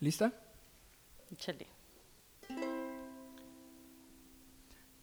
¿Lista? 0.00 0.32
Échale. 1.30 1.66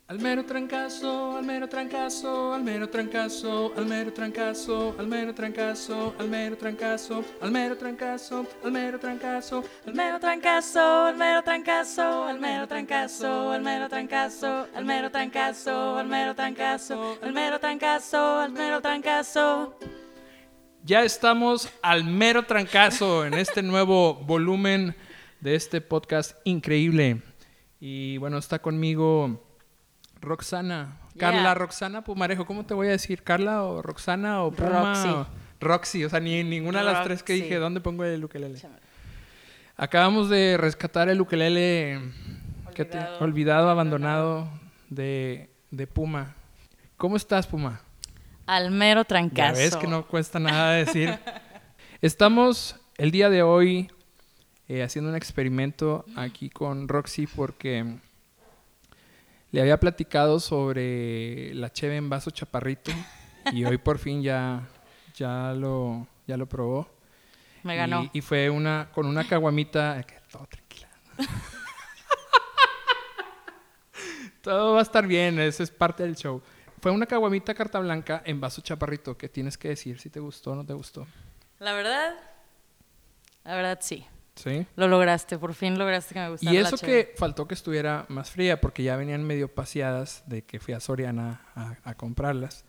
Al 0.08 0.20
mero 0.20 0.46
trancazo, 0.46 1.36
al 1.38 1.44
mero 1.44 1.68
trancazo, 1.68 2.54
al 2.54 2.64
mero 2.64 2.88
trancazo, 2.88 3.74
al 3.76 3.88
mero 3.88 4.14
trancazo, 4.14 4.96
al 4.98 5.08
mero 5.08 5.34
trancazo, 5.34 6.14
al 6.16 6.30
mero 6.30 6.56
trancazo, 6.56 7.34
al 7.42 7.52
mero 7.52 7.76
trancazo, 7.76 8.46
al 8.64 8.72
mero 8.72 9.00
trancazo, 9.00 9.64
Al 9.88 9.94
mero 9.96 10.20
trancazo, 10.20 11.06
al 11.08 11.18
mero 11.18 11.42
trancazo, 11.42 12.24
al 12.24 12.40
mero 12.40 12.68
trancazo, 12.68 13.52
al 13.52 13.64
mero 13.64 13.90
trancazo, 13.90 14.68
al 14.76 14.86
mero 14.86 15.10
trancazo, 15.10 15.98
al 15.98 16.08
mero 16.08 16.36
trancazo, 16.36 17.18
al 17.24 17.34
mero 17.34 17.60
trancazo, 17.60 18.18
al 18.40 18.52
mero 18.52 18.82
trancazo. 18.82 20.05
Ya 20.86 21.04
estamos 21.04 21.68
al 21.82 22.04
mero 22.04 22.44
trancazo 22.46 23.26
en 23.26 23.34
este 23.34 23.64
nuevo 23.64 24.14
volumen 24.14 24.96
de 25.42 25.56
este 25.56 25.82
podcast 25.82 26.38
increíble. 26.44 27.24
Y 27.80 28.18
bueno, 28.18 28.38
está 28.38 28.60
conmigo 28.60 29.44
Roxana. 30.22 31.00
Carla 31.18 31.42
Yeah. 31.42 31.54
Roxana 31.56 32.04
Pumarejo. 32.04 32.46
¿Cómo 32.46 32.66
te 32.68 32.74
voy 32.76 32.88
a 32.88 32.92
decir? 32.92 33.24
¿Carla 33.24 33.64
o 33.64 33.82
Roxana 33.82 34.44
o 34.44 34.52
Puma? 34.52 34.94
Roxy. 34.94 35.08
o- 35.10 35.28
Roxy. 35.60 36.04
O 36.06 36.10
sea, 36.10 36.20
ni 36.20 36.44
ninguna 36.44 36.80
de 36.80 36.86
las 36.86 37.04
tres 37.04 37.24
que 37.24 37.34
dije. 37.34 37.56
¿Dónde 37.56 37.80
pongo 37.82 38.04
el 38.04 38.24
ukelele? 38.24 38.60
Acabamos 39.78 40.30
de 40.30 40.56
rescatar 40.58 41.10
el 41.10 41.20
ukelele 41.20 42.00
que 42.76 42.86
te- 42.86 42.98
Olvidado. 43.00 43.20
olvidado, 43.24 43.70
abandonado 43.70 44.50
de, 44.92 45.50
de 45.72 45.88
Puma. 45.88 46.36
¿Cómo 46.98 47.16
estás, 47.18 47.48
Puma? 47.48 47.82
Al 48.46 48.72
mero 48.72 49.02
Ya 49.02 49.06
trancazo. 49.06 49.58
ves 49.58 49.76
que 49.76 49.88
no 49.88 50.06
cuesta 50.08 50.40
nada 50.40 50.74
decir. 50.74 51.18
Estamos 52.02 52.76
el 52.98 53.12
día 53.12 53.30
de 53.30 53.42
hoy 53.42 53.90
eh, 54.68 54.84
haciendo 54.84 55.10
un 55.10 55.16
experimento 55.16 56.06
aquí 56.16 56.50
con 56.50 56.88
Roxy 56.88 57.28
porque 57.28 57.98
le 59.52 59.62
había 59.62 59.80
platicado 59.80 60.40
sobre 60.40 61.54
la 61.56 61.72
cheve 61.72 61.98
en 61.98 62.10
vaso 62.10 62.30
chaparrito 62.32 62.92
y 63.52 63.64
hoy 63.66 63.78
por 63.78 63.98
fin 63.98 64.22
ya, 64.22 64.68
ya, 65.16 65.54
lo, 65.54 66.08
ya 66.28 66.38
lo 66.38 66.46
probó. 66.48 66.88
Me 67.64 67.76
ganó. 67.76 68.04
Y, 68.14 68.20
y 68.20 68.22
fue 68.22 68.50
una 68.50 68.90
con 68.94 69.08
una 69.08 69.28
caguamita. 69.28 70.04
que 70.04 70.16
Todo 70.32 70.46
tranquila. 70.46 70.90
Todo 74.42 74.74
va 74.74 74.80
a 74.80 74.84
estar 74.84 75.08
bien, 75.08 75.40
eso 75.40 75.64
es 75.64 75.72
parte 75.72 76.04
del 76.04 76.16
show. 76.16 76.42
Fue 76.86 76.92
una 76.92 77.08
caguamita 77.08 77.56
carta 77.56 77.80
blanca 77.80 78.22
en 78.28 78.40
vaso 78.40 78.62
chaparrito 78.62 79.18
que 79.18 79.28
tienes 79.28 79.58
que 79.58 79.70
decir 79.70 79.98
si 80.00 80.12
te 80.12 80.20
gustó 80.20 80.52
o 80.52 80.56
no 80.56 80.64
te 80.64 80.74
gustó. 80.74 81.08
La 81.58 81.74
verdad, 81.74 82.14
la 83.44 83.56
verdad 83.56 83.80
sí. 83.82 84.06
¿Sí? 84.36 84.68
Lo 84.76 84.88
lograste, 84.88 85.40
por 85.40 85.56
fin 85.56 85.80
lograste 85.80 86.14
que 86.14 86.20
me 86.20 86.30
gustara 86.30 86.54
Y 86.54 86.58
eso 86.58 86.78
que 86.78 87.16
faltó 87.18 87.48
que 87.48 87.56
estuviera 87.56 88.06
más 88.08 88.30
fría 88.30 88.62
porque 88.62 88.84
ya 88.84 88.98
venían 88.98 89.24
medio 89.24 89.48
paseadas 89.48 90.22
de 90.28 90.44
que 90.44 90.60
fui 90.60 90.76
a 90.76 90.80
Soriana 90.80 91.42
a, 91.56 91.76
a 91.84 91.96
comprarlas. 91.96 92.66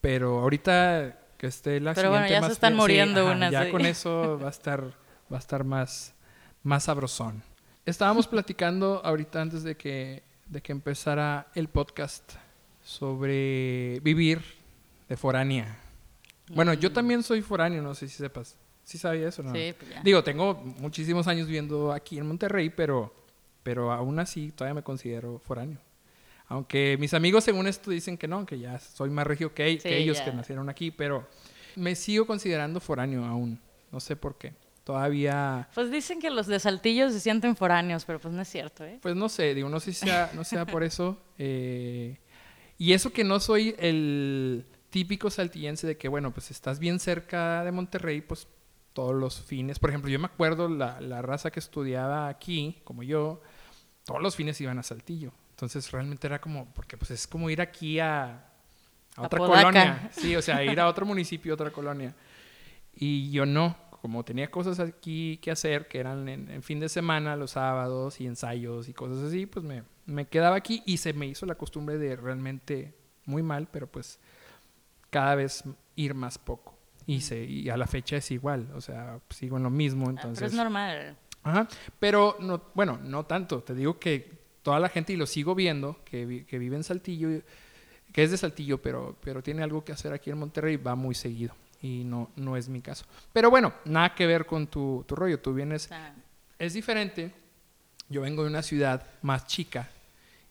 Pero 0.00 0.38
ahorita 0.40 1.18
que 1.36 1.46
esté 1.46 1.80
la 1.80 1.92
Pero 1.92 2.08
bueno, 2.08 2.26
ya 2.26 2.36
se 2.36 2.40
más 2.40 2.52
están 2.52 2.72
fría- 2.72 2.80
muriendo 2.80 3.26
ajá, 3.26 3.36
unas, 3.36 3.52
Ya 3.52 3.64
sí. 3.66 3.70
con 3.72 3.80
eso 3.84 4.38
va 4.42 4.46
a 4.46 4.52
estar, 4.52 4.84
va 5.30 5.36
a 5.36 5.40
estar 5.40 5.64
más, 5.64 6.14
más 6.62 6.84
sabrosón. 6.84 7.42
Estábamos 7.84 8.26
platicando 8.26 9.02
ahorita 9.04 9.42
antes 9.42 9.62
de 9.64 9.76
que, 9.76 10.22
de 10.46 10.62
que 10.62 10.72
empezara 10.72 11.48
el 11.54 11.68
podcast 11.68 12.36
sobre 12.84 13.98
vivir 14.00 14.40
de 15.08 15.16
foránea. 15.16 15.76
Bueno, 16.50 16.74
yo 16.74 16.92
también 16.92 17.22
soy 17.22 17.40
foráneo, 17.42 17.82
no 17.82 17.94
sé 17.94 18.06
si 18.08 18.16
sepas. 18.16 18.56
¿Sí 18.84 18.98
sabía 18.98 19.28
eso 19.28 19.40
o 19.40 19.46
no? 19.46 19.52
Sí, 19.54 19.74
pues 19.78 19.90
ya. 19.90 20.02
Digo, 20.02 20.22
tengo 20.22 20.54
muchísimos 20.78 21.26
años 21.26 21.46
viviendo 21.46 21.90
aquí 21.92 22.18
en 22.18 22.26
Monterrey, 22.26 22.68
pero, 22.68 23.14
pero 23.62 23.90
aún 23.90 24.18
así 24.18 24.52
todavía 24.52 24.74
me 24.74 24.82
considero 24.82 25.38
foráneo. 25.38 25.78
Aunque 26.48 26.96
mis 27.00 27.14
amigos 27.14 27.42
según 27.44 27.66
esto 27.66 27.90
dicen 27.90 28.18
que 28.18 28.28
no, 28.28 28.44
que 28.44 28.58
ya 28.58 28.78
soy 28.78 29.08
más 29.08 29.26
regio 29.26 29.54
que, 29.54 29.66
Sí, 29.72 29.78
que 29.88 29.96
ellos 29.96 30.18
ya. 30.18 30.26
que 30.26 30.32
nacieron 30.32 30.68
aquí, 30.68 30.90
pero 30.90 31.26
me 31.76 31.94
sigo 31.94 32.26
considerando 32.26 32.78
foráneo 32.80 33.24
aún. 33.24 33.58
No 33.90 33.98
sé 34.00 34.14
por 34.14 34.36
qué. 34.36 34.52
Todavía, 34.84 35.66
Pues 35.74 35.90
dicen 35.90 36.20
que 36.20 36.28
los 36.28 36.46
de 36.46 36.60
Saltillo 36.60 37.08
se 37.08 37.18
sienten 37.18 37.56
foráneos, 37.56 38.04
pero 38.04 38.18
pues 38.20 38.34
no 38.34 38.42
es 38.42 38.48
cierto, 38.48 38.84
¿eh? 38.84 38.98
pues 39.00 39.16
no 39.16 39.30
sé, 39.30 39.54
digo, 39.54 39.70
no 39.70 39.80
sé 39.80 39.94
si 39.94 40.00
sea, 40.06 40.30
no 40.34 40.44
sea 40.44 40.66
por 40.66 40.82
eso. 40.84 41.16
eh, 41.38 42.18
y 42.84 42.92
eso 42.92 43.14
que 43.14 43.24
no 43.24 43.40
soy 43.40 43.74
el 43.78 44.66
típico 44.90 45.30
saltillense 45.30 45.86
de 45.86 45.96
que, 45.96 46.06
bueno, 46.06 46.32
pues 46.32 46.50
estás 46.50 46.78
bien 46.78 47.00
cerca 47.00 47.64
de 47.64 47.72
Monterrey, 47.72 48.20
pues 48.20 48.46
todos 48.92 49.14
los 49.14 49.40
fines. 49.40 49.78
Por 49.78 49.88
ejemplo, 49.88 50.10
yo 50.10 50.18
me 50.18 50.26
acuerdo 50.26 50.68
la, 50.68 51.00
la 51.00 51.22
raza 51.22 51.50
que 51.50 51.60
estudiaba 51.60 52.28
aquí, 52.28 52.82
como 52.84 53.02
yo, 53.02 53.40
todos 54.04 54.20
los 54.20 54.36
fines 54.36 54.60
iban 54.60 54.78
a 54.78 54.82
Saltillo. 54.82 55.32
Entonces 55.52 55.90
realmente 55.92 56.26
era 56.26 56.42
como, 56.42 56.74
porque 56.74 56.98
pues 56.98 57.10
es 57.10 57.26
como 57.26 57.48
ir 57.48 57.62
aquí 57.62 58.00
a, 58.00 58.52
otra 59.16 59.38
colonia. 59.38 60.10
Sí, 60.12 60.36
o 60.36 60.42
sea, 60.42 60.62
ir 60.62 60.78
a 60.78 60.86
otro 60.86 61.06
municipio, 61.06 61.54
otra 61.54 61.70
colonia. 61.70 62.14
Y 62.94 63.30
yo 63.30 63.46
no, 63.46 63.78
como 64.02 64.26
tenía 64.26 64.50
cosas 64.50 64.78
aquí 64.78 65.38
que 65.38 65.50
hacer, 65.50 65.88
que 65.88 66.00
eran 66.00 66.28
en, 66.28 66.50
en 66.50 66.62
fin 66.62 66.80
de 66.80 66.90
semana, 66.90 67.34
los 67.34 67.52
sábados 67.52 68.20
y 68.20 68.26
ensayos 68.26 68.90
y 68.90 68.92
cosas 68.92 69.24
así, 69.24 69.46
pues 69.46 69.64
me, 69.64 69.84
me 70.06 70.26
quedaba 70.26 70.56
aquí 70.56 70.82
y 70.86 70.98
se 70.98 71.12
me 71.12 71.26
hizo 71.26 71.46
la 71.46 71.54
costumbre 71.54 71.98
de 71.98 72.16
realmente 72.16 72.94
muy 73.26 73.42
mal, 73.42 73.68
pero 73.70 73.86
pues 73.86 74.18
cada 75.10 75.34
vez 75.34 75.64
ir 75.96 76.14
más 76.14 76.38
poco. 76.38 76.76
Y, 77.06 77.20
se, 77.20 77.44
y 77.44 77.68
a 77.68 77.76
la 77.76 77.86
fecha 77.86 78.16
es 78.16 78.30
igual, 78.30 78.70
o 78.74 78.80
sea, 78.80 79.20
sigo 79.30 79.56
en 79.58 79.62
lo 79.62 79.70
mismo, 79.70 80.06
Ah, 80.08 80.10
entonces... 80.10 80.38
Pero 80.38 80.46
es 80.48 80.54
normal. 80.54 81.16
Ajá, 81.42 81.68
pero 81.98 82.36
no, 82.40 82.62
bueno, 82.74 82.98
no 83.02 83.26
tanto. 83.26 83.62
Te 83.62 83.74
digo 83.74 83.98
que 83.98 84.32
toda 84.62 84.80
la 84.80 84.88
gente, 84.88 85.12
y 85.12 85.16
lo 85.16 85.26
sigo 85.26 85.54
viendo, 85.54 86.02
que, 86.04 86.24
vi- 86.24 86.44
que 86.44 86.58
vive 86.58 86.76
en 86.76 86.84
Saltillo, 86.84 87.28
que 88.12 88.22
es 88.22 88.30
de 88.30 88.38
Saltillo, 88.38 88.80
pero, 88.80 89.16
pero 89.20 89.42
tiene 89.42 89.62
algo 89.62 89.84
que 89.84 89.92
hacer 89.92 90.14
aquí 90.14 90.30
en 90.30 90.38
Monterrey, 90.38 90.76
va 90.78 90.94
muy 90.94 91.14
seguido. 91.14 91.54
Y 91.82 92.04
no, 92.04 92.30
no 92.36 92.56
es 92.56 92.70
mi 92.70 92.80
caso. 92.80 93.04
Pero 93.34 93.50
bueno, 93.50 93.74
nada 93.84 94.14
que 94.14 94.26
ver 94.26 94.46
con 94.46 94.66
tu, 94.68 95.04
tu 95.06 95.14
rollo. 95.14 95.38
Tú 95.40 95.52
vienes, 95.52 95.82
sea, 95.82 96.14
es 96.58 96.72
diferente. 96.72 97.34
Yo 98.08 98.22
vengo 98.22 98.42
de 98.42 98.48
una 98.48 98.62
ciudad 98.62 99.06
más 99.20 99.46
chica 99.46 99.90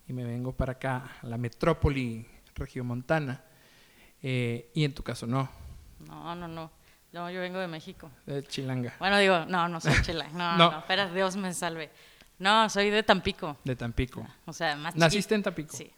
y 0.08 0.14
me 0.14 0.24
vengo 0.24 0.52
para 0.54 0.74
acá, 0.74 1.12
a 1.22 1.28
la 1.28 1.38
metrópoli 1.38 2.26
regiomontana. 2.56 3.44
Eh, 4.22 4.70
y 4.74 4.84
en 4.86 4.94
tu 4.94 5.04
caso 5.04 5.28
no, 5.28 5.50
no, 6.08 6.36
no, 6.36 6.48
no. 6.48 6.72
No, 7.12 7.30
yo 7.30 7.42
vengo 7.42 7.60
de 7.60 7.68
México. 7.68 8.10
de 8.26 8.44
Chilanga, 8.44 8.96
Bueno, 8.98 9.20
digo, 9.20 9.46
no, 9.46 9.68
no 9.68 9.80
soy 9.80 9.94
chela. 10.02 10.28
No, 10.34 10.58
No. 10.58 10.72
no, 10.72 10.80
espera, 10.80 11.08
Dios 11.14 11.36
me 11.36 11.54
salve. 11.54 11.92
No, 12.40 12.68
soy 12.70 12.90
de 12.90 13.04
Tampico. 13.04 13.58
de 13.64 13.76
Tampico. 13.76 14.26
O 14.46 14.54
sea, 14.54 14.76
más 14.76 14.96
¿Naciste 14.96 15.36
en 15.36 15.44
Tampico? 15.44 15.76
Sí. 15.78 15.92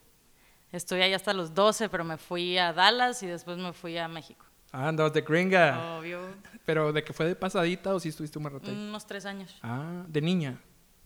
Estuve 0.74 1.04
ahí 1.04 1.14
hasta 1.14 1.32
los 1.34 1.54
12, 1.54 1.88
pero 1.88 2.04
me 2.04 2.18
fui 2.18 2.58
a 2.58 2.74
Dallas 2.74 3.24
y 3.24 3.28
después 3.28 3.58
me 3.58 3.72
fui 3.72 3.98
a 3.98 4.10
México. 4.10 4.46
Ah, 4.74 4.90
andabas 4.90 5.14
de 5.14 5.22
gringa. 5.22 5.98
Obvio. 6.00 6.20
¿Pero 6.66 6.92
de 6.92 7.02
que 7.02 7.14
fue 7.14 7.28
de 7.28 7.36
pasadita 7.36 7.94
o 7.96 8.00
si 8.02 8.10
estuviste 8.10 8.38
un 8.38 8.46
rato 8.46 8.70
ahí? 8.70 8.74
Unos 8.76 9.06
tres 9.08 9.26
años. 9.26 9.56
Ah, 9.64 10.04
de 10.08 10.20
niña. 10.22 10.60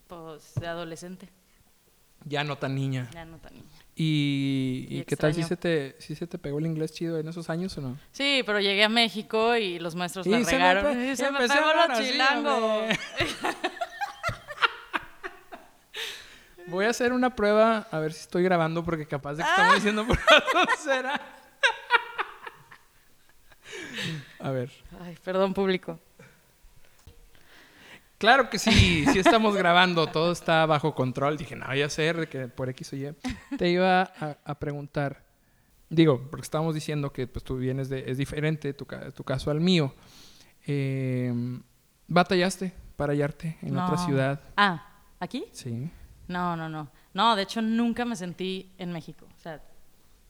Pues 0.08 0.56
de 0.56 0.66
adolescente. 0.66 1.30
Ya 2.26 2.44
no 2.44 2.58
tan 2.58 2.76
niña. 2.76 3.10
Ya 3.14 3.26
no 3.26 3.38
tan 3.38 3.54
niña. 3.54 3.66
¿Y, 3.96 4.88
y 4.90 5.00
Y 5.00 5.04
qué 5.04 5.16
tal 5.18 5.34
si 5.34 5.44
se, 5.44 5.58
te, 5.58 5.96
si 6.00 6.16
se 6.16 6.26
te 6.28 6.38
pegó 6.38 6.60
el 6.60 6.66
inglés 6.66 6.94
chido 6.94 7.20
en 7.20 7.28
esos 7.28 7.50
años 7.50 7.78
o 7.78 7.82
no? 7.82 7.98
Sí, 8.12 8.44
pero 8.46 8.60
llegué 8.62 8.84
a 8.86 8.90
México 8.90 9.56
y 9.58 9.78
los 9.80 9.96
maestros 9.96 10.26
Y 10.26 10.30
la 10.32 10.38
se 10.40 10.46
me 10.46 10.52
regaron. 10.52 10.84
pe- 10.94 11.12
Y 11.12 11.16
se 11.16 11.32
me 11.32 11.40
pegó 11.40 11.54
a 11.54 11.88
lo 11.88 12.02
chilango. 12.02 12.82
Voy 16.68 16.86
a 16.86 16.90
hacer 16.90 17.14
una 17.14 17.36
prueba 17.36 17.88
a 17.92 18.00
ver 18.00 18.14
si 18.14 18.22
estoy 18.22 18.44
grabando 18.44 18.84
porque 18.86 19.08
capaz 19.08 19.34
de 19.34 19.44
que 19.44 19.50
estamos 19.50 19.76
diciendo 19.76 20.06
por 20.06 20.18
será. 20.78 21.20
A 24.40 24.52
ver. 24.52 24.72
Ay, 25.02 25.18
perdón, 25.24 25.54
público. 25.54 26.00
Claro 28.20 28.50
que 28.50 28.60
sí, 28.60 29.06
sí 29.12 29.20
estamos 29.20 29.56
grabando, 29.56 30.06
todo 30.08 30.34
está 30.34 30.66
bajo 30.66 30.94
control. 30.94 31.38
Dije, 31.38 31.56
no, 31.56 31.74
ya 31.74 31.90
sé, 31.90 32.28
que 32.30 32.50
por 32.50 32.68
X 32.70 32.92
o 32.92 32.96
Y. 32.98 33.16
Te 33.58 33.70
iba 33.70 34.02
a, 34.02 34.38
a 34.44 34.60
preguntar, 34.60 35.24
digo, 35.90 36.28
porque 36.30 36.44
estábamos 36.44 36.76
diciendo 36.76 37.14
que 37.14 37.28
pues, 37.28 37.46
tú 37.46 37.56
vienes 37.56 37.88
de, 37.88 38.12
es 38.12 38.18
diferente 38.18 38.74
tu, 38.74 38.86
tu 39.16 39.24
caso 39.24 39.52
al 39.52 39.62
mío. 39.62 39.96
Eh, 40.68 41.34
¿Batallaste 42.10 42.74
para 42.98 43.14
hallarte 43.14 43.58
en 43.62 43.78
otra 43.78 43.98
ciudad? 43.98 44.42
Ah, 44.58 44.86
¿aquí? 45.18 45.46
Sí. 45.54 45.90
No, 46.28 46.58
no, 46.58 46.68
no. 46.68 46.90
No, 47.14 47.38
de 47.38 47.44
hecho 47.44 47.62
nunca 47.62 48.04
me 48.04 48.18
sentí 48.18 48.74
en 48.78 48.92
México. 48.92 49.28
O 49.38 49.40
sea, 49.40 49.64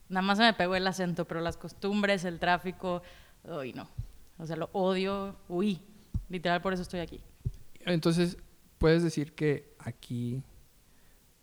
nada 0.09 0.21
más 0.21 0.37
se 0.37 0.43
me 0.43 0.53
pegó 0.53 0.75
el 0.75 0.85
acento, 0.85 1.25
pero 1.25 1.41
las 1.41 1.57
costumbres, 1.57 2.23
el 2.23 2.37
tráfico, 2.37 3.01
uy, 3.43 3.73
no. 3.73 3.89
O 4.37 4.45
sea, 4.45 4.55
lo 4.57 4.69
odio, 4.73 5.37
uy. 5.47 5.81
Literal, 6.29 6.61
por 6.61 6.73
eso 6.73 6.83
estoy 6.83 6.99
aquí. 6.99 7.23
Entonces, 7.85 8.37
¿puedes 8.77 9.03
decir 9.03 9.33
que 9.33 9.75
aquí 9.79 10.41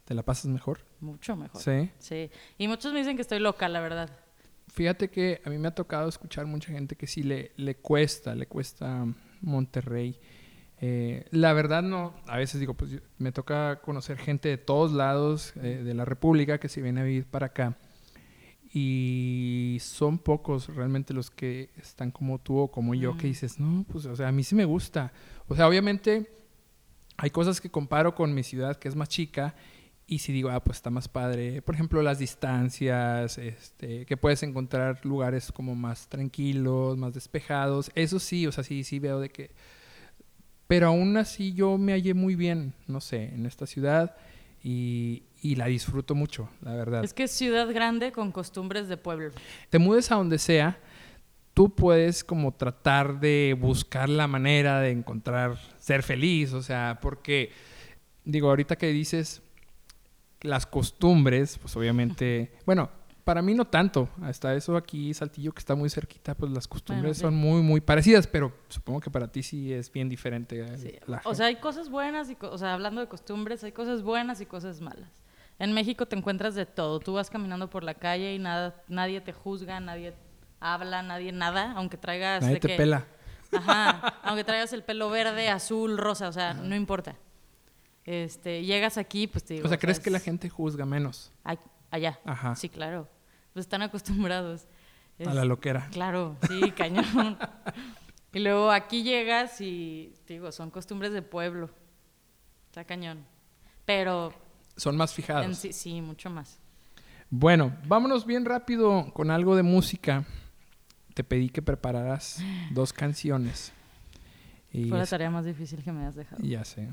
te 0.04 0.14
la 0.14 0.22
pasas 0.22 0.46
mejor? 0.46 0.80
Mucho 1.00 1.36
mejor. 1.36 1.60
Sí. 1.60 1.90
Sí. 1.98 2.30
Y 2.58 2.68
muchos 2.68 2.92
me 2.92 3.00
dicen 3.00 3.16
que 3.16 3.22
estoy 3.22 3.38
loca, 3.38 3.68
la 3.68 3.80
verdad. 3.80 4.10
Fíjate 4.68 5.08
que 5.08 5.40
a 5.44 5.50
mí 5.50 5.58
me 5.58 5.68
ha 5.68 5.74
tocado 5.74 6.08
escuchar 6.08 6.46
mucha 6.46 6.72
gente 6.72 6.96
que 6.96 7.06
sí 7.06 7.22
le, 7.22 7.52
le 7.56 7.76
cuesta, 7.76 8.34
le 8.34 8.46
cuesta 8.46 9.06
Monterrey. 9.40 10.18
Eh, 10.78 11.26
la 11.30 11.52
verdad 11.54 11.82
no, 11.82 12.14
a 12.26 12.36
veces 12.36 12.60
digo, 12.60 12.74
pues 12.74 13.00
me 13.18 13.32
toca 13.32 13.80
conocer 13.80 14.18
gente 14.18 14.48
de 14.50 14.58
todos 14.58 14.92
lados 14.92 15.54
eh, 15.56 15.80
de 15.82 15.94
la 15.94 16.04
República 16.04 16.58
que 16.58 16.68
se 16.68 16.82
viene 16.82 17.00
a 17.00 17.04
vivir 17.04 17.26
para 17.26 17.46
acá. 17.46 17.78
Y 18.78 19.78
son 19.81 20.19
pocos 20.19 20.69
realmente 20.69 21.14
los 21.14 21.31
que 21.31 21.70
están 21.76 22.11
como 22.11 22.38
tú 22.38 22.58
o 22.58 22.70
como 22.70 22.94
yo 22.94 23.17
que 23.17 23.26
dices, 23.26 23.58
no, 23.58 23.87
pues 23.90 24.05
o 24.05 24.14
sea, 24.14 24.28
a 24.28 24.32
mí 24.32 24.44
sí 24.44 24.55
me 24.55 24.67
gusta. 24.67 25.14
O 25.49 25.56
sea, 25.56 25.67
obviamente 25.67 26.31
hay 27.17 27.31
cosas 27.31 27.58
que 27.62 27.70
comparo 27.70 28.14
con 28.14 28.34
mi 28.34 28.43
ciudad 28.43 28.76
que 28.76 28.88
es 28.88 28.94
más 28.94 29.08
chica 29.08 29.55
y 30.06 30.19
si 30.19 30.31
digo, 30.31 30.50
ah, 30.50 30.62
pues 30.62 30.76
está 30.76 30.90
más 30.90 31.08
padre. 31.08 31.62
Por 31.62 31.75
ejemplo, 31.75 32.02
las 32.02 32.19
distancias, 32.19 33.38
este, 33.38 34.05
que 34.05 34.19
puedes 34.19 34.43
encontrar 34.43 35.00
lugares 35.06 35.52
como 35.52 35.75
más 35.75 36.08
tranquilos, 36.08 36.99
más 36.99 37.14
despejados. 37.14 37.90
Eso 37.94 38.19
sí, 38.19 38.46
o 38.46 38.52
sea, 38.52 38.62
sí, 38.62 38.84
sí 38.84 38.99
veo 38.99 39.20
de 39.20 39.31
que 39.31 39.52
pero 40.67 40.88
aún 40.88 41.17
así 41.17 41.52
yo 41.55 41.79
me 41.79 41.93
hallé 41.93 42.12
muy 42.12 42.34
bien, 42.34 42.75
no 42.88 43.00
sé, 43.00 43.25
en 43.34 43.46
esta 43.46 43.67
ciudad 43.67 44.17
y, 44.62 45.22
la 45.54 45.66
disfruto 45.66 46.14
mucho, 46.14 46.48
la 46.62 46.75
verdad. 46.75 47.04
Es 47.04 47.14
que 47.14 47.25
es 47.25 47.31
ciudad 47.31 47.72
grande 47.72 48.12
con 48.12 48.32
costumbres 48.32 48.88
de 48.88 48.96
pueblo. 48.96 49.31
Te 49.70 49.78
mudes 49.78 50.10
a 50.10 50.16
donde 50.16 50.38
sea, 50.38 50.78
tú 51.54 51.75
puedes 51.75 52.25
como 52.25 52.52
tratar 52.52 53.20
de 53.20 53.56
buscar 53.58 54.08
la 54.08 54.26
manera 54.26 54.81
de 54.81 54.90
encontrar, 54.90 55.56
ser 55.78 56.02
feliz, 56.02 56.52
o 56.52 56.62
sea, 56.62 56.98
porque, 57.00 57.50
digo, 58.25 58.48
ahorita 58.48 58.76
que 58.76 58.88
dices 58.88 59.43
las 60.43 60.66
costumbres, 60.66 61.58
pues 61.58 61.76
obviamente, 61.76 62.52
bueno, 62.66 62.90
para 63.26 63.43
mí 63.43 63.54
no 63.54 63.64
tanto. 63.64 64.08
Hasta 64.22 64.54
eso 64.54 64.76
aquí, 64.76 65.12
Saltillo, 65.12 65.52
que 65.52 65.58
está 65.58 65.75
muy 65.75 65.90
cerquita, 65.90 66.37
pues 66.37 66.52
las 66.52 66.69
costumbres 66.69 67.19
son 67.19 67.34
muy, 67.34 67.60
muy 67.60 67.81
parecidas, 67.81 68.26
pero 68.26 68.52
supongo 68.69 69.00
que 69.00 69.10
para 69.10 69.26
ti 69.26 69.43
sí 69.43 69.72
es 69.72 69.90
bien 69.90 70.08
diferente. 70.08 70.60
Eh, 70.60 71.00
o 71.25 71.34
sea, 71.34 71.46
hay 71.46 71.56
cosas 71.56 71.88
buenas, 71.88 72.31
y 72.31 72.37
o 72.40 72.56
sea, 72.56 72.75
hablando 72.75 73.00
de 73.00 73.08
costumbres, 73.08 73.64
hay 73.64 73.72
cosas 73.72 74.02
buenas 74.02 74.40
y 74.40 74.46
cosas 74.46 74.81
malas. 74.81 75.10
En 75.58 75.73
México 75.73 76.06
te 76.06 76.17
encuentras 76.17 76.55
de 76.55 76.67
todo. 76.67 77.00
Tú 77.00 77.14
vas 77.14 77.31
caminando 77.31 77.70
por 77.70 77.82
la 77.82 77.94
calle 77.94 78.35
y 78.35 78.38
nada, 78.38 78.82
nadie 78.88 79.20
te 79.20 79.32
juzga, 79.32 79.81
nadie 79.81 80.14
habla, 80.61 81.03
nadie 81.03 81.32
nada, 81.32 81.73
aunque 81.73 81.97
traigas... 81.97 82.43
Nadie 82.43 82.61
te 82.61 82.76
pela. 82.76 83.06
Ajá, 83.53 84.20
aunque 84.23 84.44
traigas 84.44 84.73
el 84.73 84.82
pelo 84.82 85.08
verde, 85.08 85.49
azul, 85.49 85.97
rosa, 85.99 86.29
o 86.29 86.32
sea, 86.32 86.55
no 86.55 86.75
importa. 86.75 87.17
Este, 88.05 88.64
llegas 88.64 88.99
aquí, 88.99 89.26
pues 89.26 89.44
te 89.44 89.55
digo... 89.55 89.67
O 89.67 89.69
sea, 89.69 89.79
¿crees 89.79 90.00
que 90.00 90.11
la 90.11 90.20
gente 90.20 90.49
juzga 90.49 90.85
menos? 90.85 91.32
Allá. 91.91 92.19
Ajá. 92.25 92.55
Sí, 92.55 92.69
claro 92.69 93.08
pues 93.56 93.64
están 93.64 93.81
acostumbrados. 93.81 94.67
a 95.25 95.32
la 95.32 95.47
loquera. 95.47 95.88
Claro, 95.91 96.37
sí, 96.47 96.73
cañón. 96.76 97.38
y 98.35 98.38
luego 98.38 98.70
aquí 98.70 99.03
llegas 99.03 99.62
y, 99.62 100.12
digo, 100.29 100.53
son 100.53 100.70
costumbres 100.70 101.14
de 101.14 101.23
pueblo. 101.23 101.70
Está 102.67 102.85
cañón. 102.85 103.25
Pero... 103.87 104.35
Son 104.76 104.96
más 104.96 105.14
fijados. 105.14 105.56
Sí, 105.58 105.73
sí, 105.73 106.00
mucho 106.00 106.31
más. 106.31 106.58
Bueno, 107.31 107.76
vámonos 107.87 108.26
bien 108.26 108.44
rápido 108.44 109.12
con 109.12 109.31
algo 109.31 109.56
de 109.56 109.62
música. 109.62 110.25
Te 111.14 111.25
pedí 111.25 111.49
que 111.49 111.62
prepararas 111.62 112.43
dos 112.73 112.93
canciones. 112.93 113.73
Fue 114.70 114.99
la 114.99 115.06
tarea 115.06 115.31
más 115.31 115.44
difícil 115.44 115.82
que 115.82 115.90
me 115.93 116.05
has 116.05 116.14
dejado. 116.14 116.43
Ya 116.43 116.64
sé. 116.64 116.88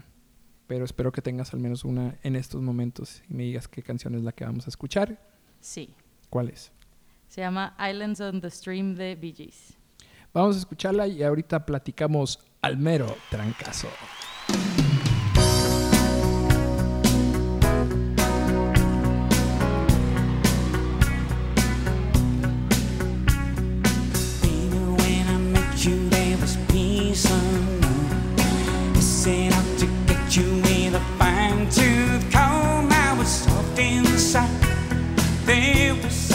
Pero 0.68 0.86
espero 0.86 1.12
que 1.12 1.22
tengas 1.22 1.54
al 1.54 1.60
menos 1.60 1.84
una 1.84 2.18
en 2.24 2.36
estos 2.36 2.62
momentos 2.62 3.22
y 3.30 3.34
me 3.34 3.44
digas 3.44 3.68
qué 3.68 3.84
canción 3.84 4.16
es 4.16 4.24
la 4.24 4.32
que 4.32 4.46
vamos 4.46 4.66
a 4.66 4.70
escuchar. 4.70 5.20
Sí. 5.60 5.94
¿Cuál 6.30 6.50
es? 6.50 6.72
Se 7.28 7.42
llama 7.42 7.76
Islands 7.78 8.22
on 8.22 8.40
the 8.40 8.50
Stream 8.50 8.96
de 8.96 9.16
Bee 9.16 9.34
Gees. 9.34 9.78
Vamos 10.34 10.56
a 10.56 10.60
escucharla 10.60 11.08
y 11.08 11.22
ahorita 11.22 11.66
platicamos 11.66 12.40
al 12.62 12.78
mero 12.78 13.16
trancazo. 13.30 13.90
tempos 35.54 36.33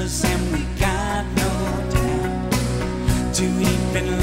This 0.00 0.22
could 0.22 0.52
be 0.52 0.64
the 0.64 0.80
year 0.80 1.24
for 3.92 4.00
the 4.00 4.10
real. 4.10 4.19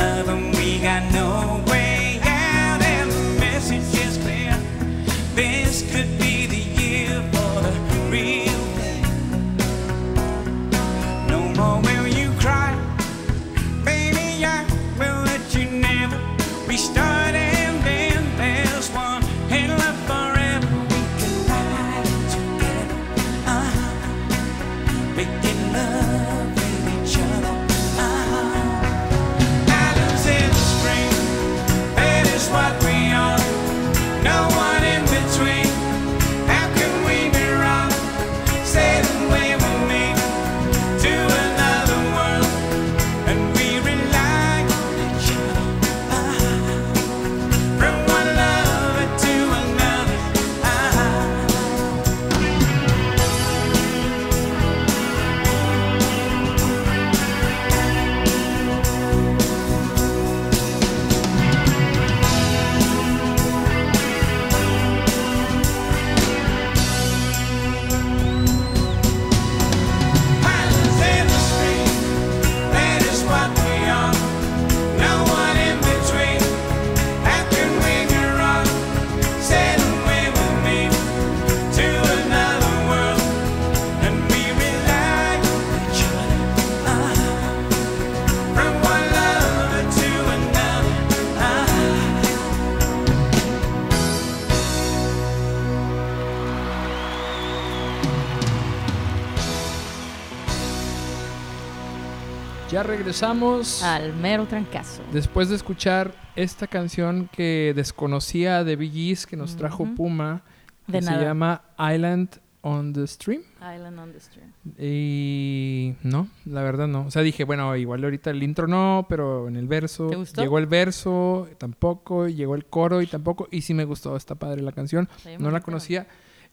Ya 102.78 102.84
regresamos. 102.84 103.82
Al 103.82 104.14
mero 104.14 104.46
trancazo. 104.46 105.02
Después 105.12 105.50
de 105.50 105.56
escuchar 105.56 106.14
esta 106.36 106.68
canción 106.68 107.28
que 107.32 107.74
desconocía 107.76 108.64
de 108.64 108.76
Bee 108.76 108.92
Gees 108.92 109.26
que 109.26 109.36
nos 109.36 109.56
trajo. 109.56 109.88
Puma, 109.96 110.44
que 110.86 110.92
De 110.92 111.02
se 111.02 111.10
nada. 111.10 111.24
llama 111.24 111.64
Island 111.80 112.40
on 112.62 112.94
the 112.94 113.08
Stream. 113.08 113.42
Island 113.58 113.98
on 113.98 114.12
the 114.12 114.20
Stream. 114.20 114.52
Y 114.78 115.96
no, 116.04 116.28
la 116.46 116.62
verdad 116.62 116.88
no. 116.88 117.08
O 117.08 117.10
sea, 117.10 117.24
dije, 117.24 117.46
bueno, 117.46 117.76
igual 117.76 118.04
ahorita 118.04 118.30
el 118.30 118.44
intro 118.44 118.68
no, 118.68 119.08
pero 119.10 119.48
en 119.48 119.56
el 119.56 119.68
verso. 119.68 120.06
¿Te 120.06 120.16
gustó? 120.16 120.40
Llegó 120.44 120.60
el 120.60 120.68
verso, 120.68 121.50
tampoco. 121.58 122.28
Llegó 122.28 122.54
el 122.54 122.66
coro 122.66 123.02
y 123.02 123.08
tampoco. 123.08 123.48
Y 123.50 123.62
sí 123.62 123.74
me 123.74 123.86
gustó, 123.86 124.16
está 124.16 124.36
padre 124.36 124.62
la 124.62 124.72
canción. 124.72 125.10
No 125.40 125.50
la 125.50 125.62
conocía. 125.62 126.06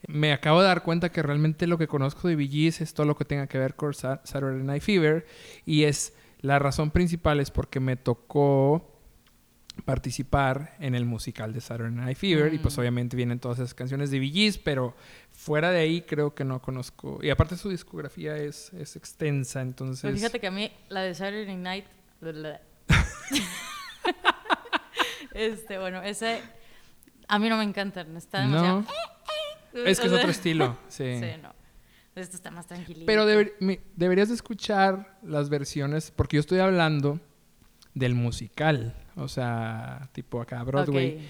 Me 0.08 0.32
acabo 0.32 0.60
de 0.60 0.68
dar 0.68 0.82
cuenta 0.82 1.10
que 1.10 1.22
realmente 1.22 1.66
lo 1.66 1.78
que 1.78 1.88
conozco 1.88 2.28
de 2.28 2.46
Gees 2.46 2.80
es 2.80 2.94
todo 2.94 3.06
lo 3.06 3.16
que 3.16 3.24
tenga 3.24 3.46
que 3.46 3.58
ver 3.58 3.74
con 3.74 3.94
Sa- 3.94 4.20
Saturday 4.24 4.62
Night 4.62 4.82
Fever. 4.82 5.26
Y 5.64 5.84
es 5.84 6.14
la 6.40 6.58
razón 6.58 6.90
principal 6.90 7.40
es 7.40 7.50
porque 7.50 7.80
me 7.80 7.96
tocó 7.96 8.90
participar 9.84 10.76
en 10.78 10.94
el 10.94 11.04
musical 11.04 11.52
de 11.52 11.60
Saturday 11.60 11.92
Night 11.92 12.16
Fever 12.16 12.54
y 12.54 12.58
pues 12.58 12.76
Mm. 12.76 12.80
obviamente 12.80 13.16
vienen 13.16 13.40
todas 13.40 13.58
esas 13.58 13.74
canciones 13.74 14.10
de 14.12 14.20
Gees, 14.28 14.56
pero 14.58 14.94
fuera 15.32 15.70
de 15.70 15.80
ahí 15.80 16.02
creo 16.02 16.34
que 16.34 16.44
no 16.44 16.60
conozco. 16.62 17.18
Y 17.22 17.30
aparte 17.30 17.56
su 17.56 17.70
discografía 17.70 18.36
es, 18.36 18.72
es 18.74 18.94
extensa, 18.94 19.62
entonces... 19.62 20.02
Pero 20.02 20.14
fíjate 20.16 20.38
que 20.38 20.46
a 20.46 20.50
mí 20.52 20.70
la 20.90 21.00
de 21.02 21.14
Saturday 21.14 21.56
Night. 21.56 21.86
este, 25.34 25.78
bueno, 25.78 26.02
ese. 26.02 26.40
A 27.28 27.38
mí 27.38 27.48
no 27.48 27.56
me 27.56 27.64
encantan. 27.64 28.16
Está 28.16 28.40
demasiado. 28.42 28.80
no, 28.82 28.86
es 29.80 29.98
que 30.00 30.06
es 30.06 30.10
sea, 30.12 30.18
otro 30.18 30.30
estilo, 30.30 30.78
sí. 30.88 31.18
Sí, 31.20 31.26
no. 31.42 31.52
Esto 32.14 32.36
está 32.36 32.50
más 32.52 32.66
tranquilito. 32.66 33.06
Pero 33.06 33.26
deber- 33.28 33.54
me- 33.60 33.80
deberías 33.96 34.28
de 34.28 34.34
escuchar 34.34 35.18
las 35.22 35.48
versiones, 35.48 36.10
porque 36.12 36.36
yo 36.36 36.40
estoy 36.40 36.60
hablando 36.60 37.18
del 37.94 38.14
musical, 38.14 38.94
o 39.16 39.26
sea, 39.28 40.08
tipo 40.12 40.40
acá 40.40 40.62
Broadway, 40.62 41.28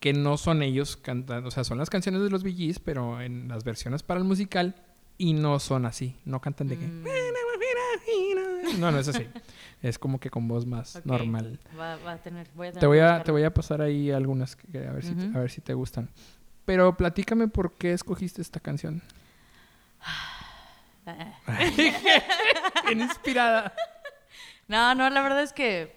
que 0.00 0.12
no 0.12 0.36
son 0.36 0.62
ellos 0.62 0.96
cantando, 0.96 1.48
o 1.48 1.50
sea, 1.50 1.64
son 1.64 1.78
las 1.78 1.90
canciones 1.90 2.22
de 2.22 2.30
los 2.30 2.42
Gees, 2.44 2.78
pero 2.78 3.20
en 3.20 3.48
las 3.48 3.64
versiones 3.64 4.02
para 4.02 4.18
el 4.20 4.24
musical 4.24 4.74
y 5.16 5.32
no 5.32 5.58
son 5.58 5.86
así, 5.86 6.14
no 6.24 6.40
cantan 6.40 6.68
de 6.68 6.78
que 6.78 6.86
Mm, 6.86 8.80
no, 8.80 8.90
no 8.92 8.98
es 8.98 9.08
así. 9.08 9.26
Es 9.82 9.98
como 9.98 10.18
que 10.18 10.28
con 10.28 10.48
voz 10.48 10.66
más 10.66 11.00
normal. 11.04 11.60
Va, 11.78 11.96
va 11.96 12.12
a 12.12 12.16
tener. 12.18 12.48
Voy 12.56 12.66
a 12.66 12.70
tener 12.72 12.80
Te 12.80 12.86
voy 12.86 12.98
que 12.98 13.02
a 13.04 13.22
te 13.22 13.30
voy 13.30 13.44
a 13.44 13.54
pasar 13.54 13.80
ahí 13.80 14.10
algunas 14.10 14.56
que- 14.56 14.66
que 14.68 14.86
a 14.88 14.92
ver 14.92 15.04
si 15.04 15.14
a 15.34 15.38
ver 15.38 15.50
si 15.50 15.60
te 15.60 15.72
gustan. 15.72 16.10
Pero 16.68 16.94
platícame 16.98 17.48
por 17.48 17.72
qué 17.72 17.94
escogiste 17.94 18.42
esta 18.42 18.60
canción. 18.60 19.02
Ah. 20.02 20.44
Bien 22.86 23.00
inspirada. 23.00 23.72
No, 24.66 24.94
no, 24.94 25.08
la 25.08 25.22
verdad 25.22 25.42
es 25.44 25.54
que 25.54 25.96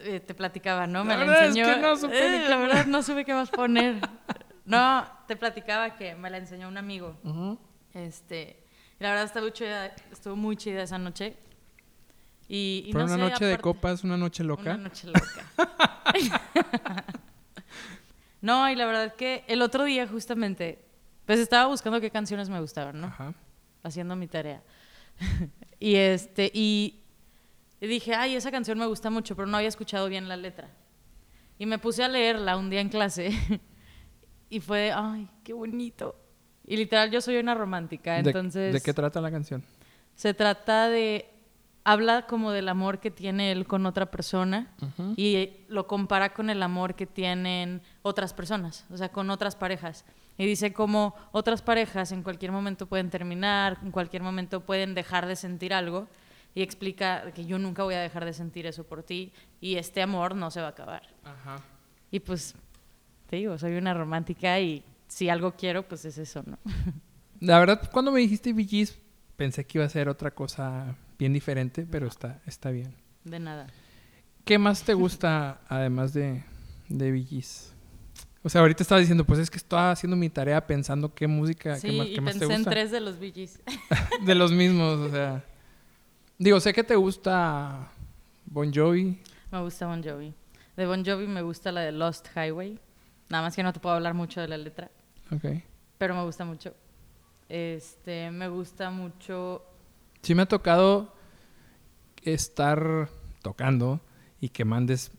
eh, 0.00 0.20
te 0.20 0.32
platicaba, 0.32 0.86
¿no? 0.86 1.04
Me 1.04 1.12
La 1.12 1.18
la, 1.20 1.26
verdad 1.26 1.42
es 1.42 1.48
enseñó. 1.48 1.66
que 1.74 1.80
no 1.82 1.96
supe 1.96 2.16
eh, 2.16 2.48
la 2.48 2.56
verdad 2.56 2.86
no 2.86 3.02
supe 3.02 3.26
qué 3.26 3.34
más 3.34 3.50
poner. 3.50 4.00
No, 4.64 5.06
te 5.28 5.36
platicaba 5.36 5.96
que 5.96 6.14
me 6.14 6.30
la 6.30 6.38
enseñó 6.38 6.66
un 6.66 6.78
amigo. 6.78 7.18
Ujú. 7.22 7.58
Este, 7.92 8.64
y 8.98 9.02
la 9.02 9.10
verdad 9.10 9.24
estuvo 9.26 9.50
chida, 9.50 9.94
estuvo 10.10 10.34
muy 10.34 10.56
chida 10.56 10.82
esa 10.82 10.96
noche. 10.96 11.36
Y, 12.48 12.84
y 12.86 12.92
no 12.94 13.00
una 13.04 13.08
sé, 13.16 13.18
noche 13.18 13.44
de 13.44 13.58
copas, 13.58 14.02
una 14.02 14.16
noche 14.16 14.44
loca. 14.44 14.62
Una 14.62 14.76
noche 14.78 15.08
loca. 15.08 15.44
no, 18.44 18.68
y 18.70 18.76
la 18.76 18.84
verdad 18.84 19.14
que 19.14 19.42
el 19.48 19.62
otro 19.62 19.84
día 19.84 20.06
justamente, 20.06 20.78
pues 21.24 21.38
estaba 21.40 21.66
buscando 21.66 21.98
qué 21.98 22.10
canciones 22.10 22.50
me 22.50 22.60
gustaban, 22.60 23.00
¿no? 23.00 23.06
Ajá. 23.06 23.32
haciendo 23.82 24.16
mi 24.16 24.26
tarea. 24.28 24.62
y 25.80 25.94
este, 25.94 26.50
y, 26.52 27.00
dije, 27.80 28.14
ay, 28.14 28.36
esa 28.36 28.50
canción 28.50 28.78
me 28.78 28.84
gusta 28.84 29.08
mucho, 29.08 29.34
pero 29.34 29.46
no 29.46 29.56
había 29.56 29.70
escuchado 29.70 30.10
bien 30.10 30.28
la 30.28 30.36
letra. 30.36 30.68
Y 31.58 31.64
me 31.64 31.78
puse 31.78 32.04
a 32.04 32.08
leerla 32.08 32.58
un 32.58 32.68
día 32.68 32.82
en 32.82 32.90
clase 32.90 33.30
y 34.50 34.60
fue, 34.60 34.92
ay, 34.94 35.26
qué 35.42 35.54
bonito. 35.54 36.14
Y 36.66 36.76
literal, 36.76 37.10
yo 37.10 37.22
soy 37.22 37.38
una 37.38 37.54
romántica, 37.54 38.12
¿De- 38.22 38.28
entonces 38.30 38.74
¿De, 38.74 38.80
qué 38.82 38.92
trata 38.92 39.22
la 39.22 39.30
canción? 39.30 39.64
se 40.14 40.34
trata 40.34 40.90
de, 40.90 41.30
habla 41.84 42.26
como 42.26 42.50
del 42.50 42.68
amor 42.68 42.98
que 42.98 43.10
tiene 43.10 43.52
él 43.52 43.66
con 43.66 43.84
otra 43.86 44.10
persona 44.10 44.72
Ujú. 44.80 45.12
y 45.16 45.50
lo 45.68 45.86
compara 45.86 46.32
con 46.32 46.48
el 46.48 46.62
amor 46.62 46.94
que 46.94 47.06
tienen 47.06 47.82
otras 48.02 48.32
personas, 48.32 48.86
o 48.90 48.96
sea, 48.96 49.10
con 49.10 49.30
otras 49.30 49.54
parejas. 49.54 50.04
Y 50.38 50.46
dice 50.46 50.72
como 50.72 51.14
otras 51.30 51.62
parejas 51.62 52.10
en 52.10 52.22
cualquier 52.22 52.50
momento 52.50 52.86
pueden 52.86 53.10
terminar, 53.10 53.78
en 53.82 53.90
cualquier 53.90 54.22
momento 54.22 54.60
pueden 54.60 54.94
dejar 54.94 55.26
de 55.26 55.36
sentir 55.36 55.74
algo 55.74 56.08
y 56.54 56.62
explica 56.62 57.30
que 57.32 57.44
yo 57.44 57.58
nunca 57.58 57.84
voy 57.84 57.94
a 57.94 58.00
dejar 58.00 58.24
de 58.24 58.32
sentir 58.32 58.66
eso 58.66 58.84
por 58.84 59.02
ti 59.02 59.32
y 59.60 59.76
este 59.76 60.02
amor 60.02 60.34
no 60.34 60.50
se 60.50 60.60
va 60.60 60.68
a 60.68 60.70
acabar. 60.70 61.02
Ajá. 61.22 61.62
Y 62.10 62.20
pues, 62.20 62.54
te 63.28 63.36
digo, 63.36 63.58
soy 63.58 63.76
una 63.76 63.92
romántica 63.92 64.58
y 64.58 64.82
si 65.06 65.28
algo 65.28 65.52
quiero, 65.52 65.86
pues 65.86 66.04
es 66.04 66.16
eso, 66.16 66.42
¿no? 66.46 66.58
La 67.40 67.58
verdad, 67.58 67.90
cuando 67.92 68.10
me 68.10 68.20
dijiste 68.20 68.54
Gees, 68.54 68.98
pensé 69.36 69.66
que 69.66 69.78
iba 69.78 69.84
a 69.84 69.90
ser 69.90 70.08
otra 70.08 70.30
cosa 70.30 70.96
bien 71.18 71.32
diferente, 71.32 71.86
pero 71.90 72.06
está, 72.06 72.40
está 72.46 72.70
bien. 72.70 72.94
De 73.24 73.38
nada. 73.38 73.66
¿Qué 74.44 74.58
más 74.58 74.82
te 74.82 74.94
gusta 74.94 75.60
además 75.68 76.12
de, 76.12 76.44
de 76.88 77.22
Gees? 77.22 77.72
O 78.42 78.48
sea, 78.50 78.60
ahorita 78.60 78.82
estaba 78.82 79.00
diciendo, 79.00 79.24
pues 79.24 79.38
es 79.38 79.48
que 79.50 79.56
estaba 79.56 79.90
haciendo 79.90 80.16
mi 80.16 80.28
tarea 80.28 80.66
pensando 80.66 81.14
qué 81.14 81.26
música, 81.26 81.76
Sí, 81.76 81.88
qué 81.88 81.96
más, 81.96 82.06
y 82.08 82.14
qué 82.14 82.20
más 82.20 82.34
te 82.34 82.38
pensé 82.40 82.54
en 82.54 82.60
gusta. 82.60 82.70
tres 82.70 82.90
de 82.90 83.00
los 83.00 83.18
Gees. 83.18 83.60
De 84.26 84.34
los 84.34 84.52
mismos, 84.52 84.98
o 84.98 85.10
sea. 85.10 85.42
Digo, 86.38 86.60
sé 86.60 86.74
que 86.74 86.84
te 86.84 86.94
gusta 86.96 87.90
Bon 88.44 88.70
Jovi. 88.72 89.18
Me 89.50 89.60
gusta 89.62 89.86
Bon 89.86 90.02
Jovi. 90.02 90.34
De 90.76 90.86
Bon 90.86 91.02
Jovi 91.04 91.26
me 91.26 91.40
gusta 91.40 91.72
la 91.72 91.80
de 91.80 91.92
Lost 91.92 92.26
Highway. 92.36 92.78
Nada 93.30 93.44
más 93.44 93.56
que 93.56 93.62
no 93.62 93.72
te 93.72 93.80
puedo 93.80 93.94
hablar 93.94 94.12
mucho 94.12 94.40
de 94.42 94.48
la 94.48 94.58
letra, 94.58 94.90
Ok. 95.32 95.44
pero 95.96 96.14
me 96.14 96.22
gusta 96.24 96.44
mucho. 96.44 96.74
Este, 97.48 98.30
me 98.30 98.48
gusta 98.48 98.90
mucho. 98.90 99.64
Sí 100.24 100.34
me 100.34 100.42
ha 100.42 100.46
tocado 100.46 101.14
estar 102.22 103.08
tocando 103.42 104.00
y 104.40 104.48
que 104.48 104.64
mandes 104.64 105.10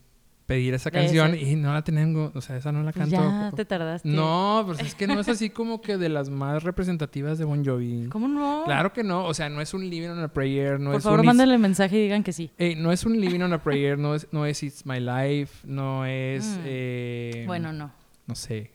pedir 0.46 0.76
esa 0.76 0.92
canción 0.92 1.34
ese. 1.34 1.42
y 1.52 1.56
no 1.56 1.74
la 1.74 1.84
tengo, 1.84 2.32
o 2.36 2.42
sea, 2.42 2.58
esa 2.58 2.72
no 2.72 2.84
la 2.84 2.94
canto. 2.94 3.10
ya 3.16 3.52
te 3.56 3.66
tardaste. 3.66 4.08
No, 4.08 4.62
pues 4.68 4.80
es 4.80 4.94
que 4.94 5.08
no 5.08 5.20
es 5.20 5.28
así 5.28 5.50
como 5.50 5.82
que 5.82 5.98
de 5.98 6.08
las 6.08 6.30
más 6.30 6.62
representativas 6.62 7.40
de 7.40 7.46
Bon 7.46 7.66
Jovi. 7.66 8.10
¿Cómo 8.10 8.28
no? 8.28 8.62
Claro 8.66 8.94
que 8.94 9.04
no, 9.04 9.26
o 9.26 9.34
sea, 9.34 9.50
no 9.50 9.60
es 9.60 9.74
un 9.74 9.90
Living 9.90 10.10
on 10.10 10.20
a 10.22 10.28
Prayer, 10.28 10.80
no 10.80 10.92
Por 10.92 10.98
es 11.00 11.04
favor, 11.04 11.22
un 11.22 11.26
mándenle 11.26 11.58
mensaje 11.58 11.98
y 11.98 12.02
digan 12.04 12.22
que 12.24 12.32
sí. 12.32 12.52
Ey, 12.60 12.76
no 12.76 12.92
es 12.92 13.06
un 13.06 13.20
Living 13.20 13.42
on 13.42 13.54
a 13.54 13.58
Prayer, 13.64 13.98
no 13.98 14.14
es, 14.14 14.28
no 14.32 14.46
es 14.46 14.62
It's 14.62 14.86
My 14.86 15.00
Life, 15.00 15.68
no 15.68 16.06
es 16.06 16.46
Mm. 16.46 16.62
eh, 16.66 17.44
Bueno, 17.48 17.74
no. 17.74 17.92
no 18.28 18.36
sé, 18.36 18.70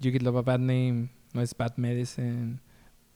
You 0.00 0.12
Get 0.12 0.20
Love 0.22 0.36
a 0.36 0.42
Bad 0.42 0.58
Name, 0.60 1.08
no 1.32 1.40
es 1.40 1.56
Bad 1.56 1.76
Medicine, 1.78 2.58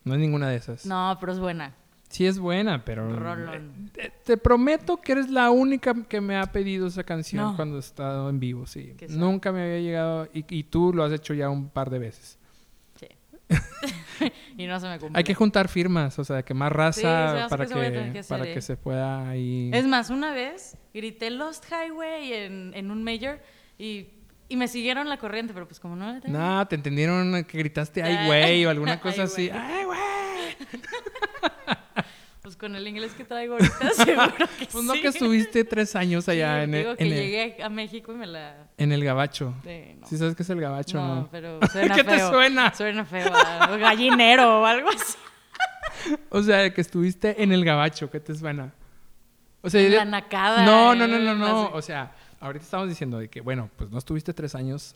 no 0.04 0.14
es 0.14 0.18
ninguna 0.20 0.48
de 0.48 0.56
esas. 0.56 0.86
No, 0.86 1.14
pero 1.20 1.32
es 1.32 1.38
buena. 1.40 1.74
Sí 2.12 2.26
es 2.26 2.38
buena, 2.38 2.84
pero 2.84 3.08
Rolón. 3.10 3.90
eh, 3.96 4.12
te 4.22 4.36
prometo 4.36 4.98
que 4.98 5.12
eres 5.12 5.30
la 5.30 5.50
única 5.50 5.94
que 6.06 6.20
me 6.20 6.36
ha 6.36 6.44
pedido 6.44 6.86
esa 6.88 7.04
canción 7.04 7.42
No. 7.42 7.56
cuando 7.56 7.76
he 7.78 7.80
estado 7.80 8.28
en 8.28 8.38
vivo, 8.38 8.66
sí. 8.66 8.94
Nunca 9.08 9.50
me 9.50 9.62
había 9.62 9.78
llegado 9.80 10.28
y, 10.34 10.44
y 10.54 10.64
tú 10.64 10.92
lo 10.92 11.04
has 11.04 11.12
hecho 11.12 11.32
ya 11.32 11.48
un 11.48 11.70
par 11.70 11.88
de 11.88 11.98
veces. 11.98 12.38
Sí. 13.00 13.06
y 14.58 14.66
no 14.66 14.78
se 14.78 14.88
me 14.88 14.98
cumple. 14.98 15.16
Hay 15.18 15.24
que 15.24 15.34
juntar 15.34 15.68
firmas, 15.68 16.18
o 16.18 16.24
sea, 16.24 16.42
que 16.42 16.52
más 16.52 16.70
raza 16.70 17.46
para 17.48 17.64
que 17.64 18.22
para 18.28 18.44
¿eh? 18.44 18.52
que 18.52 18.60
se 18.60 18.76
pueda 18.76 19.30
ahí. 19.30 19.70
Es 19.72 19.86
más, 19.86 20.10
una 20.10 20.32
vez 20.34 20.76
grité 20.92 21.30
Lost 21.30 21.64
Highway 21.72 22.34
en, 22.34 22.72
en 22.74 22.90
un 22.90 23.02
major 23.02 23.40
y, 23.78 24.08
y 24.50 24.56
me 24.56 24.68
siguieron 24.68 25.08
la 25.08 25.16
corriente, 25.16 25.54
pero 25.54 25.66
pues 25.66 25.80
como 25.80 25.96
no 25.96 26.12
la. 26.12 26.20
No, 26.28 26.68
te 26.68 26.74
entendieron 26.74 27.42
que 27.44 27.56
gritaste 27.56 28.02
ay 28.02 28.16
Ay, 28.16 28.26
güey 28.26 28.66
o 28.66 28.70
alguna 28.70 28.92
ay, 28.96 28.98
cosa 28.98 29.22
así. 29.22 29.48
Ay 29.48 29.84
güey. 29.86 29.98
Con 32.62 32.76
el 32.76 32.86
inglés 32.86 33.10
que 33.14 33.24
traigo 33.24 33.54
ahorita, 33.54 33.90
seguro 34.04 34.46
que 34.56 34.66
Pues 34.70 34.84
no 34.84 34.92
sí. 34.94 35.00
que 35.02 35.08
estuviste 35.08 35.64
tres 35.64 35.96
años 35.96 36.28
allá 36.28 36.58
Sí, 36.58 36.62
en, 36.62 36.74
el, 36.74 36.82
digo 36.84 36.94
que 36.96 37.02
en, 37.04 37.12
el, 37.12 37.18
llegué 37.18 37.60
a 37.60 37.68
México 37.68 38.12
y 38.12 38.14
me 38.14 38.26
la... 38.28 38.68
en 38.78 38.92
el 38.92 39.02
gabacho. 39.02 39.52
Sí, 39.64 39.96
no. 40.00 40.06
¿Sí 40.06 40.16
sabes 40.16 40.36
qué 40.36 40.44
es 40.44 40.50
el 40.50 40.60
gabacho 40.60 40.98
no, 40.98 41.14
no? 41.16 41.28
pero 41.32 41.58
suena 41.72 41.96
¿Qué 41.96 42.04
te 42.04 42.20
suena? 42.20 42.72
Suena 42.72 43.04
feo. 43.04 43.32
gallinero 43.80 44.60
o 44.60 44.64
algo 44.64 44.90
así. 44.90 45.18
O 46.30 46.40
sea, 46.40 46.72
que 46.72 46.80
estuviste 46.82 47.42
en 47.42 47.50
el 47.50 47.64
gabacho, 47.64 48.08
¿qué 48.12 48.20
te 48.20 48.32
suena? 48.32 48.72
O 49.60 49.68
sea, 49.68 49.88
la 49.88 50.04
nacada. 50.04 50.64
no, 50.64 50.94
no, 50.94 51.08
no, 51.08 51.16
eh, 51.16 51.20
no, 51.24 51.34
no. 51.34 51.64
las- 51.64 51.74
O 51.74 51.82
sea, 51.82 52.12
ahorita 52.38 52.64
estamos 52.64 52.88
diciendo 52.88 53.18
de 53.18 53.28
que, 53.28 53.40
bueno, 53.40 53.70
pues 53.76 53.90
no 53.90 53.98
estuviste 53.98 54.32
tres 54.34 54.54
años 54.54 54.94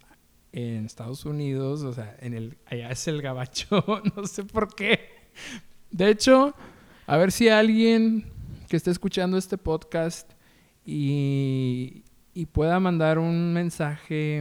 en 0.53 0.87
Estados 0.87 1.25
Unidos, 1.25 1.83
o 1.83 1.93
sea, 1.93 2.15
en 2.21 2.33
el, 2.33 2.59
allá 2.67 2.91
es 2.91 3.09
el 3.09 3.21
gabacho, 3.23 3.85
no 4.17 4.25
sé 4.25 4.45
por 4.45 4.73
qué. 4.73 5.27
De 5.91 6.09
hecho, 6.11 6.55
a 7.07 7.17
ver 7.17 7.33
si 7.33 7.49
alguien 7.49 8.25
que 8.69 8.77
esté 8.77 8.91
escuchando 8.91 9.39
este 9.39 9.59
podcast 9.59 10.31
y, 10.85 12.05
y 12.35 12.47
pueda 12.47 12.81
mandar 12.81 13.19
un 13.19 13.53
mensaje 13.53 14.39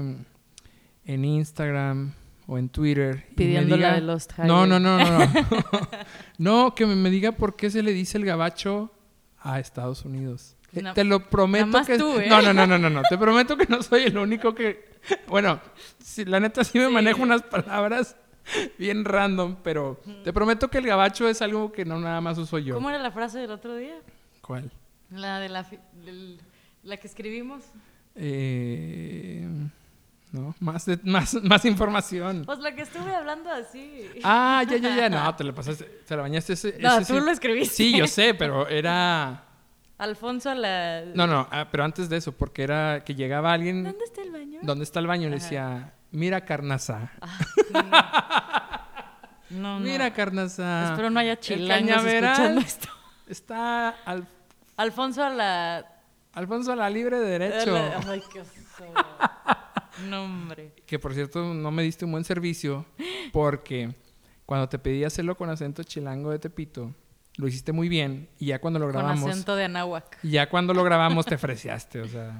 en 1.05 1.25
Instagram 1.25 2.13
o 2.47 2.57
en 2.57 2.69
Twitter. 2.69 3.25
Pidiendo 3.35 3.77
la 3.77 3.93
de 3.95 4.01
Lost 4.01 4.33
No, 4.39 4.65
no, 4.65 4.79
no, 4.79 4.97
no. 4.97 5.19
No, 5.19 5.31
no 6.37 6.75
que 6.75 6.85
me, 6.85 7.09
diga 7.09 7.33
por 7.33 7.55
qué 7.55 7.69
se 7.69 7.83
le 7.83 7.93
dice 7.93 8.17
el 8.17 8.25
gabacho 8.25 8.91
a 9.39 9.59
Estados 9.59 10.05
Unidos. 10.05 10.55
Eh, 10.73 10.83
te 10.93 11.03
lo 11.03 11.29
prometo 11.29 11.67
nada 11.67 11.79
más 11.79 11.87
que 11.87 11.97
tú, 11.97 12.19
¿eh? 12.19 12.27
no, 12.27 12.41
no, 12.41 12.53
no, 12.53 12.67
no, 12.67 12.77
no, 12.77 12.89
no, 12.89 13.01
te 13.03 13.17
prometo 13.17 13.55
que 13.55 13.65
no 13.67 13.81
soy 13.81 14.03
el 14.03 14.17
único 14.17 14.53
que 14.53 14.95
bueno, 15.27 15.61
sí, 15.99 16.25
la 16.25 16.39
neta 16.39 16.63
sí 16.63 16.79
me 16.79 16.87
Sí. 16.87 16.93
manejo 16.93 17.21
unas 17.21 17.43
palabras 17.43 18.17
bien 18.77 19.05
random, 19.05 19.57
pero 19.63 19.99
te 20.23 20.31
prometo 20.33 20.69
que 20.69 20.77
el 20.77 20.85
gabacho 20.85 21.27
es 21.27 21.41
algo 21.41 21.71
que 21.71 21.85
no 21.85 21.99
nada 21.99 22.21
más 22.21 22.37
uso 22.37 22.57
yo. 22.59 22.75
¿Cómo 22.75 22.89
era 22.89 22.99
la 22.99 23.11
frase 23.11 23.39
del 23.39 23.51
otro 23.51 23.75
día? 23.75 23.95
¿Cuál? 24.41 24.71
La 25.11 25.39
de 25.39 25.49
la, 25.49 25.65
la 26.83 26.97
que 26.97 27.07
escribimos. 27.07 27.63
Eh, 28.15 29.47
no, 30.31 30.55
más, 30.59 30.85
de- 30.85 30.99
más, 31.03 31.33
más 31.43 31.63
información. 31.65 32.43
Pues 32.45 32.59
la 32.59 32.75
que 32.75 32.81
estuve 32.81 33.13
hablando 33.15 33.49
así. 33.49 34.09
Ah, 34.23 34.63
ya, 34.69 34.77
ya, 34.77 34.95
ya. 34.95 35.09
No, 35.09 35.35
te 35.37 35.43
la 35.43 35.53
pasaste, 35.53 35.85
te 36.05 36.15
la 36.15 36.21
bañaste 36.23 36.53
ese. 36.53 36.77
no, 36.79 36.97
ese 36.97 37.13
tú 37.13 37.19
sí. 37.19 37.25
lo 37.25 37.31
escribiste. 37.31 37.75
Sí, 37.75 37.97
yo 37.97 38.07
sé, 38.07 38.33
pero 38.33 38.67
era. 38.67 39.43
Alfonso 39.97 40.53
la... 40.53 41.03
No, 41.13 41.25
no, 41.25 41.47
ah, 41.51 41.69
pero 41.71 41.85
antes 41.85 42.09
de 42.09 42.17
eso, 42.17 42.33
porque 42.33 42.63
era 42.63 43.03
que 43.05 43.15
llegaba 43.15 43.53
alguien. 43.53 43.83
¿Dónde 43.85 44.03
está 44.03 44.21
el 44.23 44.31
baño? 44.31 44.59
¿Dónde 44.61 44.83
está 44.83 44.99
el 44.99 45.07
baño? 45.07 45.29
Le 45.29 45.35
Ajá. 45.37 45.43
decía, 45.45 45.93
mira, 46.11 46.43
carnaza. 46.43 47.13
No, 47.21 47.54
no. 49.49 49.79
Mira, 49.79 50.11
carnaza. 50.13 50.89
Espero 50.89 51.09
no 51.09 51.19
haya 51.19 51.39
chilangos 51.39 52.03
escuchando 52.05 52.61
esto. 52.61 52.87
Está 53.27 53.89
al- 54.05 54.27
Alfonso 54.77 55.23
a 55.23 55.29
la... 55.29 55.85
Alfonso 56.33 56.73
a 56.73 56.75
la 56.75 56.89
libre 56.89 57.19
de 57.19 57.39
derecho. 57.39 57.71
la- 57.71 58.01
Ay, 58.07 58.21
qué. 58.31 58.43
No, 60.09 60.23
hombre. 60.25 60.73
Que 60.85 60.99
por 60.99 61.13
cierto, 61.13 61.53
no 61.53 61.71
me 61.71 61.81
diste 61.81 62.03
un 62.03 62.11
buen 62.11 62.25
servicio 62.25 62.85
porque 63.31 63.95
cuando 64.45 64.67
te 64.67 64.77
pedí 64.77 65.05
hacerlo 65.05 65.37
con 65.37 65.49
acento 65.49 65.83
chilango 65.83 66.31
de 66.31 66.39
Tepito, 66.39 66.93
lo 67.37 67.47
hiciste 67.47 67.71
muy 67.71 67.87
bien 67.87 68.27
y 68.37 68.47
ya 68.47 68.59
cuando 68.59 68.77
lo 68.77 68.87
Con 68.87 68.93
grabamos. 68.95 69.29
acento 69.29 69.55
de 69.55 69.63
Anáhuac. 69.63 70.19
Ya 70.21 70.49
cuando 70.49 70.73
lo 70.73 70.83
grabamos 70.83 71.25
te 71.25 71.37
freciaste, 71.37 72.01
o 72.01 72.07
sea. 72.09 72.33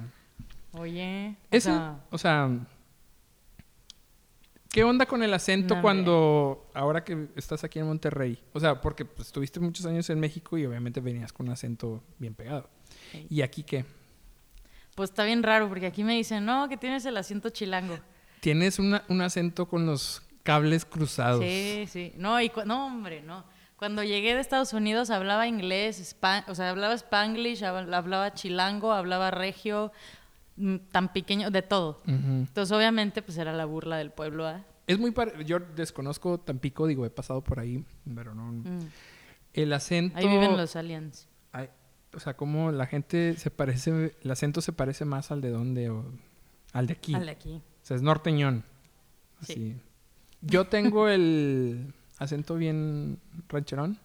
Oye. 0.72 1.34
o 1.50 1.56
Eso, 1.56 1.70
sea, 1.70 1.96
o 2.10 2.18
sea, 2.18 2.50
¿qué 4.76 4.84
onda 4.84 5.06
con 5.06 5.22
el 5.22 5.32
acento 5.34 5.74
No, 5.76 5.82
cuando 5.82 6.70
ahora 6.74 7.02
que 7.02 7.28
estás 7.36 7.64
aquí 7.64 7.78
en 7.78 7.86
Monterrey? 7.86 8.38
O 8.52 8.60
sea, 8.60 8.80
porque 8.80 9.04
pues, 9.04 9.28
estuviste 9.28 9.58
muchos 9.60 9.84
años 9.86 10.08
en 10.10 10.20
México 10.20 10.56
y 10.58 10.66
obviamente 10.66 11.00
venías 11.00 11.32
con 11.32 11.46
un 11.46 11.52
acento 11.52 12.02
bien 12.18 12.34
pegado. 12.34 12.68
Sí. 13.10 13.26
¿Y 13.30 13.42
aquí 13.42 13.62
qué? 13.62 13.84
Pues 14.94 15.10
está 15.10 15.24
bien 15.24 15.42
raro 15.42 15.68
porque 15.68 15.86
aquí 15.86 16.04
me 16.04 16.14
dicen, 16.14 16.44
no, 16.44 16.68
que 16.68 16.76
tienes 16.76 17.04
el 17.06 17.16
acento 17.16 17.50
chilango. 17.50 17.98
Tienes 18.40 18.78
una- 18.78 19.04
un 19.08 19.20
acento 19.20 19.66
con 19.68 19.84
los 19.86 20.22
cables 20.42 20.84
cruzados. 20.84 21.42
Sí, 21.44 21.86
sí. 21.88 22.12
No, 22.16 22.40
y 22.40 22.50
no, 22.64 22.86
hombre, 22.86 23.22
no. 23.22 23.44
Cuando 23.76 24.02
llegué 24.02 24.34
de 24.34 24.40
Estados 24.40 24.72
Unidos 24.72 25.10
hablaba 25.10 25.46
inglés, 25.46 26.16
o 26.48 26.54
sea, 26.54 26.70
hablaba 26.70 26.94
spanglish, 26.94 27.60
hab- 27.62 27.92
hablaba 27.94 28.32
chilango, 28.32 28.92
hablaba 28.92 29.30
regio, 29.30 29.92
tan 30.90 31.12
pequeño, 31.12 31.50
de 31.50 31.62
todo. 31.62 32.00
Entonces, 32.06 32.76
obviamente, 32.76 33.22
pues 33.22 33.38
era 33.38 33.52
la 33.52 33.64
burla 33.64 33.96
del 33.98 34.10
pueblo. 34.10 34.46
Es 34.86 34.98
muy 34.98 35.12
Yo 35.44 35.58
desconozco 35.60 36.38
Tampico, 36.38 36.86
digo, 36.86 37.04
he 37.04 37.10
pasado 37.10 37.42
por 37.42 37.60
ahí, 37.60 37.84
pero 38.14 38.34
no. 38.34 38.52
Mm. 38.52 38.88
El 39.52 39.72
acento. 39.72 40.16
Ahí 40.18 40.28
viven 40.28 40.56
los 40.56 40.76
aliens. 40.76 41.28
O 42.14 42.20
sea, 42.20 42.34
como 42.34 42.72
la 42.72 42.86
gente 42.86 43.34
se 43.36 43.50
parece. 43.50 44.16
El 44.22 44.30
acento 44.30 44.60
se 44.62 44.72
parece 44.72 45.04
más 45.04 45.30
al 45.30 45.40
de 45.42 45.50
dónde 45.50 45.90
o 45.90 46.04
al 46.72 46.86
de 46.86 46.94
aquí. 46.94 47.14
Al 47.14 47.26
de 47.26 47.32
aquí. 47.32 47.56
O 47.56 47.86
sea, 47.86 47.96
es 47.96 48.02
norteñón. 48.02 48.64
Sí. 49.42 49.76
Yo 50.40 50.66
tengo 50.68 51.08
el 51.08 51.92
acento 52.18 52.54
bien 52.54 53.18
rancherón. 53.48 53.98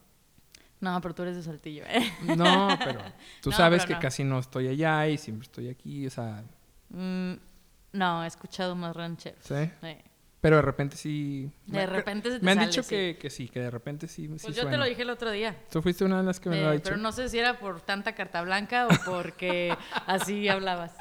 No, 0.81 0.99
pero 0.99 1.13
tú 1.15 1.21
eres 1.23 1.35
de 1.37 1.43
Saltillo, 1.43 1.83
¿eh? 1.87 2.11
No, 2.21 2.67
pero 2.83 2.99
tú 3.41 3.49
No, 3.51 3.55
sabes 3.55 3.83
pero 3.83 3.87
que 3.87 3.93
no. 3.95 3.99
casi 3.99 4.23
no 4.23 4.39
estoy 4.39 4.67
allá 4.67 5.07
y 5.07 5.17
siempre 5.17 5.45
estoy 5.45 5.69
aquí, 5.69 6.05
o 6.07 6.09
sea, 6.09 6.43
Mm, 6.89 7.33
no, 7.93 8.23
he 8.23 8.27
escuchado 8.27 8.75
más 8.75 8.93
rancheros. 8.95 9.39
¿sí? 9.45 9.53
Eh. 9.53 10.03
Pero 10.41 10.55
de 10.57 10.61
repente 10.63 10.97
sí. 10.97 11.49
De 11.67 11.77
me- 11.77 11.85
repente 11.85 12.31
se 12.31 12.39
te 12.39 12.45
Me 12.45 12.51
han 12.51 12.57
sale, 12.57 12.69
dicho 12.69 12.83
sí. 12.83 12.89
que, 12.89 13.17
que 13.21 13.29
sí, 13.29 13.47
que 13.47 13.59
de 13.61 13.69
repente 13.71 14.07
sí. 14.07 14.27
Pues 14.27 14.41
sí 14.41 14.51
yo 14.53 14.67
te 14.67 14.75
lo 14.75 14.83
dije 14.85 15.03
el 15.03 15.09
otro 15.11 15.29
día. 15.31 15.55
Tú 15.71 15.81
fuiste 15.83 16.03
una 16.03 16.17
de 16.17 16.23
las 16.23 16.39
que 16.39 16.49
me 16.49 16.57
Eh, 16.59 16.63
lo 16.63 16.69
ha 16.69 16.71
dicho. 16.73 16.83
pero 16.85 16.97
no 16.97 17.11
sé 17.11 17.29
si 17.29 17.37
era 17.39 17.59
por 17.59 17.79
tanta 17.81 18.13
carta 18.15 18.41
blanca 18.41 18.87
o 18.87 18.89
porque 19.05 19.73
así 20.07 20.49
hablabas. 20.49 20.93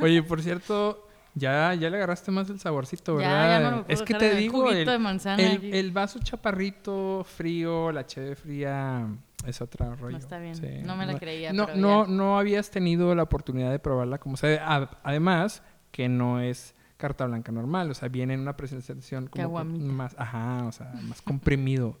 Oye, 0.00 0.22
por 0.24 0.42
cierto, 0.42 1.06
ya, 1.34 1.74
ya 1.74 1.90
le 1.90 1.96
agarraste 1.96 2.30
más 2.30 2.48
el 2.50 2.58
saborcito, 2.58 3.16
¿verdad? 3.16 3.60
ya 3.60 3.70
no 3.70 3.84
es 3.88 4.02
que 4.02 4.14
te 4.14 4.34
digo, 4.34 4.70
el, 4.70 4.84
de 4.84 4.98
manzana 4.98 5.42
el- 5.42 5.90
vaso 5.92 6.18
chaparrito, 6.20 7.24
frío, 7.24 7.92
la 7.92 8.06
cheve 8.06 8.34
fría, 8.36 9.06
es 9.46 9.60
otro 9.60 9.94
rollo. 9.96 10.16
está 10.16 10.38
bien, 10.38 10.54
no 10.86 10.96
me 10.96 11.06
la 11.06 11.18
creía, 11.18 11.52
No, 11.52 11.66
pero 11.66 11.78
no, 11.78 12.06
ya. 12.06 12.12
no 12.12 12.38
habías 12.38 12.70
tenido 12.70 13.14
la 13.14 13.22
oportunidad 13.22 13.70
de 13.70 13.78
probarla 13.78 14.18
como 14.18 14.36
se 14.36 14.46
debe. 14.48 14.60
Además, 15.02 15.62
que 15.90 16.08
no 16.08 16.40
es 16.40 16.74
carta 16.96 17.26
blanca 17.26 17.50
normal, 17.50 17.90
o 17.90 17.94
sea, 17.94 18.08
viene 18.08 18.34
en 18.34 18.40
una 18.40 18.56
presentación 18.56 19.26
como 19.28 19.64
más, 19.64 20.14
ajá, 20.18 20.64
o 20.66 20.72
sea, 20.72 20.92
más 21.02 21.22
comprimido. 21.22 21.96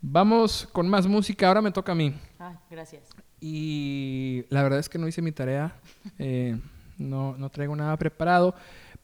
Vamos 0.00 0.68
con 0.72 0.88
más 0.88 1.06
música, 1.06 1.48
ahora 1.48 1.60
me 1.62 1.70
toca 1.72 1.92
a 1.92 1.94
mí. 1.94 2.14
Ah, 2.38 2.52
gracias. 2.70 3.02
Y 3.40 4.44
la 4.50 4.62
verdad 4.62 4.78
es 4.78 4.88
que 4.88 4.98
no 4.98 5.08
hice 5.08 5.22
mi 5.22 5.32
tarea. 5.32 5.74
eh, 6.18 6.56
no, 6.98 7.36
no 7.36 7.50
traigo 7.50 7.74
nada 7.74 7.96
preparado. 7.96 8.54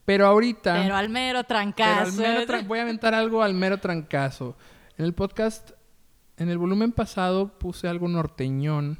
Pero 0.05 0.27
ahorita. 0.27 0.83
Pero 0.83 0.97
al 0.97 1.09
mero 1.09 1.43
pero 1.47 1.59
al 1.59 1.75
trancazo. 1.75 2.21
mero 2.21 2.63
voy 2.67 2.79
a 2.79 2.83
aventar 2.83 3.15
algo 3.15 3.43
al 3.43 3.55
mero 3.55 3.79
trancazo. 3.79 4.57
En 4.99 5.05
el 5.05 5.15
podcast, 5.15 5.71
en 6.37 6.51
el 6.51 6.59
volumen 6.59 6.93
pasado 6.93 7.59
puse 7.59 7.89
algo 7.89 8.07
norteñón. 8.09 8.99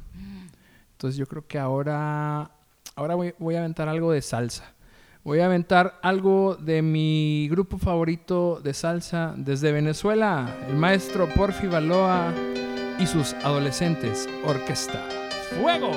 Entonces 0.91 1.17
yo 1.17 1.27
creo 1.27 1.45
que 1.47 1.59
ahora. 1.59 2.51
Ahora 2.95 3.15
voy, 3.15 3.35
voy 3.37 3.55
a 3.55 3.59
aventar 3.59 3.89
algo 3.89 4.11
de 4.11 4.21
salsa. 4.21 4.73
Voy 5.23 5.39
a 5.39 5.45
aventar 5.45 5.99
algo 6.03 6.55
de 6.55 6.83
mi 6.83 7.47
grupo 7.49 7.79
favorito 7.79 8.61
de 8.63 8.75
salsa 8.75 9.33
desde 9.35 9.71
Venezuela, 9.71 10.55
el 10.69 10.75
maestro 10.75 11.27
Porfi 11.27 11.65
Baloa 11.65 12.31
y 12.99 13.07
sus 13.07 13.33
adolescentes 13.33 14.29
orquesta. 14.45 15.03
¡Fuego! 15.59 15.91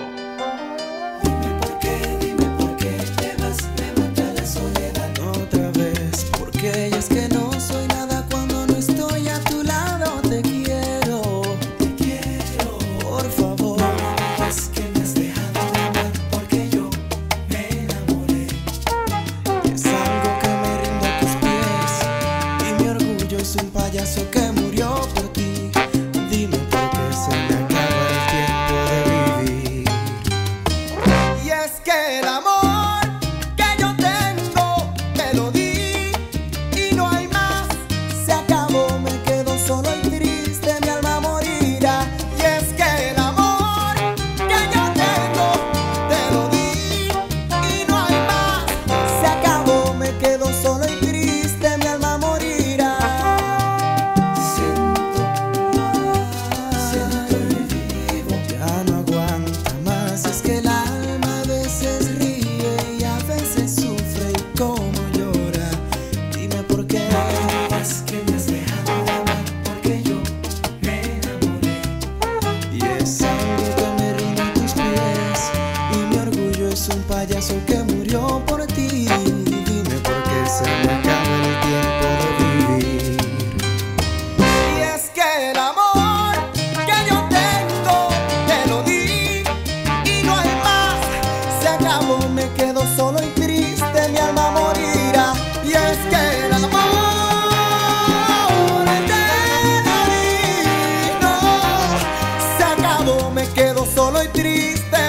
solo 103.95 104.23
y 104.23 104.29
triste. 104.29 105.08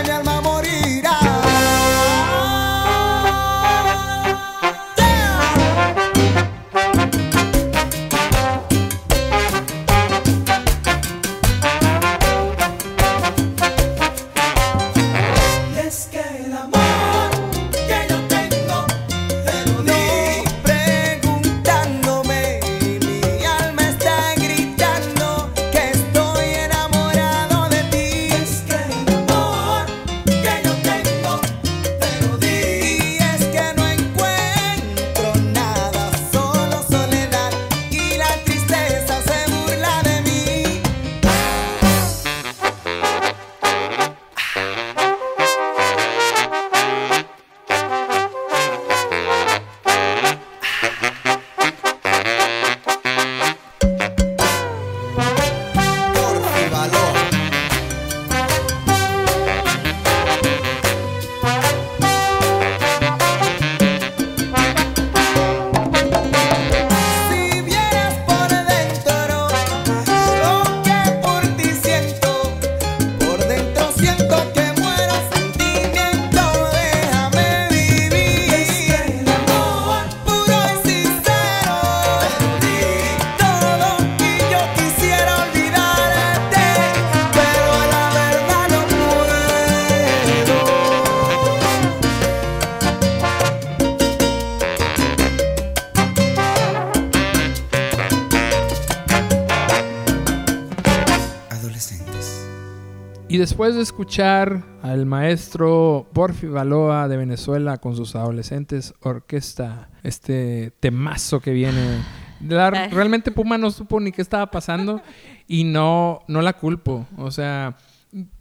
Después 103.39 103.75
de 103.75 103.81
escuchar 103.81 104.63
al 104.81 105.05
maestro 105.05 106.07
Porfi 106.13 106.47
Baloa 106.47 107.07
de 107.07 107.17
Venezuela 107.17 107.77
con 107.77 107.95
sus 107.95 108.15
adolescentes 108.15 108.93
orquesta, 109.01 109.89
este 110.03 110.71
temazo 110.79 111.39
que 111.39 111.51
viene. 111.51 112.03
La- 112.47 112.69
realmente 112.87 113.31
Puma 113.31 113.57
no 113.57 113.71
supo 113.71 113.99
ni 113.99 114.11
qué 114.11 114.21
estaba 114.21 114.49
pasando 114.51 115.01
y 115.47 115.63
no, 115.63 116.21
no 116.27 116.41
la 116.41 116.53
culpo. 116.53 117.07
O 117.17 117.31
sea, 117.31 117.75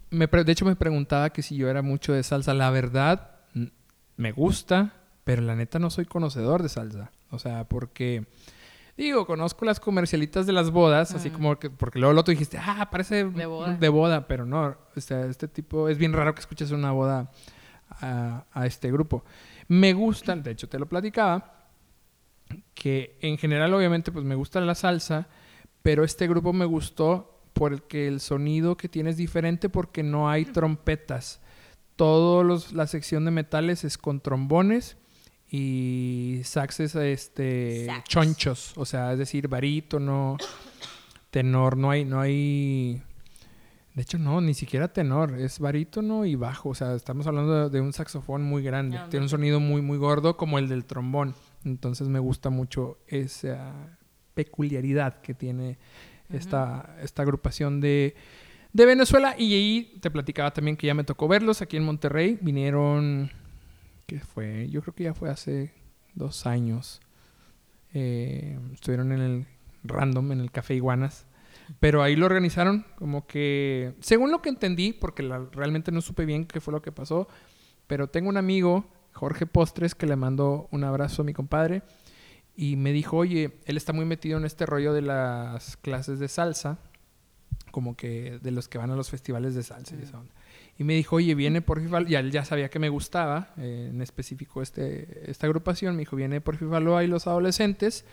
me 0.09 0.27
de 0.27 0.51
hecho 0.51 0.65
me 0.65 0.75
preguntaba 0.75 1.31
que 1.31 1.41
si 1.41 1.55
yo 1.55 1.69
era 1.69 1.81
mucho 1.81 2.13
de 2.13 2.23
salsa. 2.23 2.53
La 2.53 2.69
verdad, 2.69 3.31
me 4.17 4.31
gusta, 4.31 4.93
pero 5.23 5.41
la 5.41 5.55
neta 5.55 5.79
no 5.79 5.89
soy 5.89 6.05
conocedor 6.05 6.61
de 6.63 6.69
salsa. 6.69 7.11
O 7.31 7.39
sea, 7.39 7.63
porque... 7.65 8.25
Digo, 8.99 9.25
conozco 9.25 9.63
las 9.63 9.79
comercialitas 9.79 10.45
de 10.45 10.51
las 10.51 10.71
bodas, 10.71 11.15
así 11.15 11.29
como 11.29 11.57
que, 11.57 11.69
porque 11.69 11.99
luego 11.99 12.11
lo 12.11 12.19
otro 12.19 12.33
dijiste, 12.33 12.57
ah, 12.57 12.89
parece 12.91 13.23
De 13.23 13.45
boda. 13.45 13.73
de 13.77 13.87
boda, 13.87 14.27
pero 14.27 14.45
no, 14.45 14.75
o 14.93 14.99
sea, 14.99 15.25
este 15.25 15.47
tipo, 15.47 15.87
es 15.87 15.97
bien 15.97 16.11
raro 16.11 16.35
que 16.35 16.41
escuches 16.41 16.71
una 16.71 16.91
boda 16.91 17.31
a, 18.01 18.43
a 18.51 18.65
este 18.65 18.91
grupo. 18.91 19.23
Me 19.69 19.93
gustan, 19.93 20.43
de 20.43 20.51
hecho 20.51 20.67
te 20.67 20.77
lo 20.77 20.85
platicaba, 20.85 21.69
que 22.73 23.17
en 23.21 23.37
general 23.37 23.73
obviamente 23.73 24.11
pues 24.11 24.25
me 24.25 24.35
gusta 24.35 24.59
la 24.59 24.75
salsa, 24.75 25.29
pero 25.81 26.03
este 26.03 26.27
grupo 26.27 26.51
me 26.51 26.65
gustó 26.65 27.39
porque 27.53 28.05
el 28.05 28.19
sonido 28.19 28.75
que 28.75 28.89
tiene 28.89 29.11
es 29.11 29.17
diferente 29.17 29.69
porque 29.69 30.03
no 30.03 30.29
hay 30.29 30.43
trompetas. 30.43 31.39
Toda 31.95 32.43
la 32.73 32.85
sección 32.85 33.23
de 33.23 33.31
metales 33.31 33.85
es 33.85 33.97
con 33.97 34.19
trombones 34.19 34.97
y 35.49 36.41
saxes 36.43 36.95
este 36.95 37.85
Sax. 37.85 38.07
chonchos, 38.07 38.73
o 38.77 38.85
sea, 38.85 39.13
es 39.13 39.19
decir, 39.19 39.47
barítono, 39.47 40.37
tenor, 41.31 41.77
no 41.77 41.91
hay 41.91 42.05
no 42.05 42.19
hay 42.19 43.01
de 43.95 44.01
hecho 44.01 44.17
no, 44.17 44.39
ni 44.41 44.53
siquiera 44.53 44.87
tenor, 44.93 45.39
es 45.39 45.59
barítono 45.59 46.25
y 46.25 46.35
bajo, 46.35 46.69
o 46.69 46.75
sea, 46.75 46.93
estamos 46.95 47.27
hablando 47.27 47.69
de, 47.69 47.81
un 47.81 47.93
saxofón 47.93 48.43
muy 48.43 48.63
grande, 48.63 48.99
tiene 49.09 49.25
un 49.25 49.29
sonido 49.29 49.59
muy 49.59 49.81
muy 49.81 49.97
gordo 49.97 50.37
como 50.37 50.59
el 50.59 50.69
del 50.69 50.85
trombón. 50.85 51.35
Entonces 51.65 52.07
me 52.07 52.19
gusta 52.19 52.49
mucho 52.49 52.99
esa 53.07 53.73
peculiaridad 54.33 55.21
que 55.21 55.33
tiene 55.33 55.77
esta, 56.29 56.95
esta 57.01 57.21
agrupación 57.23 57.81
de, 57.81 58.15
de 58.71 58.85
Venezuela. 58.85 59.35
Y 59.37 59.53
ahí 59.53 59.97
te 60.01 60.11
platicaba 60.11 60.51
también 60.51 60.77
que 60.77 60.87
ya 60.87 60.93
me 60.93 61.03
tocó 61.03 61.27
verlos 61.27 61.61
aquí 61.61 61.77
en 61.77 61.83
Monterrey. 61.83 62.37
Vinieron, 62.41 63.31
¿qué 64.09 64.19
fue? 64.19 64.67
Yo 64.69 64.81
creo 64.81 64.93
que 64.95 65.03
ya 65.05 65.13
fue 65.13 65.29
hace 65.29 65.71
dos 66.15 66.45
años. 66.45 66.99
Eh, 67.93 68.59
estuvieron 68.73 69.11
en 69.11 69.19
el 69.21 69.47
Random, 69.83 70.31
en 70.31 70.39
el 70.41 70.51
Café 70.51 70.75
Iguanas. 70.75 71.25
Pero 71.79 72.01
ahí 72.01 72.15
lo 72.15 72.25
organizaron 72.25 72.85
como 72.95 73.27
que, 73.27 73.93
según 73.99 74.31
lo 74.31 74.41
que 74.41 74.49
entendí, 74.49 74.91
porque 74.91 75.21
la- 75.21 75.47
realmente 75.51 75.91
no 75.91 76.01
supe 76.01 76.25
bien 76.25 76.45
qué 76.45 76.59
fue 76.59 76.71
lo 76.73 76.81
que 76.81 76.91
pasó, 76.91 77.27
pero 77.85 78.07
tengo 78.09 78.29
un 78.29 78.37
amigo, 78.37 78.85
Jorge 79.13 79.45
Postres, 79.45 79.93
que 79.93 80.07
le 80.07 80.15
mandó 80.15 80.67
un 80.71 80.83
abrazo 80.83 81.21
a 81.21 81.25
mi 81.25 81.33
compadre 81.33 81.83
y 82.55 82.75
me 82.75 82.91
dijo, 82.91 83.17
oye, 83.17 83.59
él 83.65 83.77
está 83.77 83.93
muy 83.93 84.05
metido 84.05 84.39
en 84.39 84.45
este 84.45 84.65
rollo 84.65 84.93
de 84.93 85.03
las 85.03 85.77
clases 85.77 86.17
de 86.19 86.27
salsa, 86.27 86.79
como 87.71 87.95
que 87.95 88.39
de 88.41 88.51
los 88.51 88.67
que 88.67 88.79
van 88.79 88.89
a 88.89 88.95
los 88.95 89.09
festivales 89.11 89.53
de 89.53 89.61
salsa 89.61 89.95
y 89.95 90.01
esa 90.03 90.17
onda. 90.19 90.33
Y 90.79 90.83
me 90.85 90.93
dijo, 90.95 91.17
oye, 91.17 91.35
viene 91.35 91.61
por 91.61 91.79
y 92.07 92.15
él 92.15 92.31
ya 92.31 92.43
sabía 92.45 92.69
que 92.69 92.79
me 92.79 92.89
gustaba, 92.89 93.49
eh, 93.57 93.89
en 93.93 94.01
específico 94.01 94.61
este, 94.63 95.29
esta 95.29 95.45
agrupación, 95.45 95.95
me 95.95 95.99
dijo, 95.99 96.15
viene 96.15 96.39
por 96.41 96.57
Baloa 96.57 97.03
y 97.03 97.07
los 97.07 97.27
adolescentes 97.27 98.05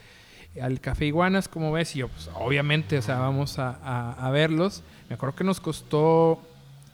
al 0.60 0.80
Café 0.80 1.06
Iguanas, 1.06 1.48
como 1.48 1.70
ves, 1.70 1.94
y 1.94 2.00
yo, 2.00 2.08
pues 2.08 2.28
obviamente, 2.34 2.98
o 2.98 3.02
sea, 3.02 3.18
vamos 3.18 3.58
a, 3.60 3.70
a- 3.82 4.26
a 4.26 4.30
verlos. 4.30 4.82
Me 5.08 5.14
acuerdo 5.14 5.36
que 5.36 5.44
nos 5.44 5.60
costó 5.60 6.42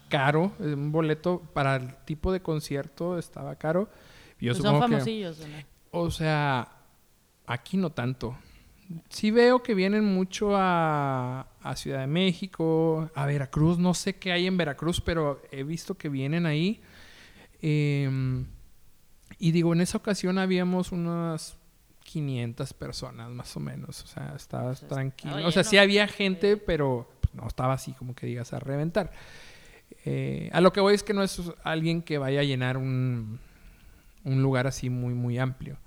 caro, 0.08 0.52
eh, 0.60 0.74
un 0.74 0.92
boleto 0.92 1.40
para 1.54 1.76
el 1.76 1.94
tipo 2.04 2.32
de 2.32 2.40
concierto 2.40 3.18
estaba 3.18 3.54
caro. 3.56 3.88
Yo 4.40 4.52
Pues 4.52 4.62
son 4.62 4.74
que- 4.74 4.80
famosillos, 4.80 5.40
o 5.90 6.10
sea, 6.10 6.68
aquí 7.46 7.76
no 7.78 7.90
tanto. 7.90 8.36
Sí 9.08 9.30
veo 9.30 9.62
que 9.62 9.74
vienen 9.74 10.04
mucho 10.04 10.56
a, 10.56 11.46
a 11.62 11.76
Ciudad 11.76 12.00
de 12.00 12.06
México, 12.06 13.10
a 13.14 13.26
Veracruz. 13.26 13.78
No 13.78 13.94
sé 13.94 14.16
qué 14.16 14.32
hay 14.32 14.46
en 14.46 14.56
Veracruz, 14.56 15.00
pero 15.00 15.42
he 15.50 15.62
visto 15.62 15.96
que 15.96 16.08
vienen 16.08 16.46
ahí. 16.46 16.80
Em, 17.60 18.46
y 19.38 19.52
digo, 19.52 19.72
en 19.72 19.80
esa 19.80 19.98
ocasión 19.98 20.38
habíamos 20.38 20.92
unas 20.92 21.56
500 22.04 22.72
personas 22.74 23.30
más 23.30 23.56
o 23.56 23.60
menos. 23.60 24.02
O 24.02 24.06
sea, 24.06 24.34
estaba 24.36 24.74
sea, 24.74 24.88
tranquilo. 24.88 25.46
O 25.46 25.52
sea, 25.52 25.64
sí 25.64 25.78
había 25.78 26.08
gente, 26.08 26.56
pero 26.56 27.10
pues, 27.20 27.34
no 27.34 27.46
estaba 27.46 27.74
así 27.74 27.92
como 27.92 28.14
que 28.14 28.26
digas 28.26 28.52
a 28.52 28.58
reventar. 28.58 29.12
Eh, 30.04 30.50
a 30.52 30.60
lo 30.60 30.72
que 30.72 30.80
voy 30.80 30.94
es 30.94 31.02
que 31.02 31.14
no 31.14 31.22
es 31.22 31.40
alguien 31.62 32.02
que 32.02 32.18
vaya 32.18 32.40
a 32.40 32.44
llenar 32.44 32.76
un, 32.76 33.38
un 34.24 34.42
lugar 34.42 34.66
así 34.66 34.90
muy, 34.90 35.14
muy 35.14 35.38
amplio. 35.38 35.78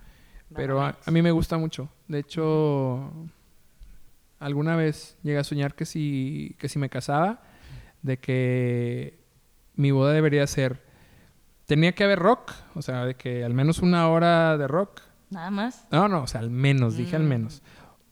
Pero 0.54 0.82
a, 0.82 0.98
a 1.06 1.12
mí 1.12 1.22
me 1.22 1.32
gusta 1.32 1.58
mucho. 1.58 1.90
De 2.08 2.20
hecho, 2.20 3.12
alguna 4.40 4.76
vez 4.76 5.18
llegué 5.24 5.38
a 5.40 5.44
soñar 5.44 5.76
que 5.76 5.86
si, 5.86 6.56
que 6.60 6.70
si 6.70 6.80
me 6.80 6.90
casaba, 6.90 7.42
de 8.02 8.18
que 8.18 9.20
mi 9.76 9.92
boda 9.92 10.14
debería 10.14 10.46
ser... 10.48 10.84
Tenía 11.66 11.94
que 11.94 12.04
haber 12.04 12.20
rock, 12.20 12.52
o 12.76 12.82
sea, 12.84 13.06
de 13.06 13.16
que 13.16 13.44
al 13.44 13.56
menos 13.56 13.80
una 13.80 14.08
hora 14.10 14.56
de 14.58 14.68
rock. 14.68 15.02
Nada 15.32 15.50
más. 15.50 15.88
No, 15.92 16.08
no, 16.08 16.22
o 16.22 16.28
sea, 16.28 16.42
al 16.42 16.52
menos, 16.52 16.96
dije 16.96 17.16
al 17.16 17.24
Mm. 17.24 17.28
menos. 17.28 17.64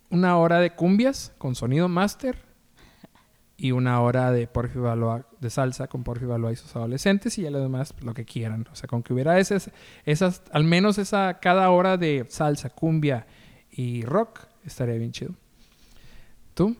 Una 0.09 0.37
hora 0.37 0.59
de 0.59 0.71
cumbias 0.73 1.33
con 1.37 1.53
sonido 1.53 1.87
máster 1.87 2.37
y 3.63 3.71
una 3.71 4.01
hora 4.01 4.33
de 4.33 4.45
Porfi 4.45 4.77
Baloa, 4.77 5.25
de 5.39 5.49
salsa 5.49 5.87
con 5.87 6.03
Porfi 6.03 6.25
Baloa 6.25 6.51
y 6.51 6.57
sus 6.57 6.75
adolescentes 6.75 7.37
y 7.37 7.43
ya 7.43 7.49
lo 7.49 7.61
demás 7.61 7.93
pues, 7.93 8.03
lo 8.03 8.13
que 8.13 8.25
quieran. 8.25 8.67
O 8.69 8.75
sea, 8.75 8.87
con 8.87 9.03
que 9.03 9.13
hubiera 9.13 9.39
esas, 9.39 9.71
esas, 10.03 10.43
al 10.51 10.65
menos 10.65 10.97
esa, 10.97 11.39
cada 11.39 11.69
hora 11.69 11.95
de 11.95 12.25
salsa, 12.27 12.69
cumbia 12.69 13.25
y 13.71 14.03
rock, 14.03 14.41
estaría 14.65 14.95
bien 14.95 15.13
chido. 15.13 15.31
¿Tú? 16.53 16.75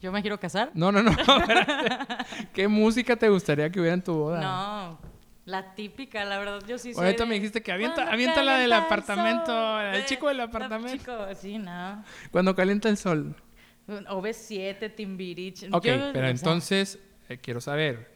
¿Yo 0.00 0.12
me 0.12 0.22
quiero 0.22 0.40
casar? 0.40 0.70
No, 0.72 0.90
no, 0.92 1.02
no. 1.02 1.12
¿Qué 2.54 2.66
música 2.66 3.14
te 3.14 3.28
gustaría 3.28 3.68
que 3.68 3.80
hubiera 3.80 3.96
en 3.96 4.02
tu 4.02 4.14
boda? 4.14 4.40
No, 4.40 4.98
la 5.44 5.74
típica, 5.74 6.24
la 6.24 6.38
verdad, 6.38 6.62
yo 6.66 6.78
sí 6.78 6.94
soy 6.94 7.04
Ahorita 7.04 7.24
de- 7.24 7.28
me 7.28 7.34
dijiste 7.34 7.62
que 7.62 7.70
avienta, 7.70 8.10
avienta 8.10 8.42
la 8.42 8.54
del 8.54 8.64
el 8.64 8.72
apartamento, 8.72 9.78
el 9.82 9.96
eh, 10.00 10.04
chico 10.06 10.28
del 10.28 10.40
apartamento. 10.40 10.96
chico, 10.96 11.12
sí, 11.34 11.58
no. 11.58 12.02
Cuando 12.30 12.54
calienta 12.54 12.88
el 12.88 12.96
sol. 12.96 13.36
OV7, 13.88 14.94
Timbirich. 14.94 15.64
Ok, 15.72 15.84
yo, 15.84 16.10
pero 16.12 16.28
entonces 16.28 16.98
eh, 17.28 17.38
quiero 17.38 17.60
saber, 17.60 18.10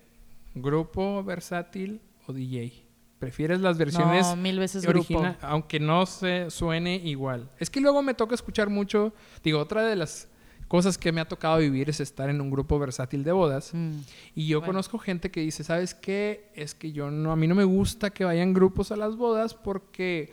¿grupo 0.55 1.23
versátil 1.25 2.01
o 2.27 2.33
DJ? 2.33 2.85
¿Prefieres 3.19 3.61
las 3.61 3.79
versiones 3.79 4.27
No, 4.27 4.37
mil 4.37 4.59
veces 4.59 4.85
original, 4.87 5.33
grupo. 5.33 5.47
aunque 5.47 5.79
no 5.79 6.07
se 6.07 6.51
suene 6.51 6.97
igual? 6.97 7.49
Es 7.59 7.71
que 7.71 7.81
luego 7.81 8.03
me 8.03 8.15
toca 8.15 8.35
escuchar 8.35 8.69
mucho, 8.69 9.13
digo, 9.45 9.61
otra 9.61 9.87
de 9.87 9.95
las 9.95 10.29
cosas 10.67 10.99
que 10.99 11.13
me 11.13 11.21
ha 11.21 11.27
tocado 11.29 11.59
vivir 11.59 11.89
es 11.91 12.01
estar 12.01 12.29
en 12.31 12.41
un 12.41 12.51
grupo 12.51 12.79
versátil 12.79 13.23
de 13.25 13.31
bodas. 13.31 13.71
Mm. 13.75 14.01
Y 14.35 14.49
yo 14.49 14.59
Bueno. 14.61 14.73
conozco 14.73 14.99
gente 14.99 15.31
que 15.31 15.41
dice, 15.41 15.63
¿sabes 15.63 15.95
qué? 15.95 16.51
Es 16.55 16.75
que 16.75 16.91
yo 16.93 17.11
no, 17.11 17.31
a 17.31 17.37
mí 17.37 17.47
no 17.47 17.55
me 17.55 17.63
gusta 17.65 18.11
que 18.11 18.25
vayan 18.25 18.55
grupos 18.55 18.91
a 18.91 18.97
las 18.97 19.15
bodas 19.17 19.55
porque 19.55 20.33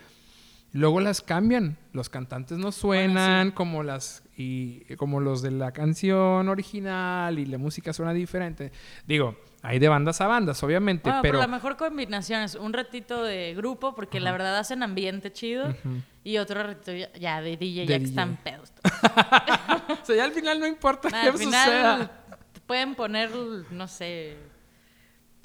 luego 0.72 1.00
las 1.00 1.22
cambian. 1.22 1.78
Los 1.94 2.10
cantantes 2.10 2.58
no 2.58 2.72
suenan 2.72 3.52
como 3.52 3.84
las 3.84 4.24
y 4.38 4.96
como 4.96 5.20
los 5.20 5.42
de 5.42 5.52
la 5.52 5.72
canción 5.72 6.48
original 6.48 7.38
y 7.40 7.46
la 7.46 7.58
música 7.58 7.92
suena 7.94 8.14
diferente. 8.14 8.72
Digo, 9.06 9.36
hay 9.62 9.80
de 9.80 9.90
bandas 9.90 10.22
a 10.22 10.28
bandas, 10.28 10.64
obviamente, 10.64 11.10
Bueno, 11.10 11.22
pero 11.22 11.34
pero 11.34 11.40
la 11.42 11.48
mejor 11.48 11.76
combinación 11.76 12.44
es 12.44 12.56
un 12.56 12.72
ratito 12.72 13.24
de 13.24 13.54
grupo, 13.56 13.94
porque 13.94 14.22
la 14.22 14.32
verdad 14.32 14.58
hacen 14.58 14.82
ambiente 14.84 15.34
chido, 15.34 15.76
y 16.24 16.38
otro 16.38 16.64
ratito 16.64 16.94
ya, 16.94 17.12
ya 17.14 17.42
de 17.42 17.58
DJ, 17.58 17.82
De 17.82 17.88
ya 17.88 18.00
que 18.00 18.06
están 18.06 18.38
pedos. 18.38 18.72
o 20.02 20.06
sea, 20.06 20.16
ya 20.16 20.24
al 20.24 20.32
final 20.32 20.60
no 20.60 20.68
importa 20.68 21.10
Nah, 21.10 21.24
qué 21.24 21.28
al 21.30 21.38
final 21.38 21.66
suceda. 21.66 22.24
pueden 22.66 22.96
poner, 22.96 23.30
no 23.72 23.88
sé, 23.88 24.38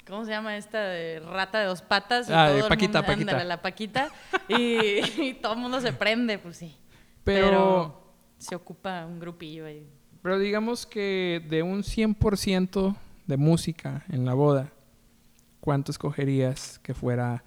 ¿cómo 0.07 0.25
se 0.25 0.31
llama 0.31 0.57
esta 0.57 0.81
de 0.81 1.19
rata 1.19 1.59
de 1.59 1.65
dos 1.65 1.81
patas? 1.81 2.29
Y 2.29 2.33
Ah, 2.33 2.47
todo 2.49 2.57
el 2.57 2.63
Paquita, 2.69 2.99
mundo- 3.01 3.07
Paquita. 3.13 3.31
ándale, 3.31 3.45
la 3.49 3.61
Paquita. 3.61 4.09
Y, 4.49 5.21
y 5.21 5.33
todo 5.41 5.53
el 5.53 5.59
mundo 5.59 5.81
se 5.81 5.91
prende, 5.93 6.37
pues 6.39 6.57
sí. 6.57 6.75
Pero- 7.23 8.01
se 8.37 8.53
ocupa 8.55 9.05
un 9.05 9.19
grupillo 9.19 9.65
ahí. 9.65 9.87
Pero 10.21 10.37
digamos 10.39 10.85
que 10.85 11.43
de 11.49 11.63
un 11.63 11.83
100% 11.83 12.95
de 13.27 13.37
música 13.37 14.03
en 14.09 14.25
la 14.25 14.33
boda, 14.33 14.69
¿cuánto 15.61 15.91
escogerías 15.91 16.79
que 16.79 16.93
fuera 16.93 17.43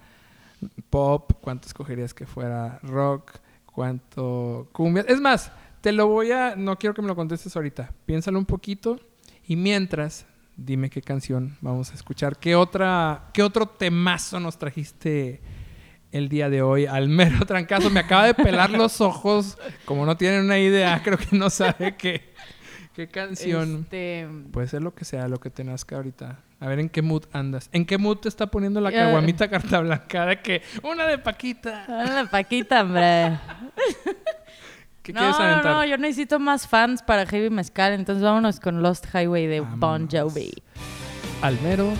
pop? 0.89 1.31
¿Cuánto 1.41 1.67
escogerías 1.67 2.13
que 2.13 2.25
fuera 2.25 2.79
rock? 2.83 3.33
¿Cuánto 3.65 4.67
cumbia? 4.73 5.05
Es 5.07 5.21
más, 5.21 5.51
te 5.81 5.91
lo 5.93 6.07
voy 6.07 6.31
a... 6.31 6.55
No 6.55 6.77
quiero 6.77 6.93
que 6.93 7.01
me 7.01 7.07
lo 7.07 7.15
contestes 7.15 7.55
ahorita. 7.55 7.91
Piénsalo 8.05 8.37
un 8.39 8.45
poquito 8.45 8.99
y 9.47 9.55
mientras, 9.55 10.25
dime 10.65 10.89
qué 10.89 11.01
canción 11.01 11.57
vamos 11.61 11.91
a 11.91 11.93
escuchar. 11.95 12.37
¿Qué, 12.37 12.55
otra, 12.55 13.29
qué 13.33 13.43
otro 13.43 13.65
temazo 13.67 14.39
nos 14.39 14.57
trajiste 14.57 15.41
el 16.11 16.29
día 16.29 16.49
de 16.49 16.61
hoy 16.61 16.85
al 16.85 17.09
mero 17.09 17.45
trancazo? 17.45 17.89
Me 17.89 17.99
acaba 18.01 18.25
de 18.25 18.33
pelar 18.33 18.69
los 18.71 19.01
ojos. 19.01 19.57
Como 19.85 20.05
no 20.05 20.17
tienen 20.17 20.45
una 20.45 20.59
idea, 20.59 21.01
creo 21.03 21.17
que 21.17 21.35
no 21.35 21.49
sabe 21.49 21.95
qué, 21.97 22.33
¿Qué 22.93 23.07
canción? 23.07 23.81
Este, 23.83 24.27
Puede 24.51 24.67
ser 24.67 24.81
lo 24.83 24.93
que 24.93 25.05
sea, 25.05 25.27
lo 25.27 25.39
que 25.39 25.49
te 25.49 25.63
nazca 25.63 25.95
ahorita. 25.95 26.39
A 26.59 26.67
ver 26.67 26.79
en 26.79 26.89
qué 26.89 27.01
mood 27.01 27.23
andas. 27.31 27.69
¿En 27.71 27.85
qué 27.85 27.97
mood 27.97 28.17
te 28.17 28.27
está 28.27 28.47
poniendo 28.47 28.81
la 28.81 28.91
Ya. 28.91 29.05
caguamita 29.05 29.49
carta 29.49 29.79
blanca? 29.79 30.25
De 30.25 30.41
que 30.41 30.61
una 30.83 31.07
de 31.07 31.17
Paquita. 31.17 31.85
Hola, 31.87 32.27
Paquita, 32.29 32.81
hombre. 32.81 33.39
¿Qué 35.09 35.13
no, 35.13 35.21
quieres 35.21 35.39
no, 35.39 35.45
aventar? 35.45 35.75
no, 35.75 35.85
yo 35.85 35.97
necesito 35.97 36.37
más 36.37 36.67
fans 36.67 37.01
para 37.01 37.25
Heavy 37.25 37.49
Mezcal, 37.49 37.93
entonces 37.93 38.23
vámonos 38.23 38.59
con 38.59 38.83
Lost 38.83 39.07
Highway 39.11 39.47
de 39.47 39.61
Bon. 39.61 40.07
Jovi. 40.07 40.51
Almero. 41.41 41.91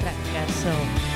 Fracaso. 0.00 1.11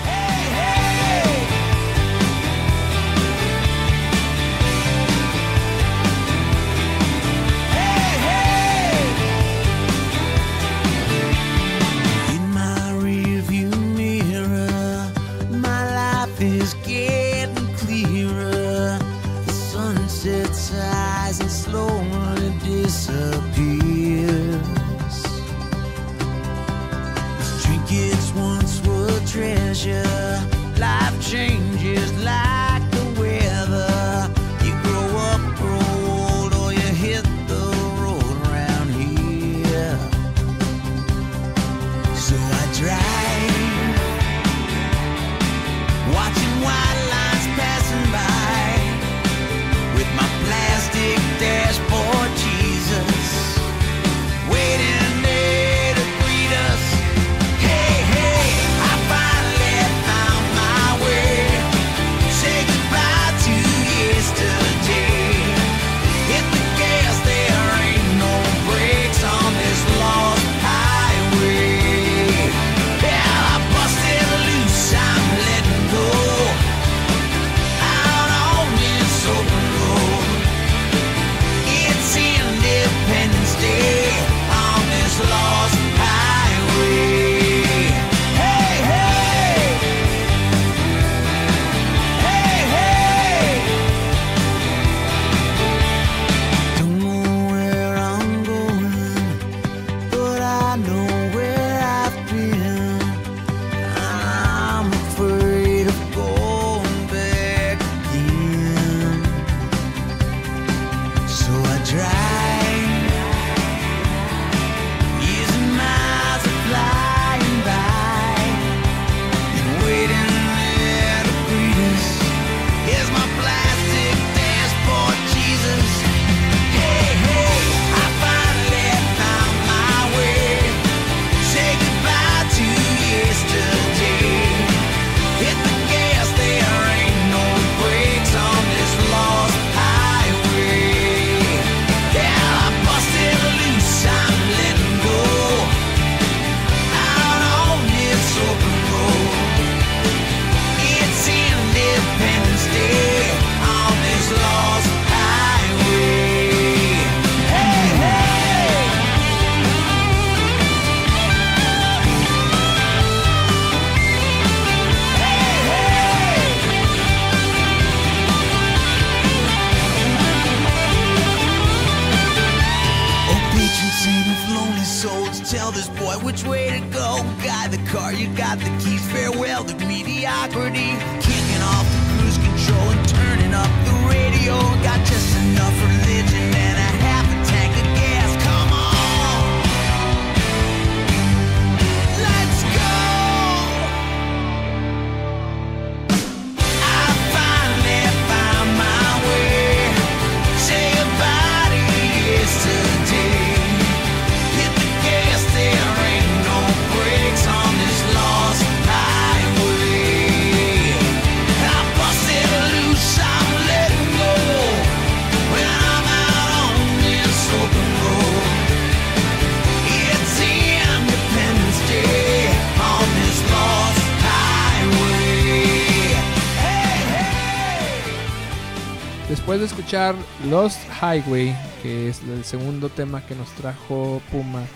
Escuchar 229.86 230.16
Lost 230.50 230.80
Highway, 231.00 231.54
que 231.80 232.08
es 232.08 232.20
el 232.24 232.42
segundo 232.44 232.88
tema 232.88 233.24
que 233.24 233.36
nos 233.36 233.48
trajo 233.52 234.20
Puma, 234.32 234.66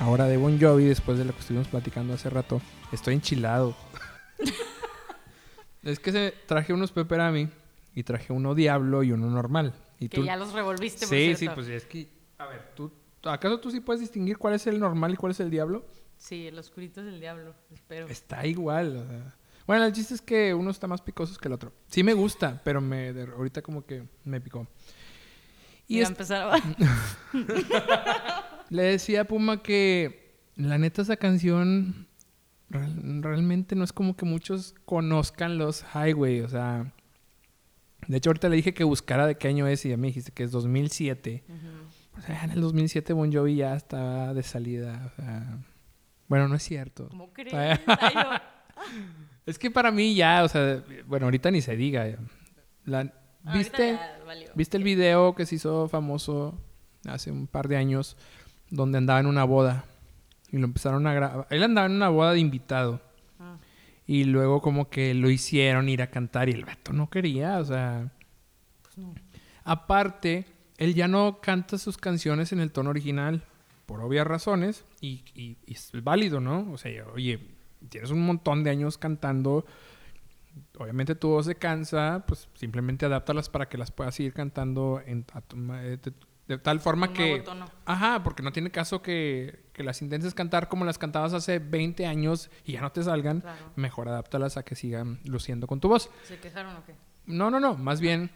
ahora 0.00 0.24
de 0.24 0.36
Bon 0.36 0.60
Jovi, 0.60 0.84
después 0.86 1.16
de 1.16 1.24
lo 1.24 1.32
que 1.32 1.38
estuvimos 1.38 1.68
platicando 1.68 2.12
hace 2.12 2.28
rato, 2.28 2.60
estoy 2.90 3.14
enchilado. 3.14 3.76
es 5.84 6.00
que 6.00 6.10
se, 6.10 6.34
traje 6.46 6.72
unos 6.72 6.90
Pepperami 6.90 7.48
y 7.94 8.02
traje 8.02 8.32
uno 8.32 8.56
Diablo 8.56 9.04
y 9.04 9.12
uno 9.12 9.30
normal. 9.30 9.74
Y 10.00 10.08
Que 10.08 10.24
ya 10.24 10.36
los 10.36 10.52
revolviste, 10.52 11.06
por 11.06 11.16
Sí, 11.16 11.36
cierto. 11.36 11.38
sí, 11.38 11.48
pues 11.54 11.68
es 11.68 11.84
que, 11.84 12.08
a 12.38 12.46
ver, 12.46 12.72
¿tú, 12.74 12.90
¿acaso 13.22 13.60
tú 13.60 13.70
sí 13.70 13.78
puedes 13.78 14.00
distinguir 14.00 14.38
cuál 14.38 14.54
es 14.54 14.66
el 14.66 14.80
normal 14.80 15.12
y 15.12 15.16
cuál 15.16 15.30
es 15.30 15.38
el 15.38 15.50
Diablo? 15.50 15.86
Sí, 16.16 16.48
el 16.48 16.58
oscurito 16.58 17.00
es 17.00 17.06
el 17.06 17.20
diablo, 17.20 17.54
espero. 17.72 18.08
Está 18.08 18.44
igual. 18.44 18.96
o 18.96 19.06
sea. 19.06 19.36
Bueno, 19.68 19.84
el 19.84 19.92
chiste 19.92 20.14
es 20.14 20.20
que 20.22 20.52
uno 20.54 20.70
está 20.70 20.88
más 20.88 21.00
picoso 21.02 21.38
que 21.38 21.46
el 21.46 21.54
otro. 21.54 21.72
Sí 21.88 22.02
me 22.02 22.14
gusta, 22.14 22.60
pero 22.64 22.80
me 22.80 23.12
de- 23.12 23.30
ahorita 23.30 23.62
como 23.62 23.84
que 23.86 24.02
me 24.24 24.40
picó. 24.40 24.66
Y 25.86 26.00
es- 26.00 26.08
empezar... 26.08 26.60
le 28.70 28.82
decía 28.82 29.20
a 29.20 29.24
Puma 29.24 29.62
que 29.62 30.40
la 30.56 30.78
neta 30.78 31.02
esa 31.02 31.16
canción 31.16 32.06
real- 32.70 33.22
realmente 33.22 33.74
no 33.76 33.84
es 33.84 33.92
como 33.92 34.16
que 34.16 34.24
muchos 34.24 34.74
conozcan 34.84 35.58
los 35.58 35.84
Highway, 35.94 36.40
o 36.40 36.48
sea, 36.48 36.92
de 38.06 38.16
hecho 38.16 38.30
ahorita 38.30 38.48
le 38.48 38.56
dije 38.56 38.74
que 38.74 38.84
buscara 38.84 39.26
de 39.26 39.36
qué 39.36 39.48
año 39.48 39.66
es 39.66 39.84
y 39.84 39.90
ya 39.90 39.96
me 39.96 40.08
dijiste 40.08 40.32
que 40.32 40.42
es 40.44 40.50
2007. 40.50 41.44
O 42.18 42.20
sea, 42.22 42.42
en 42.44 42.50
el 42.52 42.60
2007 42.60 43.12
Bon 43.12 43.32
Jovi 43.32 43.56
ya 43.56 43.74
estaba 43.76 44.34
de 44.34 44.42
salida. 44.42 45.12
o 45.12 45.16
sea, 45.22 45.58
bueno, 46.26 46.48
no 46.48 46.54
es 46.56 46.62
cierto. 46.62 47.08
¿Cómo 47.10 47.32
crees? 47.32 47.78
Es 49.46 49.58
que 49.58 49.70
para 49.70 49.90
mí 49.90 50.14
ya, 50.14 50.44
o 50.44 50.48
sea, 50.48 50.82
bueno, 51.06 51.26
ahorita 51.26 51.50
ni 51.50 51.60
se 51.60 51.76
diga. 51.76 52.06
La- 52.84 53.12
¿Viste? 53.54 53.98
¿Viste 54.54 54.76
el 54.76 54.82
video 54.82 55.34
que 55.34 55.46
se 55.46 55.54
hizo 55.54 55.88
famoso 55.88 56.58
hace 57.06 57.30
un 57.30 57.46
par 57.46 57.68
de 57.68 57.76
años 57.76 58.16
donde 58.70 58.98
andaba 58.98 59.20
en 59.20 59.26
una 59.26 59.44
boda? 59.44 59.84
Y 60.50 60.58
lo 60.58 60.64
empezaron 60.64 61.06
a 61.06 61.14
grabar. 61.14 61.46
Él 61.50 61.62
andaba 61.62 61.86
en 61.86 61.92
una 61.94 62.08
boda 62.08 62.32
de 62.32 62.40
invitado. 62.40 63.00
Ah. 63.38 63.56
Y 64.06 64.24
luego 64.24 64.60
como 64.60 64.88
que 64.90 65.14
lo 65.14 65.30
hicieron 65.30 65.88
ir 65.88 66.02
a 66.02 66.08
cantar 66.10 66.48
y 66.48 66.52
el 66.52 66.64
vato 66.64 66.92
no 66.92 67.08
quería, 67.10 67.58
o 67.58 67.64
sea... 67.64 68.10
Pues 68.82 68.98
no. 68.98 69.14
Aparte, 69.64 70.46
él 70.78 70.94
ya 70.94 71.08
no 71.08 71.40
canta 71.40 71.76
sus 71.78 71.96
canciones 71.98 72.52
en 72.52 72.60
el 72.60 72.72
tono 72.72 72.90
original, 72.90 73.42
por 73.86 74.00
obvias 74.00 74.26
razones, 74.26 74.84
y, 75.00 75.22
y- 75.34 75.56
y 75.66 75.72
es 75.74 75.90
válido, 76.02 76.40
¿no? 76.40 76.70
O 76.72 76.78
sea, 76.78 77.04
oye, 77.14 77.38
tienes 77.88 78.10
un 78.10 78.24
montón 78.24 78.64
de 78.64 78.70
años 78.70 78.98
cantando, 78.98 79.64
obviamente 80.78 81.14
tu 81.14 81.28
voz 81.28 81.46
se 81.46 81.54
cansa, 81.54 82.24
pues 82.26 82.48
simplemente 82.54 83.06
adáptalas 83.06 83.48
para 83.48 83.68
que 83.68 83.78
las 83.78 83.90
puedas 83.90 84.14
seguir 84.14 84.32
cantando 84.32 85.02
en, 85.06 85.24
a 85.32 85.40
tu 85.40 85.56
eh, 85.74 85.98
de, 86.02 86.12
de 86.46 86.58
tal 86.58 86.80
forma 86.80 87.08
Un 87.08 87.12
que... 87.14 87.40
tono. 87.40 87.66
Ajá, 87.84 88.22
porque 88.24 88.42
no 88.42 88.52
tiene 88.52 88.70
caso 88.70 89.02
que, 89.02 89.66
que 89.72 89.82
las 89.82 90.00
intentes 90.02 90.34
cantar 90.34 90.68
como 90.68 90.84
las 90.84 90.98
cantabas 90.98 91.32
hace 91.34 91.58
20 91.58 92.06
años 92.06 92.50
y 92.64 92.72
ya 92.72 92.80
no 92.80 92.90
te 92.90 93.02
salgan. 93.02 93.40
Claro. 93.42 93.72
Mejor 93.76 94.08
adáptalas 94.08 94.56
a 94.56 94.62
que 94.64 94.74
sigan 94.74 95.20
luciendo 95.24 95.66
con 95.66 95.80
tu 95.80 95.88
voz. 95.88 96.10
¿Se 96.24 96.38
quejaron 96.38 96.74
o 96.76 96.84
qué? 96.84 96.94
No, 97.26 97.50
no, 97.50 97.60
no. 97.60 97.74
Más 97.76 98.00
bien 98.00 98.30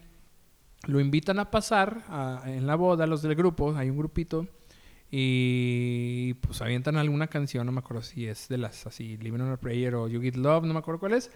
lo 0.87 1.01
invitan 1.01 1.39
a 1.39 1.51
pasar 1.51 2.03
a- 2.09 2.43
en 2.47 2.67
la 2.67 2.75
boda 2.75 3.07
los 3.07 3.23
del 3.23 3.35
grupo. 3.35 3.75
Hay 3.77 3.89
un 3.89 3.97
grupito. 3.97 4.47
Y 5.15 6.35
pues 6.41 6.63
avientan 6.63 6.97
alguna 6.97 7.27
canción. 7.29 7.67
No 7.67 7.73
me 7.73 7.81
acuerdo 7.81 8.03
si 8.03 8.27
es 8.27 8.49
de 8.49 8.57
las 8.57 8.87
así, 8.87 9.19
Living 9.19 9.41
on 9.41 9.53
a 9.53 9.57
Prayer 9.59 9.95
o 9.95 10.09
You 10.09 10.23
Get 10.23 10.37
Love. 10.37 10.65
No 10.65 10.73
me 10.73 10.79
acuerdo 10.79 10.99
cuál 11.01 11.13
es. 11.13 11.31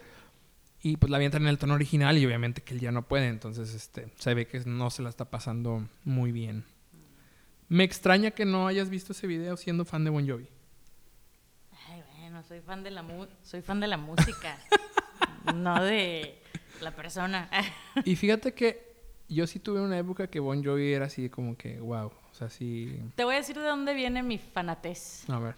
Y 0.81 0.97
pues 0.97 1.09
la 1.11 1.17
avientan 1.17 1.43
en 1.43 1.49
el 1.49 1.59
tono 1.59 1.75
original. 1.75 2.17
Y 2.17 2.25
obviamente 2.25 2.61
que 2.63 2.73
él 2.73 2.79
ya 2.79 2.91
no 2.91 3.03
puede. 3.07 3.27
Entonces 3.27 3.73
este, 3.75 4.07
se 4.17 4.33
ve 4.33 4.47
que 4.47 4.59
no 4.65 4.89
se 4.89 5.03
la 5.03 5.09
está 5.09 5.25
pasando 5.29 5.87
muy 6.03 6.31
bien. 6.31 6.65
Me 7.69 7.83
extraña 7.83 8.31
que 8.31 8.45
no 8.45 8.65
hayas 8.67 8.89
visto 8.89 9.11
ese 9.13 9.27
video 9.27 9.55
siendo 9.57 9.85
fan 9.85 10.03
de 10.03 10.09
Bon 10.09 10.27
Jovi. 10.27 10.47
Ay, 11.89 12.01
bueno, 12.17 12.41
soy 12.43 12.61
fan 12.61 12.83
de 12.83 12.89
la 12.91 13.03
mu- 13.03 13.27
soy 13.43 13.61
fan 13.61 13.79
de 13.79 13.87
la 13.87 13.97
música, 13.97 14.57
no 15.53 15.83
de 15.83 16.41
la 16.81 16.95
persona. 16.95 17.49
Y 18.05 18.15
fíjate 18.15 18.53
que 18.53 18.95
yo 19.27 19.45
sí 19.47 19.59
tuve 19.59 19.81
una 19.81 19.97
época 19.99 20.27
que 20.27 20.39
Bon 20.39 20.63
Jovi 20.63 20.93
era 20.93 21.05
así 21.07 21.29
como 21.29 21.57
que, 21.57 21.79
wow. 21.81 22.11
O 22.37 22.39
sea, 22.39 22.51
sí. 22.51 23.01
Te 23.15 23.23
voy 23.23 23.33
a 23.33 23.37
decir 23.39 23.57
de 23.57 23.65
dónde 23.65 23.95
viene 23.95 24.21
mi 24.21 24.37
fanatez, 24.37 25.27
A 25.27 25.39
ver. 25.39 25.55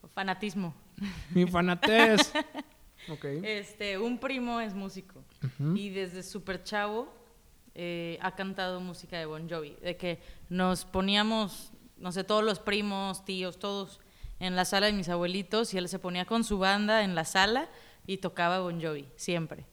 o 0.00 0.06
fanatismo. 0.06 0.72
Mi 1.30 1.44
fanatez. 1.44 2.32
ok. 3.08 3.24
Este, 3.42 3.98
un 3.98 4.18
primo 4.18 4.60
es 4.60 4.74
músico 4.74 5.24
y 5.74 5.90
desde 5.90 6.22
súper 6.22 6.62
chavo 6.62 7.12
eh, 7.74 8.16
ha 8.22 8.36
cantado 8.36 8.78
música 8.78 9.18
de 9.18 9.26
Bon 9.26 9.50
Jovi. 9.50 9.76
De 9.82 9.96
que 9.96 10.20
nos 10.48 10.84
poníamos, 10.84 11.72
no 11.96 12.12
sé, 12.12 12.22
todos 12.22 12.44
los 12.44 12.60
primos, 12.60 13.24
tíos, 13.24 13.58
todos 13.58 13.98
en 14.38 14.54
la 14.54 14.64
sala 14.64 14.86
de 14.86 14.92
mis 14.92 15.08
abuelitos 15.08 15.74
y 15.74 15.78
él 15.78 15.88
se 15.88 15.98
ponía 15.98 16.26
con 16.26 16.44
su 16.44 16.58
banda 16.60 17.02
en 17.02 17.16
la 17.16 17.24
sala 17.24 17.68
y 18.06 18.18
tocaba 18.18 18.60
Bon 18.60 18.80
Jovi, 18.80 19.08
siempre. 19.16 19.66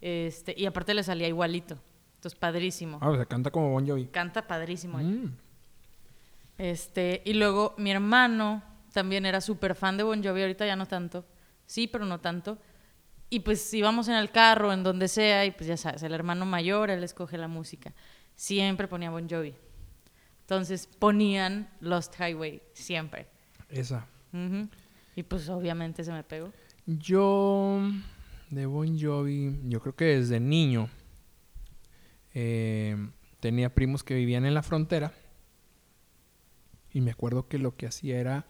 Este, 0.00 0.54
y 0.56 0.64
aparte 0.64 0.94
le 0.94 1.02
salía 1.02 1.28
igualito. 1.28 1.76
Entonces, 2.14 2.38
padrísimo. 2.38 2.98
Ah, 3.02 3.10
o 3.10 3.16
sea, 3.16 3.26
canta 3.26 3.50
como 3.50 3.70
Bon 3.70 3.86
Jovi. 3.86 4.06
Canta 4.06 4.46
padrísimo. 4.46 4.96
Mm. 4.96 5.47
Este, 6.58 7.22
y 7.24 7.34
luego 7.34 7.74
mi 7.78 7.92
hermano 7.92 8.62
también 8.92 9.24
era 9.24 9.40
súper 9.40 9.74
fan 9.74 9.96
de 9.96 10.02
Bon 10.02 10.22
Jovi, 10.22 10.42
ahorita 10.42 10.66
ya 10.66 10.76
no 10.76 10.86
tanto. 10.86 11.24
Sí, 11.66 11.86
pero 11.86 12.04
no 12.04 12.20
tanto. 12.20 12.58
Y 13.30 13.40
pues 13.40 13.72
íbamos 13.72 14.08
en 14.08 14.14
el 14.14 14.30
carro, 14.30 14.72
en 14.72 14.82
donde 14.82 15.06
sea, 15.06 15.44
y 15.44 15.52
pues 15.52 15.68
ya 15.68 15.76
sabes, 15.76 16.02
el 16.02 16.12
hermano 16.12 16.46
mayor, 16.46 16.90
él 16.90 17.04
escoge 17.04 17.38
la 17.38 17.48
música. 17.48 17.94
Siempre 18.34 18.88
ponía 18.88 19.10
Bon 19.10 19.28
Jovi. 19.28 19.54
Entonces 20.40 20.86
ponían 20.86 21.68
Lost 21.80 22.14
Highway, 22.18 22.62
siempre. 22.72 23.28
Esa. 23.68 24.06
Y 25.14 25.22
pues 25.22 25.48
obviamente 25.48 26.02
se 26.02 26.12
me 26.12 26.24
pegó. 26.24 26.52
Yo, 26.86 27.82
de 28.50 28.66
Bon 28.66 28.98
Jovi, 28.98 29.60
yo 29.64 29.80
creo 29.80 29.94
que 29.94 30.06
desde 30.06 30.40
niño 30.40 30.88
eh, 32.32 32.96
tenía 33.40 33.74
primos 33.74 34.02
que 34.02 34.14
vivían 34.14 34.46
en 34.46 34.54
la 34.54 34.62
frontera. 34.62 35.12
Y 36.92 37.00
me 37.00 37.10
acuerdo 37.10 37.48
que 37.48 37.58
lo 37.58 37.76
que 37.76 37.86
hacía 37.86 38.18
era, 38.18 38.44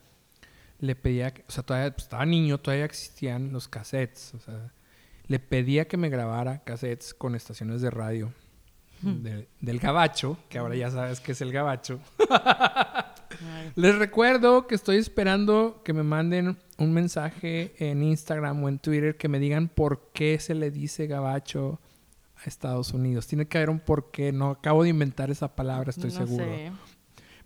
le 0.80 0.94
pedía, 0.94 1.32
que- 1.34 1.44
o 1.48 1.50
sea, 1.50 1.62
todavía 1.64 1.90
pues, 1.92 2.04
estaba 2.04 2.24
niño, 2.26 2.58
todavía 2.58 2.84
existían 2.84 3.52
los 3.52 3.66
cassettes. 3.68 4.32
O 4.34 4.38
sea, 4.40 4.72
le 5.26 5.38
pedía 5.40 5.86
que 5.88 5.96
me 5.96 6.08
grabara 6.08 6.62
cassettes 6.64 7.12
con 7.14 7.34
estaciones 7.34 7.80
de 7.80 7.90
radio 7.90 8.32
de- 9.02 9.46
del 9.60 9.78
gabacho, 9.78 10.36
que 10.48 10.58
ahora 10.58 10.74
ya 10.74 10.90
sabes 10.90 11.20
que 11.20 11.32
es 11.32 11.40
el 11.40 11.52
gabacho. 11.52 12.00
Les 13.76 13.96
recuerdo 13.96 14.66
que 14.66 14.74
estoy 14.74 14.96
esperando 14.96 15.82
que 15.84 15.92
me 15.92 16.02
manden 16.02 16.56
un 16.78 16.92
mensaje 16.92 17.74
en 17.78 18.02
Instagram 18.02 18.62
o 18.64 18.68
en 18.68 18.78
Twitter 18.78 19.16
que 19.16 19.28
me 19.28 19.38
digan 19.38 19.68
por 19.68 20.10
qué 20.12 20.38
se 20.40 20.54
le 20.54 20.70
dice 20.70 21.06
gabacho 21.06 21.78
a 22.36 22.44
Estados 22.48 22.92
Unidos. 22.92 23.26
Tiene 23.26 23.46
que 23.46 23.58
haber 23.58 23.70
un 23.70 23.78
por 23.80 24.10
qué. 24.10 24.32
No 24.32 24.50
acabo 24.50 24.82
de 24.82 24.88
inventar 24.88 25.30
esa 25.30 25.54
palabra, 25.54 25.90
estoy 25.90 26.10
no 26.10 26.16
seguro. 26.26 26.44
sé. 26.44 26.72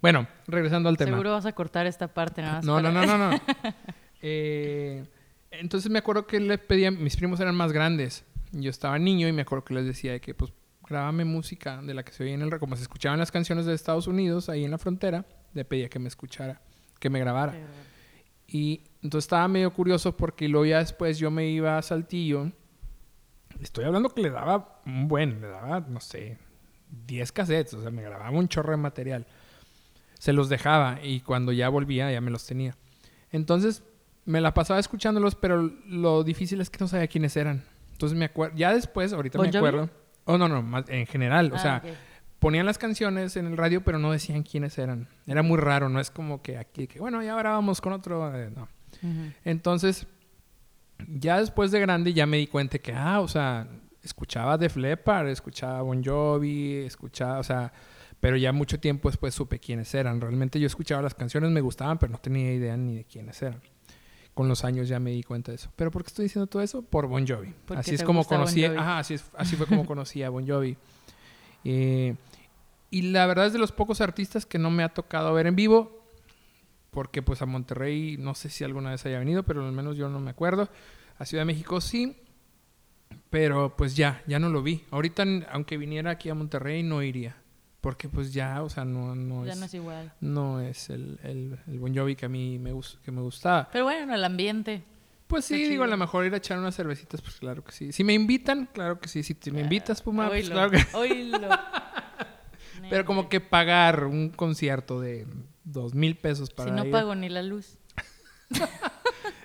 Bueno, 0.02 0.26
regresando 0.48 0.88
al 0.88 0.96
tema. 0.98 1.12
Seguro 1.12 1.30
vas 1.32 1.46
a 1.46 1.52
cortar 1.52 1.86
esta 1.86 2.08
parte 2.08 2.42
nada 2.42 2.56
más 2.56 2.64
No, 2.64 2.80
no, 2.82 2.92
para- 2.92 3.06
no, 3.06 3.18
no, 3.18 3.30
no. 3.30 3.40
Eh, 4.24 5.04
entonces 5.50 5.90
me 5.90 5.98
acuerdo 5.98 6.26
que 6.28 6.38
les 6.38 6.58
pedía, 6.60 6.90
mis 6.92 7.16
primos 7.16 7.40
eran 7.40 7.54
más 7.56 7.72
grandes. 7.72 8.24
Yo 8.52 8.70
estaba 8.70 8.98
niño 8.98 9.26
y 9.26 9.32
me 9.32 9.42
acuerdo 9.42 9.64
que 9.64 9.74
les 9.74 9.84
decía 9.86 10.18
que 10.20 10.32
pues 10.34 10.52
grábame 10.88 11.24
música 11.24 11.80
de 11.82 11.92
la 11.94 12.02
que 12.04 12.12
se 12.12 12.22
oía 12.22 12.34
en 12.34 12.42
el 12.42 12.58
como 12.60 12.76
se 12.76 12.82
escuchaban 12.82 13.18
las 13.18 13.32
canciones 13.32 13.66
de 13.66 13.74
Estados 13.74 14.06
Unidos 14.06 14.48
ahí 14.48 14.64
en 14.64 14.70
la 14.70 14.78
frontera, 14.78 15.24
le 15.54 15.64
pedía 15.64 15.88
que 15.88 15.98
me 15.98 16.06
escuchara, 16.08 16.60
que 17.00 17.10
me 17.10 17.18
grabara. 17.18 17.52
Pero- 17.52 17.66
Y 18.46 18.82
entonces 19.02 19.24
estaba 19.24 19.48
medio 19.48 19.72
curioso 19.72 20.16
porque 20.16 20.46
luego 20.48 20.66
ya 20.66 20.78
después 20.78 21.18
yo 21.18 21.30
me 21.30 21.48
iba 21.48 21.78
a 21.78 21.82
Saltillo. 21.82 22.52
Estoy 23.60 23.84
hablando 23.86 24.10
que 24.10 24.22
le 24.22 24.30
daba 24.30 24.80
un 24.86 25.08
buen, 25.08 25.40
le 25.40 25.48
daba, 25.48 25.80
no 25.80 26.00
sé, 26.00 26.38
10 27.06 27.32
cassettes, 27.32 27.74
o 27.74 27.82
sea, 27.82 27.90
me 27.90 28.02
grababa 28.02 28.30
un 28.30 28.48
chorro 28.48 28.70
de 28.72 28.76
material. 28.76 29.26
Se 30.22 30.32
los 30.32 30.48
dejaba 30.48 31.00
y 31.02 31.18
cuando 31.18 31.50
ya 31.50 31.68
volvía 31.68 32.12
ya 32.12 32.20
me 32.20 32.30
los 32.30 32.46
tenía. 32.46 32.76
Entonces 33.32 33.82
me 34.24 34.40
la 34.40 34.54
pasaba 34.54 34.78
escuchándolos, 34.78 35.34
pero 35.34 35.68
lo 35.88 36.22
difícil 36.22 36.60
es 36.60 36.70
que 36.70 36.78
no 36.78 36.86
sabía 36.86 37.08
quiénes 37.08 37.36
eran. 37.36 37.64
Entonces 37.90 38.16
me 38.16 38.26
acuerdo, 38.26 38.56
ya 38.56 38.72
después, 38.72 39.12
ahorita 39.12 39.38
¿Bon 39.38 39.50
me 39.50 39.58
acuerdo. 39.58 39.90
Oh, 40.26 40.38
no, 40.38 40.46
no, 40.46 40.62
más 40.62 40.88
en 40.90 41.06
general, 41.08 41.50
o 41.52 41.56
Ah, 41.56 41.58
sea, 41.58 41.82
ponían 42.38 42.66
las 42.66 42.78
canciones 42.78 43.36
en 43.36 43.46
el 43.48 43.56
radio, 43.56 43.82
pero 43.82 43.98
no 43.98 44.12
decían 44.12 44.44
quiénes 44.44 44.78
eran. 44.78 45.08
Era 45.26 45.42
muy 45.42 45.58
raro, 45.58 45.88
no 45.88 45.98
es 45.98 46.12
como 46.12 46.40
que 46.40 46.56
aquí, 46.56 46.86
que 46.86 47.00
bueno, 47.00 47.20
ya 47.20 47.32
ahora 47.32 47.50
vamos 47.50 47.80
con 47.80 47.92
otro, 47.92 48.32
eh, 48.32 48.48
no. 48.54 48.68
Entonces, 49.44 50.06
ya 51.08 51.40
después 51.40 51.72
de 51.72 51.80
grande 51.80 52.12
ya 52.12 52.26
me 52.26 52.36
di 52.36 52.46
cuenta 52.46 52.78
que, 52.78 52.92
ah, 52.92 53.18
o 53.18 53.26
sea, 53.26 53.66
escuchaba 54.04 54.56
Def 54.56 54.76
Leppard, 54.76 55.26
escuchaba 55.30 55.82
Bon 55.82 56.00
Jovi, 56.04 56.74
escuchaba, 56.86 57.40
o 57.40 57.42
sea, 57.42 57.72
pero 58.22 58.36
ya 58.36 58.52
mucho 58.52 58.78
tiempo 58.78 59.08
después 59.10 59.34
supe 59.34 59.58
quiénes 59.58 59.92
eran. 59.94 60.20
Realmente 60.20 60.60
yo 60.60 60.68
escuchaba 60.68 61.02
las 61.02 61.14
canciones, 61.14 61.50
me 61.50 61.60
gustaban, 61.60 61.98
pero 61.98 62.12
no 62.12 62.18
tenía 62.18 62.52
idea 62.54 62.76
ni 62.76 62.94
de 62.98 63.04
quiénes 63.04 63.42
eran. 63.42 63.60
Con 64.32 64.46
los 64.48 64.64
años 64.64 64.86
ya 64.88 65.00
me 65.00 65.10
di 65.10 65.24
cuenta 65.24 65.50
de 65.50 65.56
eso. 65.56 65.72
¿Pero 65.74 65.90
por 65.90 66.04
qué 66.04 66.06
estoy 66.08 66.26
diciendo 66.26 66.46
todo 66.46 66.62
eso? 66.62 66.82
Por 66.82 67.08
Bon 67.08 67.26
Jovi. 67.26 67.52
Porque 67.66 67.80
así 67.80 67.94
es 67.96 68.04
como 68.04 68.20
Bon 68.20 68.28
conocí, 68.28 68.64
Jovi. 68.64 68.76
ajá, 68.78 68.98
así, 69.00 69.14
es- 69.14 69.28
así 69.36 69.56
fue 69.56 69.66
como 69.66 69.84
conocí 69.86 70.22
a 70.22 70.30
Bon 70.30 70.46
Jovi. 70.46 70.76
Eh, 71.64 72.14
y 72.90 73.02
la 73.02 73.26
verdad 73.26 73.46
es 73.46 73.52
de 73.52 73.58
los 73.58 73.72
pocos 73.72 74.00
artistas 74.00 74.46
que 74.46 74.58
no 74.58 74.70
me 74.70 74.84
ha 74.84 74.88
tocado 74.90 75.34
ver 75.34 75.46
en 75.48 75.56
vivo 75.56 75.98
porque 76.92 77.22
pues 77.22 77.40
a 77.42 77.46
Monterrey 77.46 78.16
no 78.18 78.34
sé 78.34 78.50
si 78.50 78.64
alguna 78.64 78.90
vez 78.92 79.04
haya 79.06 79.18
venido, 79.18 79.42
pero 79.42 79.66
al 79.66 79.72
menos 79.72 79.96
yo 79.96 80.08
no 80.08 80.20
me 80.20 80.30
acuerdo. 80.30 80.68
A 81.18 81.24
Ciudad 81.24 81.40
de 81.42 81.46
México 81.46 81.80
sí, 81.80 82.16
pero 83.30 83.74
pues 83.76 83.96
ya, 83.96 84.22
ya 84.26 84.38
no 84.38 84.48
lo 84.50 84.62
vi. 84.62 84.84
Ahorita, 84.90 85.24
aunque 85.50 85.76
viniera 85.78 86.10
aquí 86.12 86.28
a 86.28 86.34
Monterrey, 86.34 86.82
no 86.82 87.02
iría, 87.02 87.36
porque 87.82 88.08
pues 88.08 88.32
ya, 88.32 88.62
o 88.62 88.70
sea, 88.70 88.86
no, 88.86 89.14
no 89.14 89.44
ya 89.44 89.52
es, 89.52 89.58
no 89.58 89.66
es 89.66 89.74
igual. 89.74 90.12
no 90.20 90.60
es 90.60 90.88
el, 90.88 91.18
el, 91.24 91.58
el 91.66 91.78
Bon 91.78 91.94
Jovi 91.94 92.16
que 92.16 92.24
a 92.24 92.28
mí 92.30 92.58
me, 92.58 92.72
que 93.04 93.10
me 93.10 93.20
gustaba. 93.20 93.68
Pero 93.70 93.84
bueno, 93.84 94.14
el 94.14 94.24
ambiente. 94.24 94.82
Pues 95.26 95.44
sí, 95.46 95.66
digo, 95.68 95.84
a 95.84 95.86
lo 95.86 95.96
mejor 95.96 96.24
ir 96.26 96.32
a 96.34 96.36
echar 96.38 96.58
unas 96.58 96.74
cervecitas, 96.76 97.20
pues 97.22 97.36
claro 97.36 97.64
que 97.64 97.72
sí. 97.72 97.90
Si 97.92 98.04
me 98.04 98.12
invitan, 98.14 98.68
claro 98.72 98.98
que 99.00 99.08
sí. 99.08 99.22
Si 99.22 99.34
te 99.34 99.50
me 99.50 99.60
invitas, 99.62 100.00
Puma, 100.02 100.28
pues 100.28 100.48
claro 100.48 100.70
que 100.70 100.84
oílo. 100.94 101.48
Pero 102.88 103.04
como 103.04 103.28
que 103.28 103.40
pagar 103.40 104.04
un 104.04 104.28
concierto 104.30 105.00
de 105.00 105.26
dos 105.64 105.94
mil 105.94 106.16
pesos 106.16 106.50
para 106.50 106.70
Si 106.70 106.76
no 106.76 106.84
ir. 106.84 106.90
pago 106.90 107.14
ni 107.14 107.28
la 107.28 107.42
luz. 107.42 107.78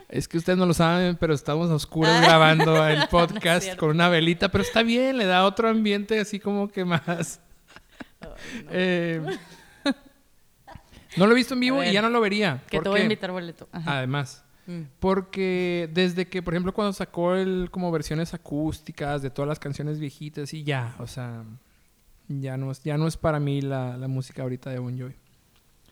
Es 0.09 0.29
que 0.29 0.38
ustedes 0.38 0.57
no 0.57 0.65
lo 0.65 0.73
saben, 0.73 1.17
pero 1.17 1.33
estamos 1.33 1.69
a 1.69 1.75
oscuras 1.75 2.21
Ah. 2.23 2.25
grabando 2.25 2.88
el 2.88 3.07
podcast 3.11 3.75
con 3.75 3.89
una 3.89 4.07
velita, 4.07 4.49
pero 4.49 4.63
está 4.63 4.81
bien, 4.81 5.17
le 5.17 5.25
da 5.25 5.43
otro 5.45 5.67
ambiente 5.67 6.17
así 6.19 6.39
como 6.39 6.69
que 6.69 6.85
más. 6.85 7.41
Eh, 8.71 9.21
No 11.17 11.25
lo 11.25 11.33
he 11.33 11.35
visto 11.35 11.55
en 11.55 11.59
vivo 11.59 11.83
y 11.83 11.91
ya 11.91 12.01
no 12.01 12.09
lo 12.09 12.21
vería. 12.21 12.61
Que 12.69 12.77
¿Por 12.77 12.83
te 12.83 12.89
voy 12.89 12.99
a 12.99 13.03
invitar 13.03 13.31
boleto. 13.31 13.67
Ajá. 13.71 13.97
Además. 13.97 14.43
Mm. 14.67 14.81
Porque 14.99 15.89
desde 15.93 16.27
que, 16.27 16.43
por 16.43 16.53
ejemplo, 16.53 16.73
cuando 16.73 16.93
sacó 16.93 17.35
el 17.35 17.69
como 17.71 17.91
versiones 17.91 18.33
acústicas 18.33 19.21
de 19.21 19.29
todas 19.29 19.47
las 19.47 19.59
canciones 19.59 19.99
viejitas 19.99 20.53
y 20.53 20.63
ya, 20.63 20.95
o 20.99 21.07
sea, 21.07 21.43
ya 22.27 22.57
no 22.57 22.71
es, 22.71 22.83
ya 22.83 22.97
no 22.97 23.07
es 23.07 23.17
para 23.17 23.39
mí 23.39 23.61
la, 23.61 23.97
la 23.97 24.07
música 24.07 24.43
ahorita 24.43 24.69
de 24.69 24.79
Bon 24.79 24.97
Jovi. 24.99 25.15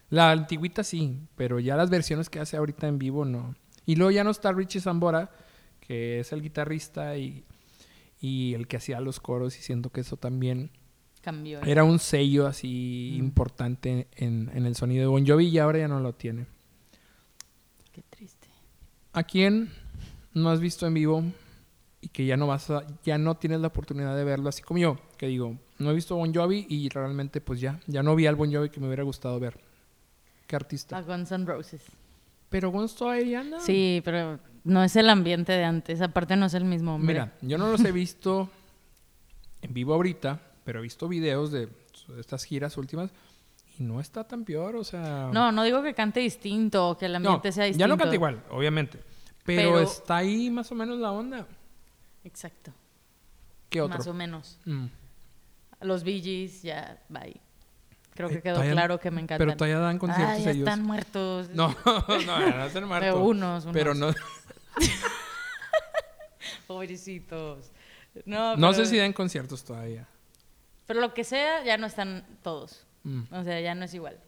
La 0.09 0.31
antigüita 0.31 0.83
sí, 0.83 1.19
pero 1.35 1.59
ya 1.59 1.75
las 1.75 1.89
versiones 1.89 2.29
que 2.29 2.39
hace 2.39 2.57
ahorita 2.57 2.87
en 2.87 2.99
vivo 2.99 3.25
no. 3.25 3.55
Y 3.85 3.95
luego 3.95 4.11
ya 4.11 4.23
no 4.23 4.31
está 4.31 4.51
Richie 4.51 4.81
Zambora, 4.81 5.31
que 5.79 6.19
es 6.19 6.31
el 6.31 6.41
guitarrista 6.41 7.17
y, 7.17 7.45
y 8.19 8.53
el 8.53 8.67
que 8.67 8.77
hacía 8.77 8.99
los 8.99 9.19
coros 9.19 9.57
y 9.57 9.61
siento 9.61 9.89
que 9.91 10.01
eso 10.01 10.17
también 10.17 10.71
Cambió. 11.25 11.59
era 11.63 11.83
un 11.83 11.97
sello 11.99 12.45
así 12.47 13.17
Mm. 13.19 13.23
importante 13.25 14.07
en, 14.15 14.49
en 14.53 14.65
el 14.65 14.75
sonido 14.75 15.01
de 15.01 15.07
Bon 15.07 15.25
Jovi 15.27 15.47
y 15.47 15.57
ahora 15.57 15.79
ya 15.79 15.87
no 15.87 15.99
lo 15.99 16.13
tiene. 16.13 16.45
Qué 17.91 18.01
triste. 18.09 18.47
¿A 19.13 19.23
quién 19.23 19.71
no 20.33 20.49
has 20.51 20.59
visto 20.59 20.85
en 20.85 20.93
vivo 20.93 21.23
y 22.01 22.09
que 22.09 22.25
ya 22.25 22.37
no 22.37 22.45
vas 22.47 22.69
a, 22.69 22.85
ya 23.03 23.17
no 23.17 23.35
tienes 23.35 23.59
la 23.61 23.67
oportunidad 23.67 24.15
de 24.15 24.23
verlo 24.23 24.49
así 24.49 24.61
como 24.61 24.77
yo? 24.79 24.97
Que 25.17 25.27
digo, 25.27 25.57
no 25.79 25.91
he 25.91 25.93
visto 25.95 26.15
Bon 26.15 26.33
Jovi 26.33 26.65
y 26.69 26.89
realmente 26.89 27.41
pues 27.41 27.59
ya, 27.59 27.79
ya 27.87 28.03
no 28.03 28.15
vi 28.15 28.27
al 28.27 28.35
Bon 28.35 28.53
Jovi 28.53 28.69
que 28.69 28.79
me 28.79 28.87
hubiera 28.87 29.03
gustado 29.03 29.39
ver. 29.39 29.59
¿Qué 30.47 30.55
A 30.55 30.59
artista? 30.59 31.01
Guns 31.01 31.31
N' 31.31 31.45
Roses. 31.45 31.81
Pero 32.49 32.69
Gons 32.71 32.95
todavía 32.95 33.39
anda. 33.39 33.59
Sí, 33.61 34.01
pero 34.05 34.39
no 34.63 34.83
es 34.83 34.95
el 34.95 35.09
ambiente 35.09 35.51
de 35.53 35.63
antes. 35.63 35.99
Aparte 36.01 36.35
no 36.35 36.45
es 36.45 36.53
el 36.53 36.65
mismo 36.65 36.95
hombre. 36.95 37.13
Mira, 37.13 37.33
yo 37.41 37.57
no 37.57 37.71
los 37.71 37.83
he 37.83 37.91
visto 37.91 38.49
en 39.61 39.73
vivo 39.73 39.93
ahorita, 39.95 40.39
pero 40.65 40.79
he 40.79 40.81
visto 40.81 41.07
videos 41.07 41.51
de 41.51 41.69
estas 42.19 42.43
giras 42.43 42.75
últimas 42.75 43.11
y 43.79 43.83
no 43.83 44.01
está 44.01 44.25
tan 44.25 44.43
peor, 44.43 44.75
o 44.75 44.83
sea... 44.83 45.29
No, 45.31 45.51
no 45.51 45.63
digo 45.63 45.83
que 45.83 45.93
cante 45.93 46.19
distinto 46.19 46.89
o 46.89 46.97
que 46.97 47.05
el 47.05 47.13
No, 47.13 47.17
ambiente 47.17 47.51
sea 47.51 47.65
distinto. 47.65 47.83
ya 47.83 47.87
no 47.87 47.97
canta 47.97 48.15
igual, 48.15 48.43
obviamente. 48.49 48.99
Pero, 49.45 49.73
Pero- 49.73 49.79
está 49.81 50.17
ahí 50.17 50.49
más 50.49 50.71
o 50.71 50.75
menos 50.75 50.97
la 50.97 51.11
onda. 51.11 51.47
Exacto. 52.23 52.73
¿Qué 53.69 53.81
otro? 53.81 53.97
Más 53.97 54.07
o 54.07 54.13
menos. 54.13 54.59
Mm. 54.65 54.85
Los 55.81 56.03
Bee 56.03 56.21
Gees, 56.21 56.63
ya, 56.63 56.99
bye. 57.09 57.39
Creo 58.15 58.29
que 58.29 58.41
quedó 58.41 58.61
claro 58.61 58.99
que 58.99 59.11
me 59.11 59.21
encantan. 59.21 59.45
Pero 59.45 59.57
todavía 59.57 59.79
dan 59.79 59.99
conciertos 59.99 60.35
ah, 60.35 60.39
ya 60.39 60.51
ellos. 60.51 60.67
están 60.67 60.83
muertos. 60.83 61.49
No, 61.49 61.75
no, 62.25 62.39
no 62.39 62.65
están 62.65 62.87
muertos. 62.87 63.09
Pero 63.09 63.25
unos, 63.25 63.63
unos. 63.65 63.73
Pero 63.73 63.93
no, 63.93 64.07
Pobrecitos. 66.67 67.71
No, 68.25 68.55
no 68.55 68.73
sé 68.73 68.85
si 68.85 68.97
dan 68.97 69.13
conciertos 69.13 69.63
todavía. 69.63 70.07
Pero 70.85 71.01
lo 71.01 71.13
que 71.13 71.23
sea, 71.23 71.63
ya 71.63 71.77
no 71.77 71.87
están 71.87 72.25
todos. 72.43 72.85
Mm. 73.03 73.21
O 73.31 73.43
sea, 73.43 73.59
ya 73.61 73.75
no 73.75 73.85
es 73.85 73.93
igual. 73.93 74.19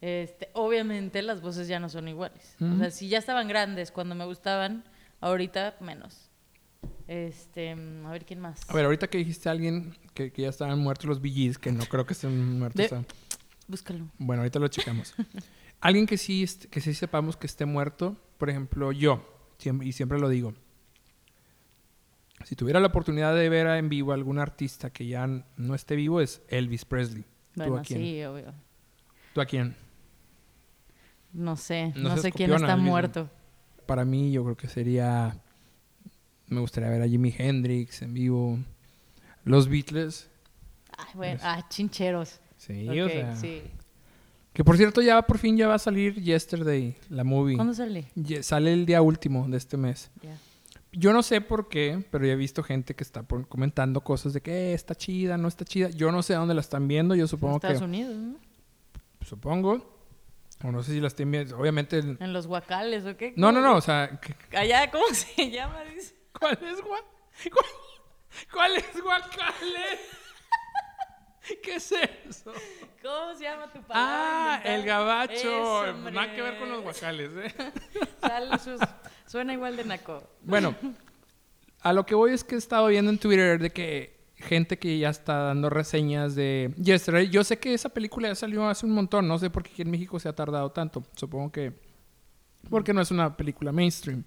Este, 0.00 0.50
obviamente 0.52 1.22
las 1.22 1.40
voces 1.40 1.66
ya 1.68 1.78
no 1.80 1.88
son 1.88 2.08
iguales. 2.08 2.56
O 2.60 2.64
Ujú. 2.66 2.78
sea, 2.78 2.90
si 2.90 3.08
ya 3.08 3.18
estaban 3.18 3.48
grandes 3.48 3.90
cuando 3.90 4.14
me 4.14 4.24
gustaban, 4.24 4.84
ahorita 5.20 5.76
menos. 5.80 6.28
Este, 7.08 7.74
mm, 7.74 8.06
a 8.06 8.10
ver 8.10 8.24
quién 8.24 8.40
más. 8.40 8.68
A 8.68 8.74
ver, 8.74 8.84
ahorita 8.84 9.08
que 9.08 9.18
dijiste 9.18 9.48
a 9.48 9.52
alguien 9.52 9.96
que, 10.14 10.32
que 10.32 10.42
ya 10.42 10.48
estaban 10.48 10.78
muertos 10.78 11.06
los 11.06 11.20
BGs, 11.20 11.58
que 11.58 11.72
no 11.72 11.84
creo 11.86 12.06
que 12.06 12.12
estén 12.14 12.58
muertos. 12.58 12.90
De- 12.90 13.04
Búscalo. 13.66 14.06
bueno, 14.18 14.42
ahorita 14.42 14.58
lo 14.58 14.68
checamos. 14.68 15.14
alguien 15.80 16.06
que 16.06 16.18
sí, 16.18 16.44
que 16.70 16.80
sí 16.80 16.92
sepamos 16.92 17.36
que 17.36 17.46
esté 17.46 17.64
muerto, 17.64 18.16
por 18.38 18.50
ejemplo, 18.50 18.92
yo, 18.92 19.24
y 19.82 19.92
siempre 19.92 20.18
lo 20.18 20.28
digo. 20.28 20.54
Si 22.44 22.56
tuviera 22.56 22.78
la 22.78 22.88
oportunidad 22.88 23.34
de 23.34 23.48
ver 23.48 23.66
en 23.66 23.88
vivo 23.88 24.12
a 24.12 24.14
algún 24.14 24.38
artista 24.38 24.90
que 24.90 25.06
ya 25.06 25.26
no 25.26 25.74
esté 25.74 25.96
vivo, 25.96 26.20
es 26.20 26.42
Elvis 26.48 26.84
Presley. 26.84 27.24
¿Tú 27.54 27.76
a 27.76 27.82
quién? 27.82 28.00
sí, 28.00 28.24
obvio. 28.24 28.52
¿Tú 29.32 29.40
a 29.40 29.46
quién? 29.46 29.76
No 31.32 31.56
sé, 31.56 31.92
No 31.96 32.16
sé 32.16 32.30
quién 32.30 32.52
está 32.52 32.76
muerto. 32.76 33.28
Para 33.86 34.04
mí, 34.04 34.30
yo 34.30 34.44
creo 34.44 34.56
que 34.56 34.68
sería. 34.68 35.36
Me 36.46 36.60
gustaría 36.60 36.88
ver 36.90 37.02
a 37.02 37.08
Jimi 37.08 37.34
Hendrix 37.36 38.02
en 38.02 38.14
vivo. 38.14 38.58
Los 39.44 39.68
Beatles. 39.68 40.30
Ay, 40.96 41.12
bueno, 41.14 41.40
ah, 41.42 41.66
chincheros. 41.68 42.40
Sí, 42.56 42.88
Ok, 42.88 43.06
o 43.06 43.08
sea. 43.08 43.36
sí. 43.36 43.62
Que 44.52 44.62
por 44.62 44.76
cierto, 44.76 45.02
ya 45.02 45.20
por 45.22 45.38
fin 45.38 45.56
ya 45.56 45.66
va 45.66 45.74
a 45.74 45.78
salir 45.80 46.14
Yesterday, 46.22 46.96
la 47.10 47.24
movie. 47.24 47.56
¿Cuándo 47.56 47.74
sale? 47.74 48.06
Sale 48.42 48.72
el 48.72 48.86
día 48.86 49.02
último 49.02 49.48
de 49.48 49.56
este 49.56 49.76
mes. 49.76 50.12
Ya. 50.22 50.38
Yo 50.96 51.12
no 51.12 51.22
sé 51.22 51.40
por 51.40 51.68
qué, 51.68 52.04
pero 52.10 52.24
ya 52.24 52.32
he 52.32 52.36
visto 52.36 52.62
gente 52.62 52.94
que 52.94 53.02
está 53.04 53.22
por- 53.24 53.48
comentando 53.48 54.02
cosas 54.02 54.32
de 54.32 54.40
que 54.40 54.52
"Eh, 54.70 54.74
está 54.74 54.94
chida, 54.94 55.36
no 55.36 55.48
está 55.48 55.64
chida. 55.64 55.90
Yo 55.90 56.12
no 56.12 56.22
sé 56.22 56.34
dónde 56.34 56.54
la 56.54 56.60
están 56.60 56.86
viendo, 56.88 57.14
yo 57.14 57.22
En 57.22 57.28
supongo 57.28 57.56
Estados 57.56 57.78
que. 57.78 57.84
Unidos, 57.84 58.14
¿no? 58.14 58.36
Supongo. 59.26 59.92
O 60.62 60.70
no 60.70 60.82
sé 60.84 60.92
si 60.92 61.00
la 61.00 61.08
estén 61.08 61.30
viendo. 61.30 61.58
Obviamente. 61.58 61.98
el- 61.98 62.16
En 62.20 62.32
los 62.32 62.46
guacales, 62.46 63.04
¿o 63.06 63.16
qué? 63.16 63.34
No, 63.36 63.50
no, 63.52 63.60
no. 63.60 63.74
O 63.76 63.80
sea, 63.80 64.20
que- 64.20 64.36
Allá, 64.56 64.90
¿cómo 64.90 65.04
se 65.12 65.50
llama? 65.50 65.82
Dice. 65.84 66.14
¿cuál 66.38 66.58
es 66.62 66.80
gua... 66.80 66.98
¿Cuál, 67.52 67.66
cuál 68.52 68.76
es 68.76 69.02
guacale? 69.02 69.98
¿Qué 71.62 71.74
es 71.74 71.92
eso? 71.92 72.52
¿Cómo 73.02 73.34
se 73.36 73.44
llama 73.44 73.70
tu 73.72 73.82
palabra? 73.82 74.54
Ah, 74.54 74.62
el 74.64 74.82
gabacho. 74.84 75.34
Eso. 75.84 76.10
Nada 76.10 76.34
que 76.34 76.40
ver 76.40 76.58
con 76.58 76.70
los 76.70 76.82
guacales, 76.82 77.30
¿eh? 77.36 77.54
Sale 78.20 78.58
sus- 78.58 78.80
Suena 79.26 79.52
igual 79.52 79.76
de 79.76 79.84
naco. 79.84 80.22
Bueno, 80.42 80.74
a 81.80 81.92
lo 81.92 82.06
que 82.06 82.14
voy 82.14 82.32
es 82.32 82.44
que 82.44 82.54
he 82.54 82.58
estado 82.58 82.88
viendo 82.88 83.10
en 83.10 83.18
Twitter 83.18 83.58
de 83.58 83.70
que 83.70 84.14
gente 84.36 84.78
que 84.78 84.98
ya 84.98 85.10
está 85.10 85.38
dando 85.38 85.70
reseñas 85.70 86.34
de 86.34 86.74
Yesterday. 86.76 87.28
Yo 87.28 87.44
sé 87.44 87.58
que 87.58 87.74
esa 87.74 87.88
película 87.88 88.28
ya 88.28 88.34
salió 88.34 88.68
hace 88.68 88.86
un 88.86 88.92
montón. 88.92 89.26
No 89.26 89.38
sé 89.38 89.50
por 89.50 89.62
qué 89.62 89.70
aquí 89.72 89.82
en 89.82 89.90
México 89.90 90.18
se 90.18 90.28
ha 90.28 90.34
tardado 90.34 90.70
tanto. 90.70 91.04
Supongo 91.16 91.50
que 91.50 91.72
porque 92.70 92.92
no 92.92 93.00
es 93.00 93.10
una 93.10 93.36
película 93.36 93.72
mainstream. 93.72 94.24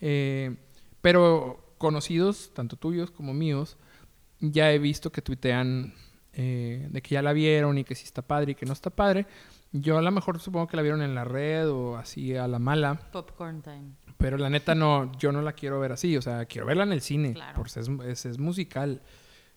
Eh, 0.00 0.56
pero 1.00 1.74
conocidos, 1.78 2.50
tanto 2.54 2.76
tuyos 2.76 3.10
como 3.10 3.32
míos, 3.32 3.76
ya 4.40 4.72
he 4.72 4.78
visto 4.78 5.10
que 5.10 5.22
tuitean 5.22 5.94
eh, 6.32 6.88
de 6.90 7.02
que 7.02 7.14
ya 7.14 7.22
la 7.22 7.32
vieron 7.32 7.78
y 7.78 7.84
que 7.84 7.94
sí 7.94 8.04
está 8.04 8.22
padre 8.22 8.52
y 8.52 8.54
que 8.54 8.66
no 8.66 8.72
está 8.72 8.90
padre. 8.90 9.26
Yo 9.72 9.98
a 9.98 10.02
lo 10.02 10.10
mejor 10.10 10.40
supongo 10.40 10.66
que 10.66 10.76
la 10.76 10.82
vieron 10.82 11.02
en 11.02 11.14
la 11.14 11.24
red 11.24 11.68
o 11.68 11.96
así 11.96 12.34
a 12.34 12.48
la 12.48 12.58
mala. 12.58 12.94
Popcorn 13.12 13.60
time. 13.62 13.92
Pero 14.16 14.36
la 14.38 14.48
neta 14.50 14.74
no, 14.74 15.12
yo 15.18 15.30
no 15.30 15.42
la 15.42 15.52
quiero 15.52 15.78
ver 15.78 15.92
así, 15.92 16.16
o 16.16 16.22
sea, 16.22 16.44
quiero 16.46 16.66
verla 16.66 16.82
en 16.84 16.92
el 16.92 17.00
cine, 17.02 17.34
Claro. 17.34 17.54
porque 17.56 17.78
es, 17.78 17.88
es, 18.06 18.26
es 18.26 18.38
musical. 18.38 19.00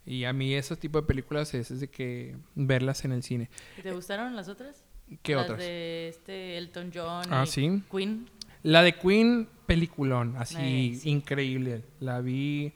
Y 0.05 0.25
a 0.25 0.33
mí 0.33 0.53
ese 0.53 0.75
tipo 0.75 0.99
de 1.01 1.07
películas 1.07 1.53
es, 1.53 1.71
es 1.71 1.79
de 1.79 1.87
que 1.89 2.35
verlas 2.55 3.05
en 3.05 3.11
el 3.13 3.23
cine. 3.23 3.49
¿Y 3.77 3.81
¿Te 3.81 3.91
gustaron 3.93 4.35
las 4.35 4.49
otras? 4.49 4.83
¿Qué 5.23 5.35
las 5.35 5.45
otras? 5.45 5.59
de 5.59 6.09
este 6.09 6.57
Elton 6.57 6.91
John 6.93 7.25
Ah, 7.29 7.43
y 7.45 7.47
sí. 7.47 7.83
Queen. 7.91 8.29
La 8.63 8.83
de 8.83 8.93
Queen, 8.95 9.47
peliculón, 9.65 10.35
así 10.37 10.57
Eh, 10.59 10.95
sí. 10.99 11.09
increíble. 11.09 11.83
La 11.99 12.19
vi, 12.21 12.73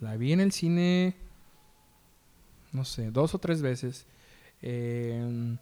la 0.00 0.16
vi 0.16 0.32
en 0.32 0.40
el 0.40 0.52
cine, 0.52 1.14
no 2.72 2.84
sé, 2.84 3.10
dos 3.10 3.34
o 3.34 3.38
tres 3.38 3.62
veces. 3.62 4.06
Eh, 4.62 5.56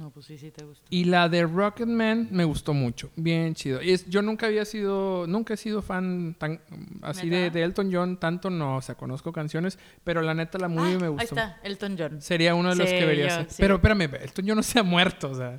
No, 0.00 0.10
pues 0.10 0.24
sí, 0.24 0.38
sí 0.38 0.50
te 0.50 0.64
gustó. 0.64 0.86
Y 0.88 1.04
la 1.04 1.28
de 1.28 1.42
Rocketman 1.44 2.28
me 2.30 2.44
gustó 2.44 2.72
mucho, 2.72 3.10
bien 3.16 3.54
chido. 3.54 3.82
Y 3.82 3.90
es- 3.90 4.08
yo 4.08 4.22
nunca 4.22 4.46
había 4.46 4.64
sido, 4.64 5.26
nunca 5.26 5.52
he 5.52 5.56
sido 5.58 5.82
fan 5.82 6.34
tan 6.38 6.58
así 7.02 7.28
de, 7.28 7.50
de 7.50 7.62
Elton 7.62 7.90
John, 7.92 8.16
tanto 8.18 8.48
no, 8.48 8.78
o 8.78 8.80
sea, 8.80 8.94
conozco 8.94 9.30
canciones, 9.30 9.78
pero 10.02 10.22
la 10.22 10.32
neta 10.32 10.56
la 10.58 10.68
movie 10.68 10.94
Ah, 10.94 10.98
me 11.00 11.04
Ahí 11.04 11.10
gustó. 11.12 11.24
está, 11.34 11.60
Elton 11.62 11.96
John. 11.98 12.22
Sería 12.22 12.54
uno 12.54 12.70
de 12.70 12.76
los 12.76 12.88
Sí, 12.88 12.96
que 12.98 13.04
vería. 13.04 13.28
yo, 13.28 13.34
así. 13.42 13.50
sí. 13.50 13.56
Pero 13.60 13.74
espérame, 13.74 14.14
Elton 14.22 14.44
John 14.48 14.56
no 14.56 14.62
se 14.62 14.78
ha 14.78 14.82
muerto, 14.82 15.30
o 15.32 15.34
sea, 15.34 15.58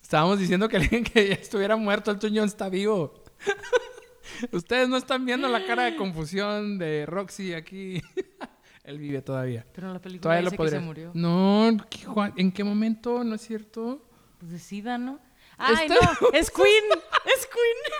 estábamos 0.00 0.38
diciendo 0.38 0.66
que 0.66 0.78
alguien 0.78 1.04
que 1.04 1.28
ya 1.28 1.34
estuviera 1.34 1.76
muerto, 1.76 2.10
Elton 2.10 2.32
John 2.34 2.46
está 2.46 2.70
vivo. 2.70 3.22
Ustedes 4.52 4.88
no 4.88 4.96
están 4.96 5.26
viendo 5.26 5.46
la 5.48 5.66
cara 5.66 5.84
de 5.84 5.94
confusión 5.96 6.78
de 6.78 7.04
Roxy 7.04 7.52
aquí. 7.52 8.00
Él 8.88 8.98
vive 8.98 9.20
todavía. 9.22 9.66
Pero 9.74 9.88
en 9.88 9.94
la 9.94 10.00
película 10.00 10.22
Todavía 10.22 10.40
dice 10.42 10.52
lo 10.52 10.56
podría. 10.56 10.78
que 10.78 10.82
se 10.82 10.86
murió. 10.86 11.10
No, 11.14 11.76
¿qué- 11.90 12.04
Juan? 12.06 12.32
¿en 12.36 12.52
qué 12.52 12.64
momento? 12.64 13.22
¿No 13.22 13.34
es 13.34 13.42
cierto? 13.42 14.02
Pues 14.38 14.52
de 14.52 14.58
SIDA, 14.58 14.96
¿no? 14.98 15.20
¡Ay, 15.58 15.86
Está- 15.86 15.94
no! 16.20 16.28
¡Es 16.32 16.50
Queen! 16.50 16.84
¡Es 17.26 17.46
Queen! 17.46 17.94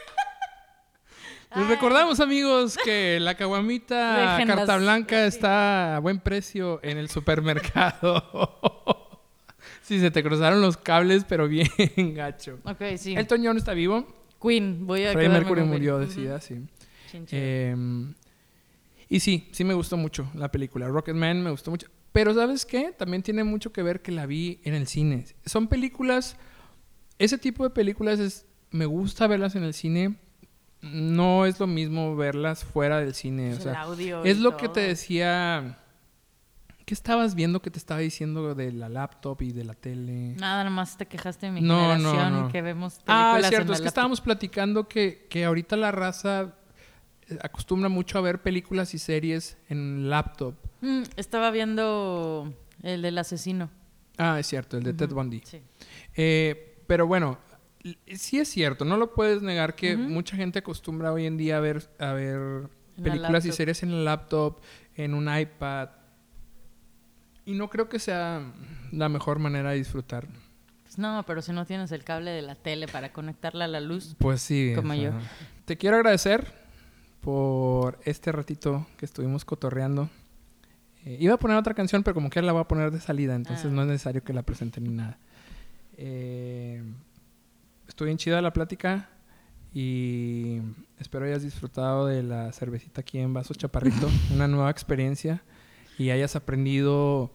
Les 1.57 1.65
Ay. 1.65 1.75
recordamos, 1.75 2.21
amigos, 2.21 2.77
que 2.85 3.19
la 3.21 3.35
caguamita 3.35 4.33
Dejen 4.33 4.49
carta 4.49 4.67
las- 4.75 4.83
blanca 4.83 5.25
está 5.27 5.97
a 5.97 6.01
buen 6.01 6.21
precio 6.21 6.81
en 6.83 6.99
el 6.99 7.09
supermercado. 7.09 9.23
sí, 9.83 9.99
se 10.01 10.11
te 10.11 10.23
cruzaron 10.23 10.61
los 10.61 10.77
cables, 10.77 11.25
pero 11.29 11.49
bien 11.49 11.69
gacho. 12.15 12.59
Ok, 12.65 12.83
sí. 12.97 13.15
Elton 13.17 13.45
John 13.45 13.57
está 13.57 13.73
vivo. 13.75 14.07
Queen, 14.41 14.87
voy 14.87 15.05
a 15.05 15.13
Freddie 15.13 15.29
Mercury 15.31 15.63
murió, 15.63 15.99
decía, 15.99 16.37
Ujú. 16.37 16.41
sí. 16.47 16.55
Chin, 17.11 17.27
chin. 17.27 17.39
Eh, 17.41 17.75
y 19.09 19.21
sí, 19.21 19.49
sí 19.53 19.65
me 19.65 19.75
gustó 19.75 19.97
mucho 19.97 20.31
la 20.35 20.51
película. 20.51 20.89
Rocketman 20.89 21.43
me 21.43 21.51
gustó 21.51 21.71
mucho. 21.71 21.87
Pero 22.13 22.35
¿sabes 22.35 22.65
qué? 22.67 22.93
También 22.97 23.23
tiene 23.23 23.45
mucho 23.45 23.73
que 23.73 23.83
ver 23.83 24.03
que 24.03 24.13
la 24.13 24.27
vi 24.27 24.61
en 24.65 24.75
el 24.75 24.87
cine. 24.87 25.25
Son 25.47 25.69
películas... 25.69 26.37
Ese 27.19 27.37
tipo 27.39 27.65
de 27.65 27.71
películas 27.71 28.19
es... 28.21 28.47
Me 28.71 28.87
gusta 28.87 29.27
verlas 29.27 29.55
en 29.57 29.65
el 29.65 29.75
cine. 29.75 30.17
No 30.81 31.47
es 31.47 31.59
lo 31.59 31.67
mismo 31.67 32.15
verlas 32.17 32.65
fuera 32.65 32.99
del 33.01 33.15
cine. 33.15 33.53
Pues 33.55 33.67
o 33.67 33.71
el 33.71 33.77
audio 33.77 34.25
es 34.25 34.39
lo 34.39 34.57
que 34.57 34.69
te 34.69 34.81
decía 34.81 35.79
¿Qué 36.85 36.95
estabas 36.95 37.35
viendo 37.35 37.61
que 37.61 37.71
te 37.71 37.79
estaba 37.79 38.01
diciendo 38.01 38.55
de 38.55 38.73
la 38.73 38.89
laptop 38.89 39.43
y 39.43 39.53
de 39.53 39.65
la 39.65 39.75
tele? 39.75 40.35
Nada, 40.39 40.65
nomás 40.65 40.97
te 40.97 41.05
quejaste 41.07 41.47
de 41.47 41.53
mi 41.53 41.61
No, 41.61 41.93
generación 41.93 42.33
no. 42.33 42.49
y 42.49 42.53
que 42.53 42.63
vemos 42.63 42.95
películas 42.95 43.17
Ah, 43.35 43.37
es 43.39 43.45
en 43.45 43.49
cierto, 43.51 43.69
la 43.69 43.75
es 43.75 43.81
que 43.81 43.85
laptop. 43.85 43.87
estábamos 43.89 44.21
platicando 44.23 44.89
que, 44.89 45.27
que 45.29 45.45
ahorita 45.45 45.77
la 45.77 45.91
raza 45.93 46.55
acostumbra 47.43 47.89
mucho 47.89 48.19
a 48.19 48.21
ver 48.21 48.43
películas 48.43 48.95
y 48.95 48.99
series 48.99 49.57
en 49.69 50.09
laptop. 50.11 50.55
Mm, 50.81 51.03
estaba 51.17 51.51
viendo 51.51 52.53
el 52.83 53.03
del 53.03 53.19
asesino. 53.19 53.71
Ah, 54.17 54.39
es 54.39 54.47
cierto, 54.47 54.77
el 54.77 54.83
de 54.83 54.95
Ted 54.95 55.11
Bundy. 55.11 55.43
Sí. 55.45 55.63
Eh, 56.17 56.83
pero 56.87 57.07
bueno, 57.07 57.39
sí 58.15 58.39
es 58.39 58.49
cierto, 58.49 58.85
no 58.85 58.97
lo 58.97 59.15
puedes 59.15 59.43
negar 59.43 59.75
que 59.75 59.97
mucha 59.97 60.37
gente 60.37 60.59
acostumbra 60.59 61.13
hoy 61.13 61.27
en 61.27 61.37
día 61.37 61.59
a 61.59 61.61
ver, 61.61 61.89
a 61.99 62.13
ver 62.13 62.69
películas 63.03 63.45
y 63.47 63.53
series 63.53 63.83
en 63.83 63.91
el 63.91 64.05
laptop, 64.05 64.61
en 64.97 65.15
un 65.15 65.33
iPad. 65.33 65.91
Y 67.45 67.55
no 67.55 67.71
creo 67.71 67.89
que 67.89 67.99
sea 67.99 68.53
la 68.93 69.09
mejor 69.09 69.39
manera 69.39 69.71
de 69.71 69.77
disfrutar. 69.77 70.27
Pues 70.83 70.99
no, 70.99 71.23
pero 71.27 71.41
si 71.41 71.53
no 71.53 71.65
tienes 71.65 71.93
el 71.93 72.05
cable 72.05 72.31
de 72.31 72.43
la 72.43 72.57
tele 72.57 72.89
para 72.89 73.13
conectarla 73.13 73.67
a 73.67 73.69
la 73.69 73.81
luz. 73.81 74.17
Pues 74.19 74.43
sí. 74.43 74.73
Como 74.75 74.93
o 74.93 74.97
sea, 74.97 75.05
yo. 75.05 75.13
Te 75.65 75.77
quiero 75.77 75.97
agradecer 75.97 76.68
por 77.21 77.99
este 78.05 78.33
ratito 78.33 78.87
que 78.97 79.05
estuvimos 79.07 79.45
cotorreando. 79.45 80.09
Eh, 81.05 81.17
iba 81.21 81.35
a 81.35 81.39
poner 81.39 81.57
otra 81.57 81.75
canción, 81.75 82.03
pero 82.03 82.15
como 82.15 82.31
que 82.31 82.41
la 82.43 82.53
voy 82.53 82.61
a 82.63 82.69
poner 82.69 82.91
de 82.91 83.01
salida, 83.01 83.35
entonces 83.35 83.67
Ah. 83.67 83.71
no 83.71 83.83
es 83.83 83.89
necesario 83.89 84.23
que 84.23 84.33
la 84.33 84.43
presente 84.43 84.81
ni 84.81 84.91
nada. 84.91 85.19
Eh, 85.97 86.83
estuvo 87.89 88.07
bien 88.07 88.19
chida 88.19 88.41
la 88.41 88.53
plática 88.53 89.09
y 89.73 90.59
espero 90.99 91.25
hayas 91.27 91.43
disfrutado 91.43 92.07
de 92.07 92.23
la 92.23 92.53
cervecita 92.53 93.01
aquí 93.01 93.19
en 93.19 93.33
Vaso 93.35 93.55
Chaparrito, 93.55 94.09
una 94.35 94.49
nueva 94.49 94.71
experiencia 94.71 95.43
y 95.99 96.11
hayas 96.11 96.37
aprendido 96.37 97.33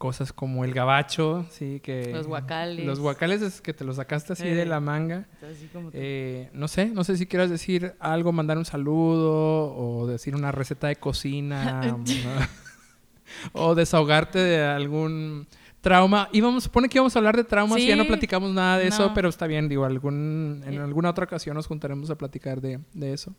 cosas 0.00 0.32
como 0.32 0.64
el 0.64 0.72
gabacho, 0.72 1.44
sí, 1.50 1.78
que 1.82 2.10
Los 2.10 2.26
guacales. 2.26 2.86
los 2.86 3.00
guacales 3.00 3.42
es 3.42 3.60
que 3.60 3.74
te 3.74 3.84
los 3.84 3.96
sacaste 3.96 4.32
así 4.32 4.48
Eh. 4.48 4.54
de 4.54 4.64
la 4.64 4.80
manga. 4.80 5.26
Así 5.42 5.66
como 5.66 5.90
tú. 5.90 5.98
Eh, 6.00 6.48
no 6.54 6.68
sé, 6.68 6.86
no 6.86 7.04
sé 7.04 7.18
si 7.18 7.26
quieras 7.26 7.50
decir 7.50 7.92
algo, 8.00 8.32
mandar 8.32 8.56
un 8.56 8.64
saludo 8.64 9.74
o 9.76 10.06
decir 10.06 10.34
una 10.34 10.52
receta 10.52 10.86
de 10.88 10.96
cocina 10.96 11.98
o 13.52 13.74
desahogarte 13.74 14.38
de 14.38 14.62
algún 14.64 15.46
trauma. 15.82 16.30
Íbamos, 16.32 16.64
supone 16.64 16.88
que 16.88 16.96
íbamos 16.96 17.14
a 17.14 17.18
hablar 17.18 17.36
de 17.36 17.44
traumas 17.44 17.78
y 17.80 17.86
ya 17.86 17.96
no 17.96 18.06
platicamos 18.06 18.52
nada 18.52 18.78
de 18.78 18.88
eso, 18.88 19.12
pero 19.14 19.28
está 19.28 19.46
bien, 19.46 19.68
digo, 19.68 19.84
algún, 19.84 20.62
en 20.66 20.74
Eh. 20.74 20.78
alguna 20.78 21.10
otra 21.10 21.24
ocasión 21.26 21.54
nos 21.56 21.66
juntaremos 21.66 22.08
a 22.08 22.16
platicar 22.16 22.62
de, 22.62 22.80
de 22.94 23.12
eso. 23.12 23.34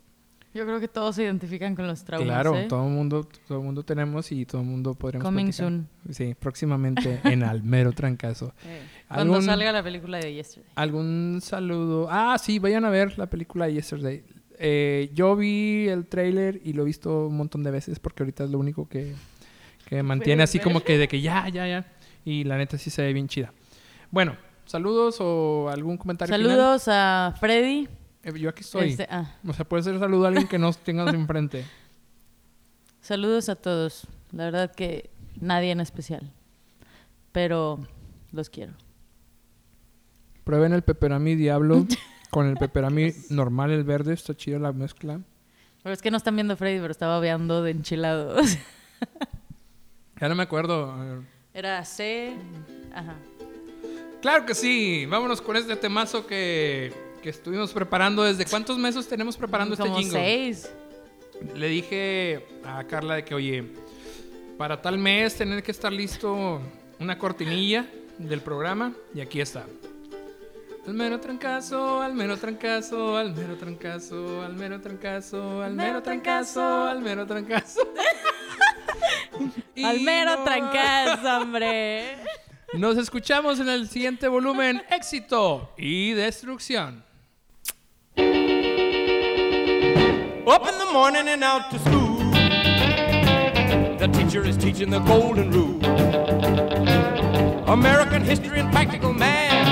Yo 0.53 0.65
creo 0.65 0.79
que 0.81 0.87
todos 0.89 1.15
se 1.15 1.23
identifican 1.23 1.75
con 1.75 1.87
los 1.87 2.03
traumas. 2.03 2.27
claro, 2.27 2.57
¿eh? 2.57 2.65
todo 2.67 2.85
el 2.85 2.91
mundo, 2.91 3.25
todo 3.47 3.59
el 3.59 3.63
mundo 3.63 3.83
tenemos 3.83 4.31
y 4.33 4.45
todo 4.45 4.61
el 4.61 4.67
mundo 4.67 4.93
podremos 4.95 5.23
Coming 5.23 5.45
platicar. 5.45 5.65
soon. 5.69 5.87
Sí, 6.11 6.35
próximamente 6.37 7.21
en 7.23 7.43
Almero 7.43 7.91
Trancazo. 7.93 8.53
Eh, 8.65 8.81
Cuando 9.07 9.35
¿Algún- 9.35 9.45
salga 9.45 9.71
la 9.71 9.81
película 9.83 10.17
de 10.19 10.33
Yesterday. 10.33 10.69
¿Algún 10.75 11.39
saludo? 11.41 12.07
Ah, 12.09 12.37
sí, 12.37 12.59
vayan 12.59 12.83
a 12.85 12.89
ver 12.89 13.17
la 13.17 13.27
película 13.27 13.69
Yesterday. 13.69 14.23
Eh, 14.59 15.09
yo 15.13 15.35
vi 15.35 15.87
el 15.87 16.05
tráiler 16.05 16.61
y 16.63 16.73
lo 16.73 16.83
he 16.83 16.85
visto 16.85 17.27
un 17.27 17.35
montón 17.37 17.63
de 17.63 17.71
veces 17.71 17.99
porque 17.99 18.23
ahorita 18.23 18.43
es 18.43 18.49
lo 18.51 18.59
único 18.59 18.87
que, 18.87 19.13
que 19.87 20.03
mantiene 20.03 20.43
así 20.43 20.57
ver. 20.59 20.63
como 20.63 20.81
que 20.81 20.97
de 20.97 21.07
que 21.07 21.19
ya, 21.21 21.47
ya, 21.49 21.65
ya. 21.67 21.85
Y 22.25 22.43
la 22.43 22.57
neta 22.57 22.77
sí 22.77 22.89
se 22.89 23.01
ve 23.01 23.13
bien 23.13 23.27
chida. 23.27 23.53
Bueno, 24.11 24.35
saludos 24.65 25.17
o 25.19 25.69
algún 25.69 25.97
comentario 25.97 26.35
final? 26.35 26.49
Saludos 26.51 26.83
a 26.87 27.33
Freddy. 27.39 27.87
Eh, 28.23 28.37
yo 28.39 28.49
aquí 28.49 28.61
estoy. 28.61 28.89
Este, 28.89 29.07
ah, 29.09 29.35
O 29.47 29.53
sea, 29.53 29.65
puede 29.65 29.83
ser 29.83 29.99
saludo 29.99 30.25
a 30.25 30.27
alguien 30.29 30.47
que 30.47 30.59
no 30.59 30.71
tengas 30.85 31.13
enfrente. 31.13 31.65
saludos 33.01 33.49
a 33.49 33.55
todos. 33.55 34.07
La 34.31 34.45
verdad 34.45 34.73
que 34.73 35.09
nadie 35.39 35.71
en 35.71 35.79
especial. 35.81 36.31
Pero 37.31 37.79
los 38.31 38.49
quiero. 38.49 38.73
Prueben 40.43 40.73
el 40.73 40.81
peperami 40.81 41.35
diablo 41.35 41.85
con 42.29 42.47
el 42.47 42.57
peperami 42.57 43.13
normal, 43.29 43.71
el 43.71 43.83
verde. 43.83 44.13
Está 44.13 44.35
chido 44.35 44.59
la 44.59 44.71
mezcla. 44.73 45.19
Pero 45.83 45.93
es 45.93 46.01
que 46.01 46.11
no 46.11 46.17
están 46.17 46.35
viendo 46.35 46.55
Freddy, 46.57 46.79
pero 46.79 46.91
estaba 46.91 47.19
veando 47.19 47.63
de 47.63 47.71
enchilados. 47.71 48.57
Ya 50.19 50.29
no 50.29 50.35
me 50.35 50.43
acuerdo. 50.43 51.23
Era 51.51 51.83
C. 51.83 52.35
Ajá. 52.93 53.15
Claro 54.21 54.45
que 54.45 54.53
sí. 54.53 55.07
Vámonos 55.07 55.41
con 55.41 55.55
este 55.57 55.75
temazo 55.75 56.27
que, 56.27 56.93
que 57.21 57.29
estuvimos 57.29 57.71
preparando. 57.71 58.23
¿Desde 58.23 58.45
cuántos 58.45 58.77
meses 58.77 59.07
tenemos 59.07 59.37
preparando 59.37 59.77
Como 59.77 59.97
este 59.99 60.03
jingle? 60.03 60.19
seis. 60.19 60.71
Le 61.55 61.67
dije 61.69 62.45
a 62.65 62.83
Carla 62.83 63.15
de 63.15 63.23
que, 63.25 63.33
oye, 63.33 63.63
para 64.57 64.81
tal 64.81 64.97
mes 64.97 65.35
tener 65.35 65.63
que 65.63 65.71
estar 65.71 65.91
listo 65.91 66.61
una 66.99 67.17
cortinilla 67.17 67.87
del 68.17 68.41
programa. 68.41 68.93
Y 69.13 69.21
aquí 69.21 69.41
está. 69.41 69.65
Al 70.87 70.93
mero 70.95 71.19
trancazo, 71.19 72.01
al 72.01 72.13
mero 72.15 72.37
trancazo, 72.37 73.15
al 73.17 73.33
mero 73.35 73.55
trancazo, 73.55 74.41
al 74.41 74.53
mero 74.55 74.81
trancazo, 74.81 75.61
al 75.61 75.73
mero 75.75 76.01
trancazo, 76.01 76.83
al 76.87 77.01
mero 77.01 77.25
trancazo. 77.27 77.81
Al 79.83 79.99
mero 80.01 80.35
no- 80.37 80.43
trancazo, 80.43 81.37
hombre. 81.41 82.17
Nos 82.73 82.97
escuchamos 82.97 83.59
en 83.59 83.69
el 83.69 83.89
siguiente 83.89 84.27
volumen. 84.27 84.83
Éxito 84.91 85.73
y 85.77 86.11
destrucción. 86.11 87.03
Up 90.51 90.67
in 90.67 90.77
the 90.77 90.91
morning 90.91 91.29
and 91.29 91.41
out 91.45 91.71
to 91.71 91.79
school. 91.79 92.17
The 93.97 94.09
teacher 94.11 94.43
is 94.45 94.57
teaching 94.57 94.89
the 94.89 94.99
golden 94.99 95.49
rule. 95.49 95.81
American 97.69 98.21
history 98.21 98.59
and 98.59 98.69
practical 98.69 99.13
math. 99.13 99.69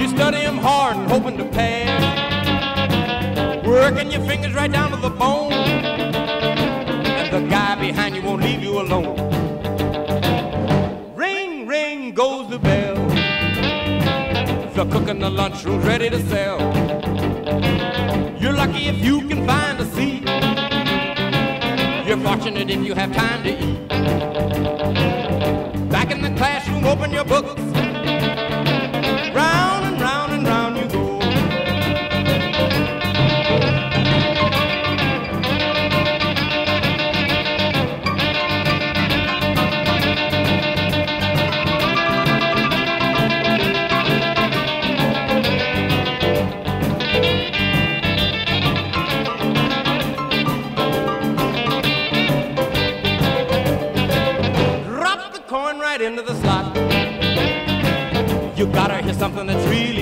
You 0.00 0.08
study 0.08 0.38
study 0.38 0.46
'em 0.46 0.56
hard 0.56 0.96
and 0.96 1.10
hoping 1.10 1.36
to 1.36 1.44
pass. 1.44 2.00
Working 3.66 4.10
your 4.10 4.22
fingers 4.22 4.54
right 4.54 4.72
down 4.72 4.90
to 4.92 4.96
the 4.96 5.10
bone. 5.10 5.52
And 5.52 7.30
the 7.30 7.42
guy 7.54 7.74
behind 7.74 8.16
you 8.16 8.22
won't 8.22 8.42
leave 8.42 8.62
you 8.62 8.80
alone. 8.80 9.18
Ring, 11.14 11.66
ring 11.66 12.14
goes 12.14 12.48
the 12.48 12.58
bell. 12.58 12.96
The 14.72 14.86
cook 14.86 15.08
in 15.10 15.18
the 15.18 15.28
lunchroom's 15.28 15.84
ready 15.84 16.08
to 16.08 16.22
sell. 16.30 16.79
Lucky 18.60 18.88
if 18.88 19.02
you 19.02 19.26
can 19.26 19.46
find 19.46 19.80
a 19.80 19.86
seat. 19.86 20.22
You're 22.06 22.18
fortunate 22.18 22.68
if 22.68 22.84
you 22.84 22.94
have 22.94 23.10
time 23.10 23.42
to 23.44 23.52
eat. 23.58 23.88
Back 25.88 26.10
in 26.10 26.20
the 26.20 26.30
classroom, 26.36 26.84
open 26.84 27.10
your 27.10 27.24
books. 27.24 27.69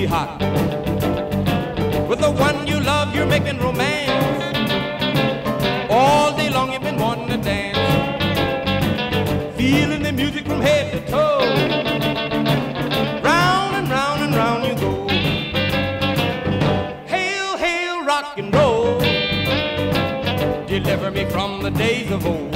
Hot. 0.09 0.39
With 2.09 2.19
the 2.19 2.31
one 2.31 2.65
you 2.65 2.79
love, 2.79 3.15
you're 3.15 3.27
making 3.27 3.59
romance. 3.59 4.09
All 5.89 6.35
day 6.35 6.49
long, 6.49 6.73
you've 6.73 6.81
been 6.81 6.97
wanting 6.97 7.27
to 7.27 7.37
dance. 7.37 7.77
Feeling 9.55 10.01
the 10.01 10.11
music 10.11 10.45
from 10.47 10.61
head 10.61 10.91
to 10.93 10.99
toe. 11.11 11.39
Round 13.23 13.75
and 13.75 13.89
round 13.89 14.23
and 14.23 14.35
round 14.35 14.65
you 14.67 14.75
go. 14.85 15.07
Hail, 17.05 17.57
hail, 17.57 18.03
rock 18.03 18.37
and 18.39 18.53
roll. 18.53 18.99
Deliver 20.67 21.11
me 21.11 21.25
from 21.25 21.61
the 21.61 21.69
days 21.69 22.09
of 22.11 22.25
old. 22.25 22.51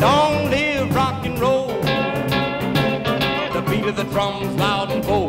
Long 0.00 0.50
live 0.50 0.94
rock 0.94 1.26
and 1.26 1.38
roll. 1.40 1.68
The 3.56 3.62
beat 3.68 3.84
of 3.84 3.96
the 3.96 4.04
drums 4.04 4.54
loud 4.56 4.92
and 4.92 5.02
bold. 5.04 5.27